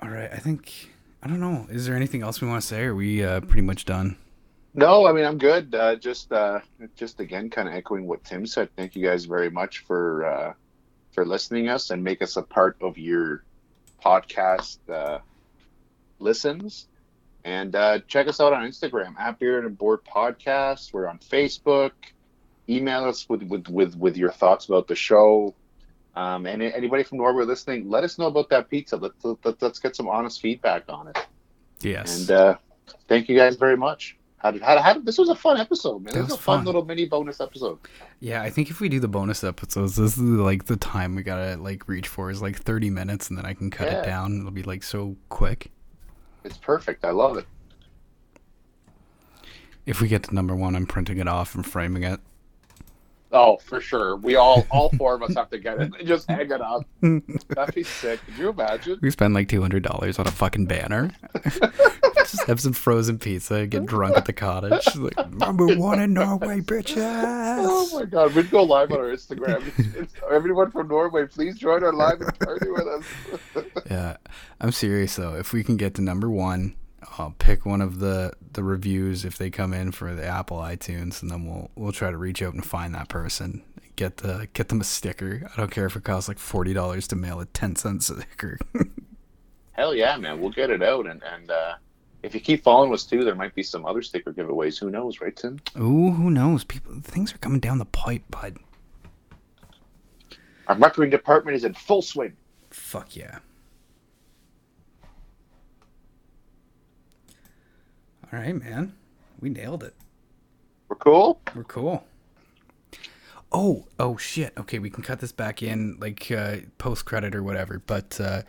All 0.00 0.08
right. 0.08 0.30
I 0.32 0.38
think, 0.38 0.90
I 1.22 1.28
don't 1.28 1.40
know. 1.40 1.66
Is 1.70 1.86
there 1.86 1.96
anything 1.96 2.22
else 2.22 2.40
we 2.40 2.48
want 2.48 2.62
to 2.62 2.66
say? 2.66 2.84
Or 2.84 2.92
are 2.92 2.94
we 2.94 3.24
uh, 3.24 3.40
pretty 3.40 3.62
much 3.62 3.84
done? 3.84 4.16
No, 4.74 5.06
I 5.06 5.12
mean 5.12 5.24
I'm 5.24 5.38
good. 5.38 5.74
Uh, 5.74 5.96
just 5.96 6.32
uh, 6.32 6.60
just 6.96 7.20
again, 7.20 7.50
kind 7.50 7.68
of 7.68 7.74
echoing 7.74 8.06
what 8.06 8.24
Tim 8.24 8.46
said. 8.46 8.70
Thank 8.76 8.96
you 8.96 9.04
guys 9.04 9.26
very 9.26 9.50
much 9.50 9.80
for 9.80 10.24
uh, 10.24 10.52
for 11.12 11.26
listening 11.26 11.68
us 11.68 11.90
and 11.90 12.02
make 12.02 12.22
us 12.22 12.36
a 12.36 12.42
part 12.42 12.76
of 12.80 12.96
your 12.96 13.44
podcast 14.02 14.78
uh, 14.90 15.18
listens. 16.18 16.88
And 17.44 17.74
uh, 17.74 17.98
check 18.06 18.28
us 18.28 18.40
out 18.40 18.52
on 18.52 18.62
Instagram 18.62 19.18
at 19.18 19.38
Beard 19.38 19.66
and 19.66 19.76
Bored 19.76 20.04
Podcast. 20.04 20.92
We're 20.92 21.08
on 21.08 21.18
Facebook. 21.18 21.92
Email 22.68 23.04
us 23.04 23.28
with 23.28 23.42
with 23.42 23.68
with, 23.68 23.96
with 23.96 24.16
your 24.16 24.30
thoughts 24.30 24.66
about 24.66 24.88
the 24.88 24.94
show. 24.94 25.54
Um, 26.14 26.46
and 26.46 26.62
anybody 26.62 27.02
from 27.02 27.18
Norway 27.18 27.44
listening, 27.44 27.88
let 27.88 28.04
us 28.04 28.18
know 28.18 28.26
about 28.26 28.50
that 28.50 28.68
pizza. 28.68 28.96
Let, 28.96 29.12
let, 29.44 29.62
let's 29.62 29.78
get 29.78 29.96
some 29.96 30.08
honest 30.08 30.40
feedback 30.42 30.84
on 30.88 31.08
it. 31.08 31.26
Yes. 31.80 32.20
And 32.20 32.30
uh, 32.30 32.56
thank 33.08 33.28
you 33.30 33.36
guys 33.36 33.56
very 33.56 33.78
much. 33.78 34.16
How 34.42 34.50
did, 34.50 34.60
how, 34.62 34.76
how 34.82 34.98
this 34.98 35.18
was 35.18 35.28
a 35.28 35.36
fun 35.36 35.56
episode, 35.60 36.02
man. 36.02 36.14
That 36.14 36.20
This 36.22 36.22
was 36.22 36.30
was 36.32 36.40
a 36.40 36.42
fun, 36.42 36.58
fun. 36.58 36.64
little 36.66 36.84
mini 36.84 37.04
bonus 37.06 37.40
episode. 37.40 37.78
Yeah, 38.18 38.42
I 38.42 38.50
think 38.50 38.70
if 38.70 38.80
we 38.80 38.88
do 38.88 38.98
the 38.98 39.06
bonus 39.06 39.44
episodes, 39.44 39.94
this 39.94 40.14
is 40.16 40.20
like 40.20 40.64
the 40.64 40.76
time 40.76 41.14
we 41.14 41.22
gotta 41.22 41.56
like 41.62 41.86
reach 41.88 42.08
for 42.08 42.28
is 42.28 42.42
like 42.42 42.56
thirty 42.56 42.90
minutes, 42.90 43.28
and 43.28 43.38
then 43.38 43.46
I 43.46 43.54
can 43.54 43.70
cut 43.70 43.86
Yeah. 43.86 44.00
it 44.00 44.04
down. 44.04 44.40
It'll 44.40 44.50
be 44.50 44.64
like 44.64 44.82
so 44.82 45.16
quick. 45.28 45.70
It's 46.42 46.56
perfect. 46.56 47.04
I 47.04 47.10
love 47.10 47.36
it. 47.36 47.46
If 49.86 50.00
we 50.00 50.08
get 50.08 50.24
to 50.24 50.34
number 50.34 50.56
one, 50.56 50.74
I'm 50.74 50.86
printing 50.86 51.18
it 51.18 51.28
off 51.28 51.54
and 51.54 51.64
framing 51.64 52.02
it. 52.02 52.18
Oh, 53.34 53.56
for 53.58 53.80
sure. 53.80 54.16
We 54.16 54.36
all, 54.36 54.66
all 54.70 54.90
four 54.90 55.14
of 55.14 55.22
us 55.22 55.34
have 55.36 55.48
to 55.50 55.58
get 55.58 55.80
it 55.80 55.92
and 55.96 55.96
just 56.06 56.28
hang 56.28 56.50
it 56.50 56.60
up. 56.60 56.82
That'd 57.48 57.74
be 57.74 57.82
sick. 57.82 58.20
Could 58.26 58.36
you 58.38 58.50
imagine? 58.50 58.98
We 59.00 59.10
spend 59.10 59.34
like 59.34 59.48
two 59.48 59.60
hundred 59.62 59.82
dollars 59.84 60.18
on 60.18 60.26
a 60.26 60.30
fucking 60.32 60.66
banner. 60.66 61.10
Just 62.30 62.46
have 62.46 62.60
some 62.60 62.72
frozen 62.72 63.18
pizza, 63.18 63.66
get 63.66 63.86
drunk 63.86 64.16
at 64.16 64.26
the 64.26 64.32
cottage. 64.32 64.86
Like, 64.96 65.32
number 65.32 65.66
one 65.76 66.00
in 66.00 66.14
Norway, 66.14 66.60
bitches. 66.60 66.96
Oh 66.98 67.88
my 67.98 68.04
god, 68.04 68.34
we'd 68.34 68.50
go 68.50 68.62
live 68.62 68.92
on 68.92 68.98
our 68.98 69.06
Instagram. 69.06 69.66
It's, 69.78 69.94
it's, 69.96 70.14
everyone 70.30 70.70
from 70.70 70.88
Norway, 70.88 71.26
please 71.26 71.58
join 71.58 71.82
our 71.82 71.92
live 71.92 72.20
party 72.40 72.70
with 72.70 72.86
us. 72.86 73.04
Yeah, 73.90 74.16
I'm 74.60 74.72
serious 74.72 75.16
though. 75.16 75.34
If 75.34 75.52
we 75.52 75.62
can 75.64 75.76
get 75.76 75.94
to 75.94 76.02
number 76.02 76.30
one, 76.30 76.76
I'll 77.18 77.34
pick 77.38 77.66
one 77.66 77.80
of 77.80 77.98
the 77.98 78.32
the 78.52 78.62
reviews 78.62 79.24
if 79.24 79.36
they 79.36 79.50
come 79.50 79.74
in 79.74 79.92
for 79.92 80.14
the 80.14 80.24
Apple 80.24 80.58
iTunes, 80.58 81.20
and 81.20 81.30
then 81.30 81.46
we'll 81.46 81.70
we'll 81.74 81.92
try 81.92 82.10
to 82.10 82.16
reach 82.16 82.42
out 82.42 82.54
and 82.54 82.64
find 82.64 82.94
that 82.94 83.08
person. 83.08 83.62
Get 83.96 84.18
the 84.18 84.48
get 84.54 84.68
them 84.68 84.80
a 84.80 84.84
sticker. 84.84 85.48
I 85.52 85.56
don't 85.56 85.70
care 85.70 85.86
if 85.86 85.96
it 85.96 86.04
costs 86.04 86.28
like 86.28 86.38
forty 86.38 86.72
dollars 86.72 87.06
to 87.08 87.16
mail 87.16 87.40
a 87.40 87.46
ten 87.46 87.76
cent 87.76 88.02
sticker. 88.02 88.58
Hell 89.72 89.94
yeah, 89.94 90.16
man, 90.16 90.40
we'll 90.40 90.50
get 90.50 90.70
it 90.70 90.82
out. 90.82 91.06
And, 91.06 91.22
and 91.22 91.50
uh, 91.50 91.74
if 92.22 92.34
you 92.34 92.40
keep 92.40 92.62
following 92.62 92.92
us 92.92 93.04
too, 93.04 93.24
there 93.24 93.34
might 93.34 93.54
be 93.54 93.62
some 93.62 93.84
other 93.84 94.02
sticker 94.02 94.32
giveaways. 94.32 94.78
Who 94.78 94.90
knows, 94.90 95.20
right, 95.20 95.34
Tim? 95.34 95.60
Ooh, 95.76 96.12
who 96.12 96.30
knows? 96.30 96.64
People, 96.64 96.94
things 97.02 97.34
are 97.34 97.38
coming 97.38 97.60
down 97.60 97.78
the 97.78 97.84
pipe, 97.84 98.22
bud. 98.30 98.58
Our 100.68 100.76
marketing 100.76 101.10
department 101.10 101.56
is 101.56 101.64
in 101.64 101.74
full 101.74 102.02
swing. 102.02 102.36
Fuck 102.70 103.16
yeah. 103.16 103.38
All 108.32 108.38
right, 108.38 108.54
man. 108.54 108.94
We 109.40 109.50
nailed 109.50 109.82
it. 109.82 109.94
We're 110.88 110.96
cool. 110.96 111.40
We're 111.54 111.64
cool. 111.64 112.04
Oh, 113.50 113.86
oh 113.98 114.16
shit. 114.16 114.52
Okay, 114.56 114.78
we 114.78 114.88
can 114.88 115.02
cut 115.02 115.20
this 115.20 115.32
back 115.32 115.62
in 115.62 115.98
like 116.00 116.30
uh, 116.30 116.58
post 116.78 117.04
credit 117.04 117.34
or 117.34 117.42
whatever. 117.42 117.82
But 117.84 118.18
uh, 118.20 118.42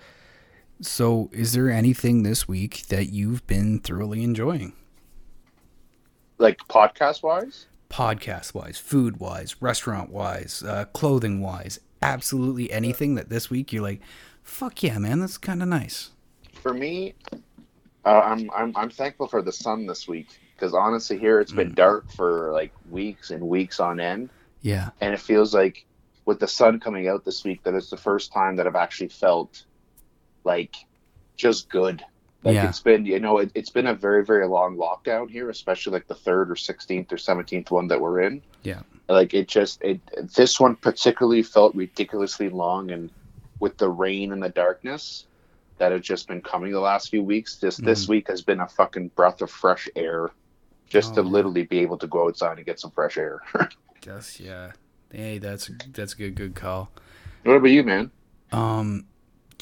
so, 0.81 1.29
is 1.31 1.53
there 1.53 1.69
anything 1.69 2.23
this 2.23 2.47
week 2.47 2.87
that 2.87 3.09
you've 3.11 3.45
been 3.47 3.79
thoroughly 3.79 4.23
enjoying, 4.23 4.73
Like 6.37 6.59
podcast 6.67 7.23
wise, 7.23 7.67
podcast 7.89 8.53
wise, 8.53 8.77
food 8.79 9.17
wise, 9.19 9.61
restaurant 9.61 10.09
wise, 10.09 10.63
uh, 10.63 10.85
clothing 10.93 11.39
wise? 11.41 11.79
Absolutely 12.01 12.71
anything 12.71 13.15
that 13.15 13.29
this 13.29 13.49
week 13.49 13.71
you're 13.71 13.83
like, 13.83 14.01
fuck 14.43 14.83
yeah, 14.83 14.97
man, 14.97 15.19
that's 15.19 15.37
kind 15.37 15.61
of 15.61 15.69
nice. 15.69 16.11
for 16.61 16.73
me, 16.73 17.15
uh, 18.05 18.19
I'm, 18.19 18.49
I'm 18.55 18.75
I'm 18.75 18.89
thankful 18.89 19.27
for 19.27 19.41
the 19.41 19.51
sun 19.51 19.85
this 19.85 20.07
week 20.07 20.41
because 20.55 20.73
honestly, 20.73 21.17
here 21.17 21.39
it's 21.39 21.53
been 21.53 21.73
dark 21.73 22.11
for 22.11 22.51
like 22.51 22.73
weeks 22.89 23.29
and 23.31 23.41
weeks 23.47 23.79
on 23.79 23.99
end, 23.99 24.31
Yeah, 24.61 24.89
and 25.01 25.13
it 25.13 25.19
feels 25.21 25.53
like 25.53 25.85
with 26.25 26.39
the 26.39 26.47
sun 26.47 26.79
coming 26.79 27.07
out 27.07 27.23
this 27.25 27.43
week 27.43 27.63
that 27.63 27.73
it's 27.73 27.89
the 27.89 27.97
first 27.97 28.31
time 28.33 28.55
that 28.57 28.67
I've 28.67 28.75
actually 28.75 29.09
felt 29.09 29.65
like 30.43 30.75
just 31.37 31.69
good. 31.69 32.03
Like 32.43 32.55
Yeah. 32.55 32.67
it's 32.69 32.79
been, 32.81 33.05
you 33.05 33.19
know, 33.19 33.37
it, 33.39 33.51
it's 33.55 33.69
been 33.69 33.87
a 33.87 33.93
very 33.93 34.25
very 34.25 34.47
long 34.47 34.75
lockdown 34.77 35.29
here, 35.29 35.49
especially 35.49 35.93
like 35.93 36.07
the 36.07 36.15
third 36.15 36.51
or 36.51 36.55
sixteenth 36.55 37.11
or 37.11 37.17
seventeenth 37.17 37.71
one 37.71 37.87
that 37.87 37.99
we're 38.01 38.21
in. 38.21 38.41
yeah, 38.63 38.81
like 39.09 39.33
it 39.33 39.47
just 39.47 39.81
it 39.81 39.99
this 40.35 40.59
one 40.59 40.75
particularly 40.75 41.43
felt 41.43 41.73
ridiculously 41.75 42.49
long 42.49 42.91
and 42.91 43.09
with 43.59 43.77
the 43.77 43.89
rain 43.89 44.31
and 44.33 44.43
the 44.43 44.49
darkness 44.49 45.25
that 45.77 45.91
have 45.91 46.01
just 46.01 46.27
been 46.27 46.41
coming 46.41 46.71
the 46.71 46.79
last 46.79 47.09
few 47.09 47.23
weeks 47.23 47.55
just 47.59 47.83
this 47.83 48.07
week 48.07 48.27
has 48.27 48.41
been 48.41 48.59
a 48.59 48.67
fucking 48.67 49.07
breath 49.15 49.41
of 49.41 49.49
fresh 49.49 49.87
air 49.95 50.29
just 50.87 51.15
to 51.15 51.21
Oh, 51.21 51.23
yeah. 51.23 51.29
literally 51.29 51.63
be 51.63 51.79
able 51.79 51.97
to 51.97 52.07
go 52.07 52.27
outside 52.27 52.57
and 52.57 52.65
get 52.65 52.79
some 52.79 52.91
fresh 52.91 53.17
air 53.17 53.41
guess 54.01 54.39
yeah. 54.39 54.73
Hey, 55.11 55.37
that's 55.39 55.71
that's 55.93 56.13
a 56.13 56.17
good 56.17 56.35
good 56.35 56.55
call. 56.55 56.91
what 57.43 57.53
about 57.55 57.67
you 57.69 57.83
man 57.83 58.11
Um, 58.51 59.05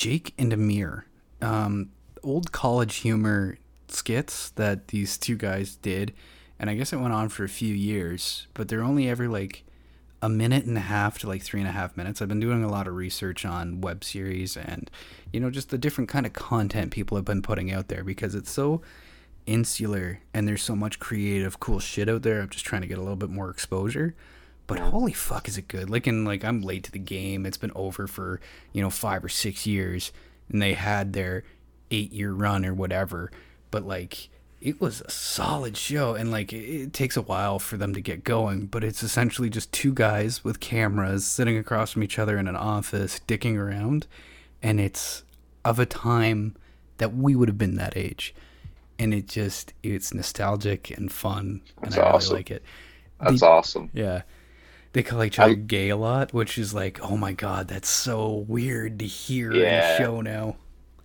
Jake 0.01 0.33
and 0.35 0.51
Amir, 0.51 1.05
um, 1.43 1.91
old 2.23 2.51
college 2.51 2.95
humor 2.95 3.59
skits 3.87 4.49
that 4.49 4.87
these 4.87 5.15
two 5.15 5.35
guys 5.35 5.75
did, 5.75 6.11
and 6.57 6.71
I 6.71 6.73
guess 6.73 6.91
it 6.91 6.97
went 6.97 7.13
on 7.13 7.29
for 7.29 7.43
a 7.43 7.47
few 7.47 7.75
years, 7.75 8.47
but 8.55 8.67
they're 8.67 8.81
only 8.81 9.07
ever 9.07 9.29
like 9.29 9.63
a 10.19 10.27
minute 10.27 10.65
and 10.65 10.75
a 10.75 10.81
half 10.81 11.19
to 11.19 11.27
like 11.27 11.43
three 11.43 11.59
and 11.59 11.69
a 11.69 11.73
half 11.73 11.95
minutes. 11.95 12.19
I've 12.19 12.29
been 12.29 12.39
doing 12.39 12.63
a 12.63 12.67
lot 12.67 12.87
of 12.87 12.95
research 12.95 13.45
on 13.45 13.79
web 13.79 14.03
series 14.03 14.57
and 14.57 14.89
you 15.31 15.39
know 15.39 15.51
just 15.51 15.69
the 15.69 15.77
different 15.77 16.09
kind 16.09 16.25
of 16.25 16.33
content 16.33 16.89
people 16.91 17.15
have 17.15 17.25
been 17.25 17.43
putting 17.43 17.71
out 17.71 17.87
there 17.87 18.03
because 18.03 18.33
it's 18.33 18.49
so 18.49 18.81
insular 19.45 20.21
and 20.33 20.47
there's 20.47 20.63
so 20.63 20.75
much 20.75 20.99
creative 20.99 21.59
cool 21.59 21.79
shit 21.79 22.09
out 22.09 22.23
there. 22.23 22.41
I'm 22.41 22.49
just 22.49 22.65
trying 22.65 22.81
to 22.81 22.87
get 22.87 22.97
a 22.97 23.01
little 23.01 23.15
bit 23.15 23.29
more 23.29 23.51
exposure. 23.51 24.15
But 24.71 24.79
holy 24.79 25.11
fuck 25.11 25.49
is 25.49 25.57
it 25.57 25.67
good. 25.67 25.89
Like 25.89 26.07
in 26.07 26.23
like 26.23 26.45
I'm 26.45 26.61
late 26.61 26.85
to 26.85 26.91
the 26.93 26.97
game. 26.97 27.45
It's 27.45 27.57
been 27.57 27.73
over 27.75 28.07
for, 28.07 28.39
you 28.71 28.81
know, 28.81 28.89
5 28.89 29.25
or 29.25 29.27
6 29.27 29.67
years 29.67 30.13
and 30.49 30.61
they 30.61 30.75
had 30.75 31.11
their 31.11 31.43
8 31.91 32.13
year 32.13 32.31
run 32.31 32.65
or 32.65 32.73
whatever. 32.73 33.33
But 33.69 33.85
like 33.85 34.29
it 34.61 34.79
was 34.79 35.01
a 35.01 35.11
solid 35.11 35.75
show 35.75 36.13
and 36.13 36.31
like 36.31 36.53
it, 36.53 36.93
takes 36.93 37.17
a 37.17 37.21
while 37.21 37.59
for 37.59 37.75
them 37.75 37.93
to 37.93 37.99
get 37.99 38.23
going, 38.23 38.67
but 38.67 38.81
it's 38.81 39.03
essentially 39.03 39.49
just 39.49 39.73
two 39.73 39.93
guys 39.93 40.45
with 40.45 40.61
cameras 40.61 41.25
sitting 41.25 41.57
across 41.57 41.91
from 41.91 42.01
each 42.03 42.17
other 42.17 42.37
in 42.37 42.47
an 42.47 42.55
office 42.55 43.19
dicking 43.27 43.57
around 43.57 44.07
and 44.63 44.79
it's 44.79 45.25
of 45.65 45.79
a 45.79 45.85
time 45.85 46.55
that 46.97 47.13
we 47.13 47.35
would 47.35 47.49
have 47.49 47.57
been 47.57 47.75
that 47.75 47.97
age. 47.97 48.33
And 48.97 49.13
it 49.13 49.27
just 49.27 49.73
it's 49.83 50.13
nostalgic 50.13 50.91
and 50.91 51.11
fun 51.11 51.59
and 51.81 51.91
That's 51.91 51.97
I 51.97 52.09
really 52.11 52.35
like 52.35 52.51
it. 52.51 52.63
that's 53.19 53.41
awesome 53.43 53.89
Yeah. 53.91 54.21
They 54.93 55.03
call 55.03 55.23
each 55.23 55.39
other 55.39 55.51
I- 55.51 55.55
gay 55.55 55.89
a 55.89 55.95
lot, 55.95 56.33
which 56.33 56.57
is 56.57 56.73
like, 56.73 56.99
oh 57.01 57.15
my 57.17 57.31
god, 57.33 57.67
that's 57.67 57.89
so 57.89 58.45
weird 58.47 58.99
to 58.99 59.05
hear 59.05 59.51
in 59.51 59.61
a 59.61 59.97
show 59.97 60.21
now. 60.21 60.57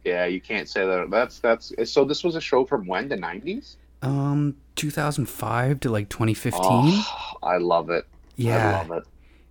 yeah 0.05 0.25
you 0.27 0.41
can't 0.41 0.69
say 0.69 0.85
that. 0.87 1.11
That's 1.11 1.39
that's 1.39 1.73
so 1.91 2.05
this 2.05 2.25
was 2.25 2.35
a 2.37 2.41
show 2.41 2.65
from 2.65 2.87
when 2.87 3.09
the 3.09 3.17
90s 3.17 3.77
Um, 4.03 4.57
2005 4.77 5.81
to 5.81 5.91
like 5.91 6.09
2015. 6.09 6.61
oh, 6.63 7.33
i 7.43 7.59
love 7.59 7.91
it. 7.91 8.07
Yeah, 8.37 8.69
i 8.71 8.89
love 8.89 8.91
it. 9.03 9.05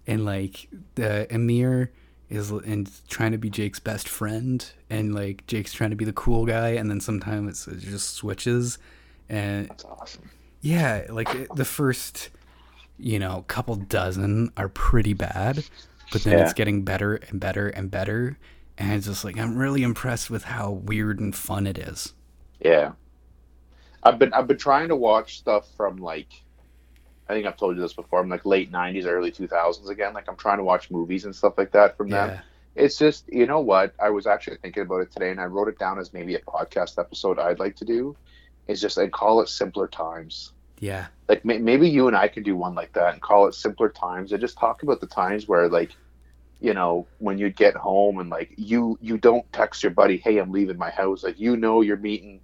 And 0.07 0.25
like 0.25 0.67
the 0.95 1.27
Amir 1.33 1.91
is 2.29 2.51
and 2.51 2.89
trying 3.07 3.31
to 3.31 3.37
be 3.37 3.49
Jake's 3.49 3.79
best 3.79 4.07
friend, 4.09 4.65
and 4.89 5.15
like 5.15 5.47
Jake's 5.47 5.73
trying 5.73 5.91
to 5.91 5.95
be 5.95 6.05
the 6.05 6.13
cool 6.13 6.45
guy, 6.45 6.69
and 6.69 6.89
then 6.89 6.99
sometimes 6.99 7.67
it 7.67 7.79
just 7.79 8.11
switches, 8.15 8.77
and 9.29 9.69
that's 9.69 9.85
awesome. 9.85 10.29
Yeah, 10.61 11.05
like 11.09 11.33
it- 11.35 11.55
the 11.55 11.65
first, 11.65 12.29
you 12.97 13.19
know, 13.19 13.37
a 13.39 13.43
couple 13.43 13.75
dozen 13.75 14.51
are 14.57 14.69
pretty 14.69 15.13
bad, 15.13 15.63
but 16.11 16.23
then 16.23 16.37
Yeah. 16.37 16.43
it's 16.43 16.53
getting 16.53 16.83
better 16.83 17.15
and 17.15 17.39
better 17.39 17.67
and 17.67 17.89
better. 17.91 18.37
And 18.77 18.93
it's 18.93 19.05
just 19.07 19.23
like, 19.23 19.37
I'm 19.37 19.57
really 19.57 19.83
impressed 19.83 20.29
with 20.29 20.43
how 20.45 20.71
weird 20.71 21.19
and 21.19 21.35
fun 21.35 21.65
it 21.67 21.77
is. 21.77 22.13
Yeah. 22.59 22.93
I've 24.03 24.19
been 24.19 24.33
I've 24.33 24.47
been 24.47 24.57
trying 24.57 24.89
to 24.89 24.95
watch 24.95 25.37
stuff 25.39 25.67
from 25.75 25.97
like 25.97 26.27
I 27.27 27.33
think 27.33 27.47
I've 27.47 27.57
told 27.57 27.75
you 27.75 27.81
this 27.81 27.93
before, 27.93 28.19
I'm 28.19 28.29
like 28.29 28.45
late 28.45 28.71
nineties, 28.71 29.05
early 29.07 29.31
two 29.31 29.47
thousands 29.47 29.89
again. 29.89 30.13
Like 30.13 30.27
I'm 30.29 30.35
trying 30.35 30.57
to 30.57 30.63
watch 30.63 30.91
movies 30.91 31.25
and 31.25 31.35
stuff 31.35 31.53
like 31.57 31.71
that 31.71 31.97
from 31.97 32.09
them. 32.09 32.29
It's 32.75 32.97
just 32.97 33.27
you 33.31 33.45
know 33.47 33.61
what? 33.61 33.93
I 33.99 34.09
was 34.09 34.27
actually 34.27 34.57
thinking 34.57 34.83
about 34.83 34.97
it 35.01 35.11
today 35.11 35.31
and 35.31 35.39
I 35.39 35.45
wrote 35.45 35.69
it 35.69 35.79
down 35.79 35.97
as 35.97 36.13
maybe 36.13 36.35
a 36.35 36.39
podcast 36.41 36.99
episode 36.99 37.39
I'd 37.39 37.59
like 37.59 37.75
to 37.77 37.85
do. 37.85 38.15
Is 38.67 38.81
just 38.81 38.97
I 38.97 39.07
call 39.07 39.41
it 39.41 39.49
simpler 39.49 39.87
times. 39.87 40.51
Yeah. 40.79 41.07
Like 41.27 41.45
may, 41.45 41.57
maybe 41.57 41.89
you 41.89 42.07
and 42.07 42.15
I 42.15 42.27
could 42.27 42.43
do 42.43 42.55
one 42.55 42.75
like 42.75 42.93
that 42.93 43.13
and 43.13 43.21
call 43.21 43.47
it 43.47 43.55
simpler 43.55 43.89
times 43.89 44.31
and 44.31 44.41
just 44.41 44.57
talk 44.57 44.83
about 44.83 45.01
the 45.01 45.07
times 45.07 45.47
where 45.47 45.67
like 45.69 45.95
you 46.59 46.73
know 46.73 47.05
when 47.19 47.37
you 47.37 47.49
get 47.49 47.75
home 47.75 48.19
and 48.19 48.29
like 48.29 48.53
you 48.57 48.97
you 49.01 49.17
don't 49.17 49.51
text 49.51 49.83
your 49.83 49.91
buddy 49.91 50.17
hey 50.17 50.37
i'm 50.37 50.51
leaving 50.51 50.77
my 50.77 50.89
house 50.89 51.23
like 51.23 51.39
you 51.39 51.57
know 51.57 51.81
you're 51.81 51.97
meeting 51.97 52.39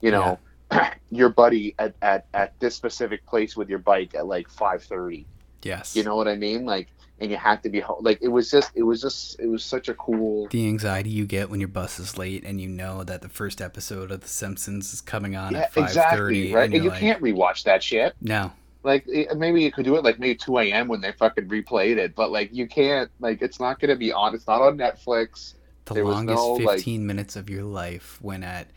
you 0.00 0.10
know 0.10 0.38
your 1.10 1.30
buddy 1.30 1.74
at, 1.78 1.94
at 2.02 2.26
at 2.34 2.58
this 2.60 2.74
specific 2.74 3.24
place 3.26 3.56
with 3.56 3.68
your 3.68 3.78
bike 3.78 4.14
at 4.14 4.26
like 4.26 4.48
5:30 4.48 5.24
Yes. 5.62 5.96
you 5.96 6.04
know 6.04 6.16
what 6.16 6.28
i 6.28 6.36
mean 6.36 6.64
like 6.64 6.88
and 7.18 7.30
you 7.30 7.36
have 7.36 7.62
to 7.62 7.68
be 7.70 7.80
home. 7.80 8.02
Like 8.04 8.18
it 8.20 8.28
was 8.28 8.50
just 8.50 8.70
it 8.74 8.82
was 8.82 9.00
just 9.00 9.40
it 9.40 9.46
was 9.46 9.64
such 9.64 9.88
a 9.88 9.94
cool 9.94 10.48
the 10.48 10.66
anxiety 10.66 11.10
you 11.10 11.24
get 11.26 11.48
when 11.50 11.60
your 11.60 11.68
bus 11.68 11.98
is 11.98 12.18
late 12.18 12.44
and 12.44 12.60
you 12.60 12.68
know 12.68 13.04
that 13.04 13.22
the 13.22 13.28
first 13.28 13.60
episode 13.60 14.10
of 14.10 14.20
The 14.20 14.28
Simpsons 14.28 14.92
is 14.92 15.00
coming 15.00 15.34
on 15.36 15.52
yeah 15.54 15.60
at 15.60 15.72
5:30 15.72 15.82
exactly 15.86 16.54
right? 16.54 16.64
And 16.64 16.74
and 16.74 16.84
you're 16.84 16.92
like, 16.92 17.00
can't 17.00 17.22
rewatch 17.22 17.62
that 17.64 17.82
shit. 17.82 18.14
No. 18.20 18.52
like 18.82 19.04
it, 19.08 19.36
maybe 19.36 19.62
you 19.62 19.72
could 19.72 19.84
do 19.84 19.96
it 19.96 20.04
like 20.04 20.18
maybe 20.18 20.34
2 20.36 20.58
a.m 20.58 20.88
when 20.88 21.00
they 21.00 21.12
fucking 21.12 21.48
replayed 21.48 21.96
it 21.96 22.14
but 22.14 22.30
like 22.30 22.52
you 22.52 22.66
can't 22.68 23.10
like 23.20 23.40
it's 23.42 23.58
not 23.58 23.80
gonna 23.80 23.96
be 23.96 24.12
on 24.12 24.34
it's 24.34 24.46
not 24.46 24.60
on 24.62 24.76
netflix. 24.76 25.54
The 25.86 25.94
There 25.94 26.04
longest 26.04 26.36
no, 26.36 26.52
like- 26.54 26.76
15 26.78 27.06
minutes 27.06 27.36
of 27.36 27.48
your 27.48 27.62
life 27.64 28.18
when 28.20 28.42
at 28.44 28.68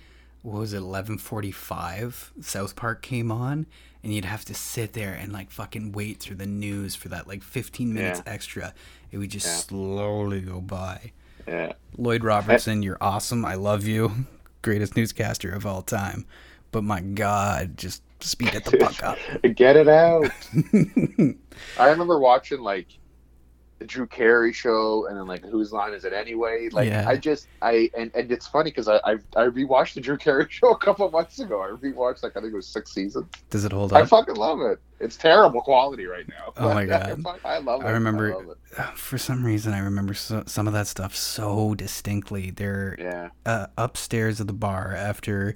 what 0.43 0.59
was 0.59 0.73
it 0.73 0.81
11:45 0.81 2.31
South 2.41 2.75
Park 2.75 3.01
came 3.01 3.31
on 3.31 3.65
and 4.03 4.13
you'd 4.13 4.25
have 4.25 4.45
to 4.45 4.53
sit 4.53 4.93
there 4.93 5.13
and 5.13 5.31
like 5.33 5.51
fucking 5.51 5.91
wait 5.91 6.19
through 6.19 6.37
the 6.37 6.45
news 6.45 6.95
for 6.95 7.09
that 7.09 7.27
like 7.27 7.43
15 7.43 7.93
minutes 7.93 8.21
extra. 8.25 8.73
It 9.11 9.17
would 9.17 9.29
just 9.31 9.45
Yeah. 9.47 9.53
slowly 9.55 10.41
go 10.41 10.61
by. 10.61 11.11
yeah 11.47 11.73
Lloyd 11.97 12.23
Robertson, 12.23 12.83
you're 12.83 12.97
awesome. 13.01 13.43
I 13.45 13.55
love 13.55 13.85
you. 13.85 14.11
Greatest 14.61 14.95
newscaster 14.95 15.51
of 15.51 15.65
all 15.65 15.81
time. 15.81 16.25
But 16.71 16.83
my 16.83 17.01
god, 17.01 17.77
just 17.77 18.03
speed 18.21 18.53
it 18.53 18.63
the 18.65 18.77
fuck 18.77 19.01
up. 19.03 19.17
Get 19.55 19.75
it 19.75 19.87
out. 19.87 20.29
I 21.79 21.89
remember 21.89 22.19
watching 22.19 22.59
like 22.61 22.87
the 23.79 23.85
Drew 23.85 24.05
Carey 24.05 24.51
show, 24.53 25.07
and 25.07 25.17
then 25.17 25.25
like 25.25 25.43
whose 25.43 25.71
line 25.71 25.93
is 25.93 26.03
it 26.05 26.13
anyway? 26.13 26.69
Like 26.71 26.89
Yeah. 26.89 27.07
I 27.07 27.15
just 27.15 27.47
I 27.61 27.89
and, 27.97 28.11
and 28.13 28.31
it's 28.31 28.45
funny 28.47 28.69
because 28.71 28.87
I, 28.87 28.97
I 28.97 29.11
I 29.35 29.47
rewatched 29.47 29.93
the 29.95 30.01
Drew 30.01 30.17
Carey 30.17 30.45
show 30.49 30.71
a 30.71 30.77
couple 30.77 31.09
months 31.09 31.39
ago. 31.39 31.61
I 31.61 31.69
rewatched 31.69 32.21
like 32.23 32.35
I 32.37 32.41
think 32.41 32.51
it 32.53 32.55
was 32.57 32.67
six 32.67 32.91
seasons. 32.91 33.25
Does 33.49 33.65
it 33.65 33.71
hold 33.71 33.93
up? 33.93 34.03
I 34.03 34.05
fucking 34.05 34.35
love 34.35 34.59
it. 34.61 34.79
It's 34.99 35.15
terrible 35.15 35.61
quality 35.61 36.05
right 36.05 36.27
now. 36.27 36.53
Oh 36.57 36.73
my 36.73 36.85
but 36.87 37.03
I 37.03 37.15
God. 37.15 37.39
I 37.45 37.57
love 37.59 37.81
it. 37.81 37.85
I 37.85 37.91
remember- 37.91 38.35
love 38.35 38.49
it. 38.49 38.57
For 38.97 39.17
some 39.17 39.45
reason, 39.45 39.73
I 39.73 39.79
remember 39.79 40.13
so, 40.13 40.43
some 40.45 40.67
of 40.67 40.73
that 40.73 40.85
stuff 40.87 41.15
so 41.15 41.73
distinctly. 41.73 42.51
They're 42.51 42.95
Yeah. 42.99 43.29
uh, 43.45 43.67
upstairs 43.77 44.39
of 44.41 44.47
the 44.47 44.53
bar 44.53 44.93
after 44.93 45.55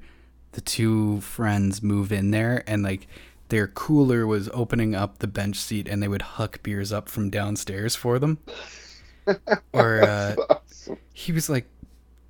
the 0.53 0.61
two 0.61 1.19
friends 1.21 1.83
move 1.83 2.11
in 2.11 2.31
there, 2.31 2.63
and 2.67 2.83
like 2.83 3.07
their 3.53 3.67
cooler 3.67 4.25
was 4.25 4.49
opening 4.51 4.95
up 4.95 5.19
the 5.19 5.27
bench 5.27 5.57
seat, 5.57 5.87
and 5.87 6.01
they 6.01 6.07
would 6.07 6.23
huck 6.23 6.63
beers 6.63 6.91
up 6.91 7.07
from 7.07 7.29
downstairs 7.29 7.95
for 7.95 8.17
them. 8.17 8.39
or 9.73 10.01
uh, 10.01 10.35
he 11.13 11.31
was 11.31 11.51
like, 11.51 11.67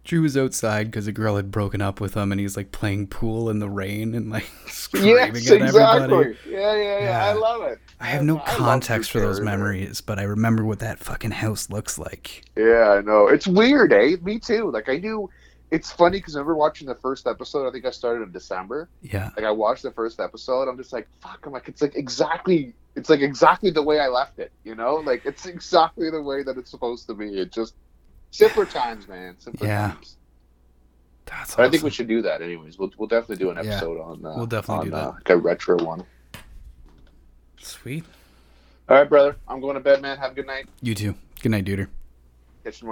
Drew 0.04 0.22
was 0.22 0.36
outside 0.36 0.92
because 0.92 1.08
a 1.08 1.14
girl 1.14 1.38
had 1.38 1.50
broken 1.50 1.82
up 1.82 2.02
with 2.02 2.14
him, 2.14 2.34
and 2.34 2.42
he's 2.42 2.58
like 2.58 2.74
playing 2.74 3.08
pool 3.08 3.50
in 3.50 3.60
the 3.60 3.70
rain 3.70 4.14
and 4.16 4.30
like 4.30 4.52
screaming 4.68 5.16
yes, 5.16 5.50
at 5.50 5.62
everybody. 5.62 5.64
exactly. 5.64 6.38
Yeah, 6.52 6.76
yeah, 6.76 7.00
yeah, 7.00 7.26
I 7.26 7.32
love 7.32 7.62
it. 7.64 7.80
I 8.02 8.08
have 8.08 8.24
no 8.24 8.40
I 8.40 8.44
context 8.44 9.10
for 9.10 9.22
those 9.22 9.40
memories, 9.40 10.02
but 10.02 10.20
I 10.20 10.24
remember 10.24 10.66
what 10.66 10.80
that 10.80 11.00
fucking 11.00 11.32
house 11.32 11.70
looks 11.70 11.98
like. 11.98 12.44
Yeah, 12.58 12.98
I 12.98 13.02
know. 13.02 13.30
It's 13.30 13.48
weird, 13.48 13.94
eh? 13.94 14.18
Me 14.22 14.40
too. 14.40 14.70
Like 14.72 14.90
I 14.90 14.98
knew. 14.98 15.30
It's 15.72 15.92
funny 15.92 16.20
because 16.20 16.36
I 16.36 16.40
remember 16.40 16.56
watching 16.56 16.88
the 16.88 16.96
first 16.96 17.26
episode. 17.26 17.68
I 17.68 17.72
think 17.72 17.86
I 17.86 17.90
started 17.92 18.22
in 18.24 18.32
December. 18.32 18.90
Yeah, 19.02 19.32
Like 19.36 19.46
I 19.46 19.52
watched 19.52 19.82
the 19.82 19.92
first 19.92 20.20
episode. 20.20 20.68
I'm 20.70 20.78
just 20.78 20.94
like, 20.94 21.08
fuck. 21.20 21.44
I'm 21.46 21.52
like, 21.52 21.68
it's 21.68 21.82
like 21.82 21.96
exactly. 21.96 22.74
It's 22.96 23.10
like 23.10 23.22
exactly 23.22 23.72
the 23.72 23.82
way 23.82 24.00
I 24.00 24.08
left 24.08 24.38
it. 24.38 24.52
You 24.64 24.76
know, 24.76 24.96
like 24.98 25.26
it's 25.26 25.46
exactly 25.48 26.12
the 26.12 26.22
way 26.22 26.44
that 26.44 26.58
it's 26.58 26.70
supposed 26.70 27.08
to 27.08 27.16
be. 27.16 27.40
It 27.40 27.52
just 27.52 27.74
simpler 28.32 28.66
times, 28.66 29.08
man. 29.08 29.36
Simpler 29.40 29.68
Yeah. 29.68 29.88
times. 29.94 30.18
that's. 31.26 31.56
But 31.56 31.66
I 31.66 31.70
think 31.72 31.82
we 31.82 31.90
should 31.90 32.08
do 32.08 32.22
that, 32.22 32.42
anyways. 32.44 32.78
We'll 32.78 32.92
we'll 32.98 33.08
definitely 33.08 33.38
do 33.44 33.50
an 33.50 33.58
Yeah. 33.66 33.72
episode 33.72 34.00
on. 34.00 34.24
Uh, 34.26 34.34
We'll 34.38 34.46
definitely 34.46 34.80
on, 34.80 34.86
do 34.86 34.92
that. 34.92 35.08
Uh, 35.08 35.12
like 35.14 35.30
a 35.32 35.38
retro 35.38 35.84
one. 35.84 36.06
Sweet. 37.60 38.04
All 38.90 38.98
right, 38.98 39.10
brother. 39.10 39.38
I'm 39.48 39.62
going 39.62 39.76
to 39.76 39.80
bed, 39.80 40.02
man. 40.02 40.18
Have 40.18 40.34
a 40.34 40.36
good 40.36 40.46
night. 40.48 40.68
You 40.82 40.94
too. 40.94 41.16
Good 41.42 41.50
night, 41.50 41.66
duder. 41.66 41.88
Catch 42.64 42.76
you 42.76 42.80
tomorrow. 42.82 42.92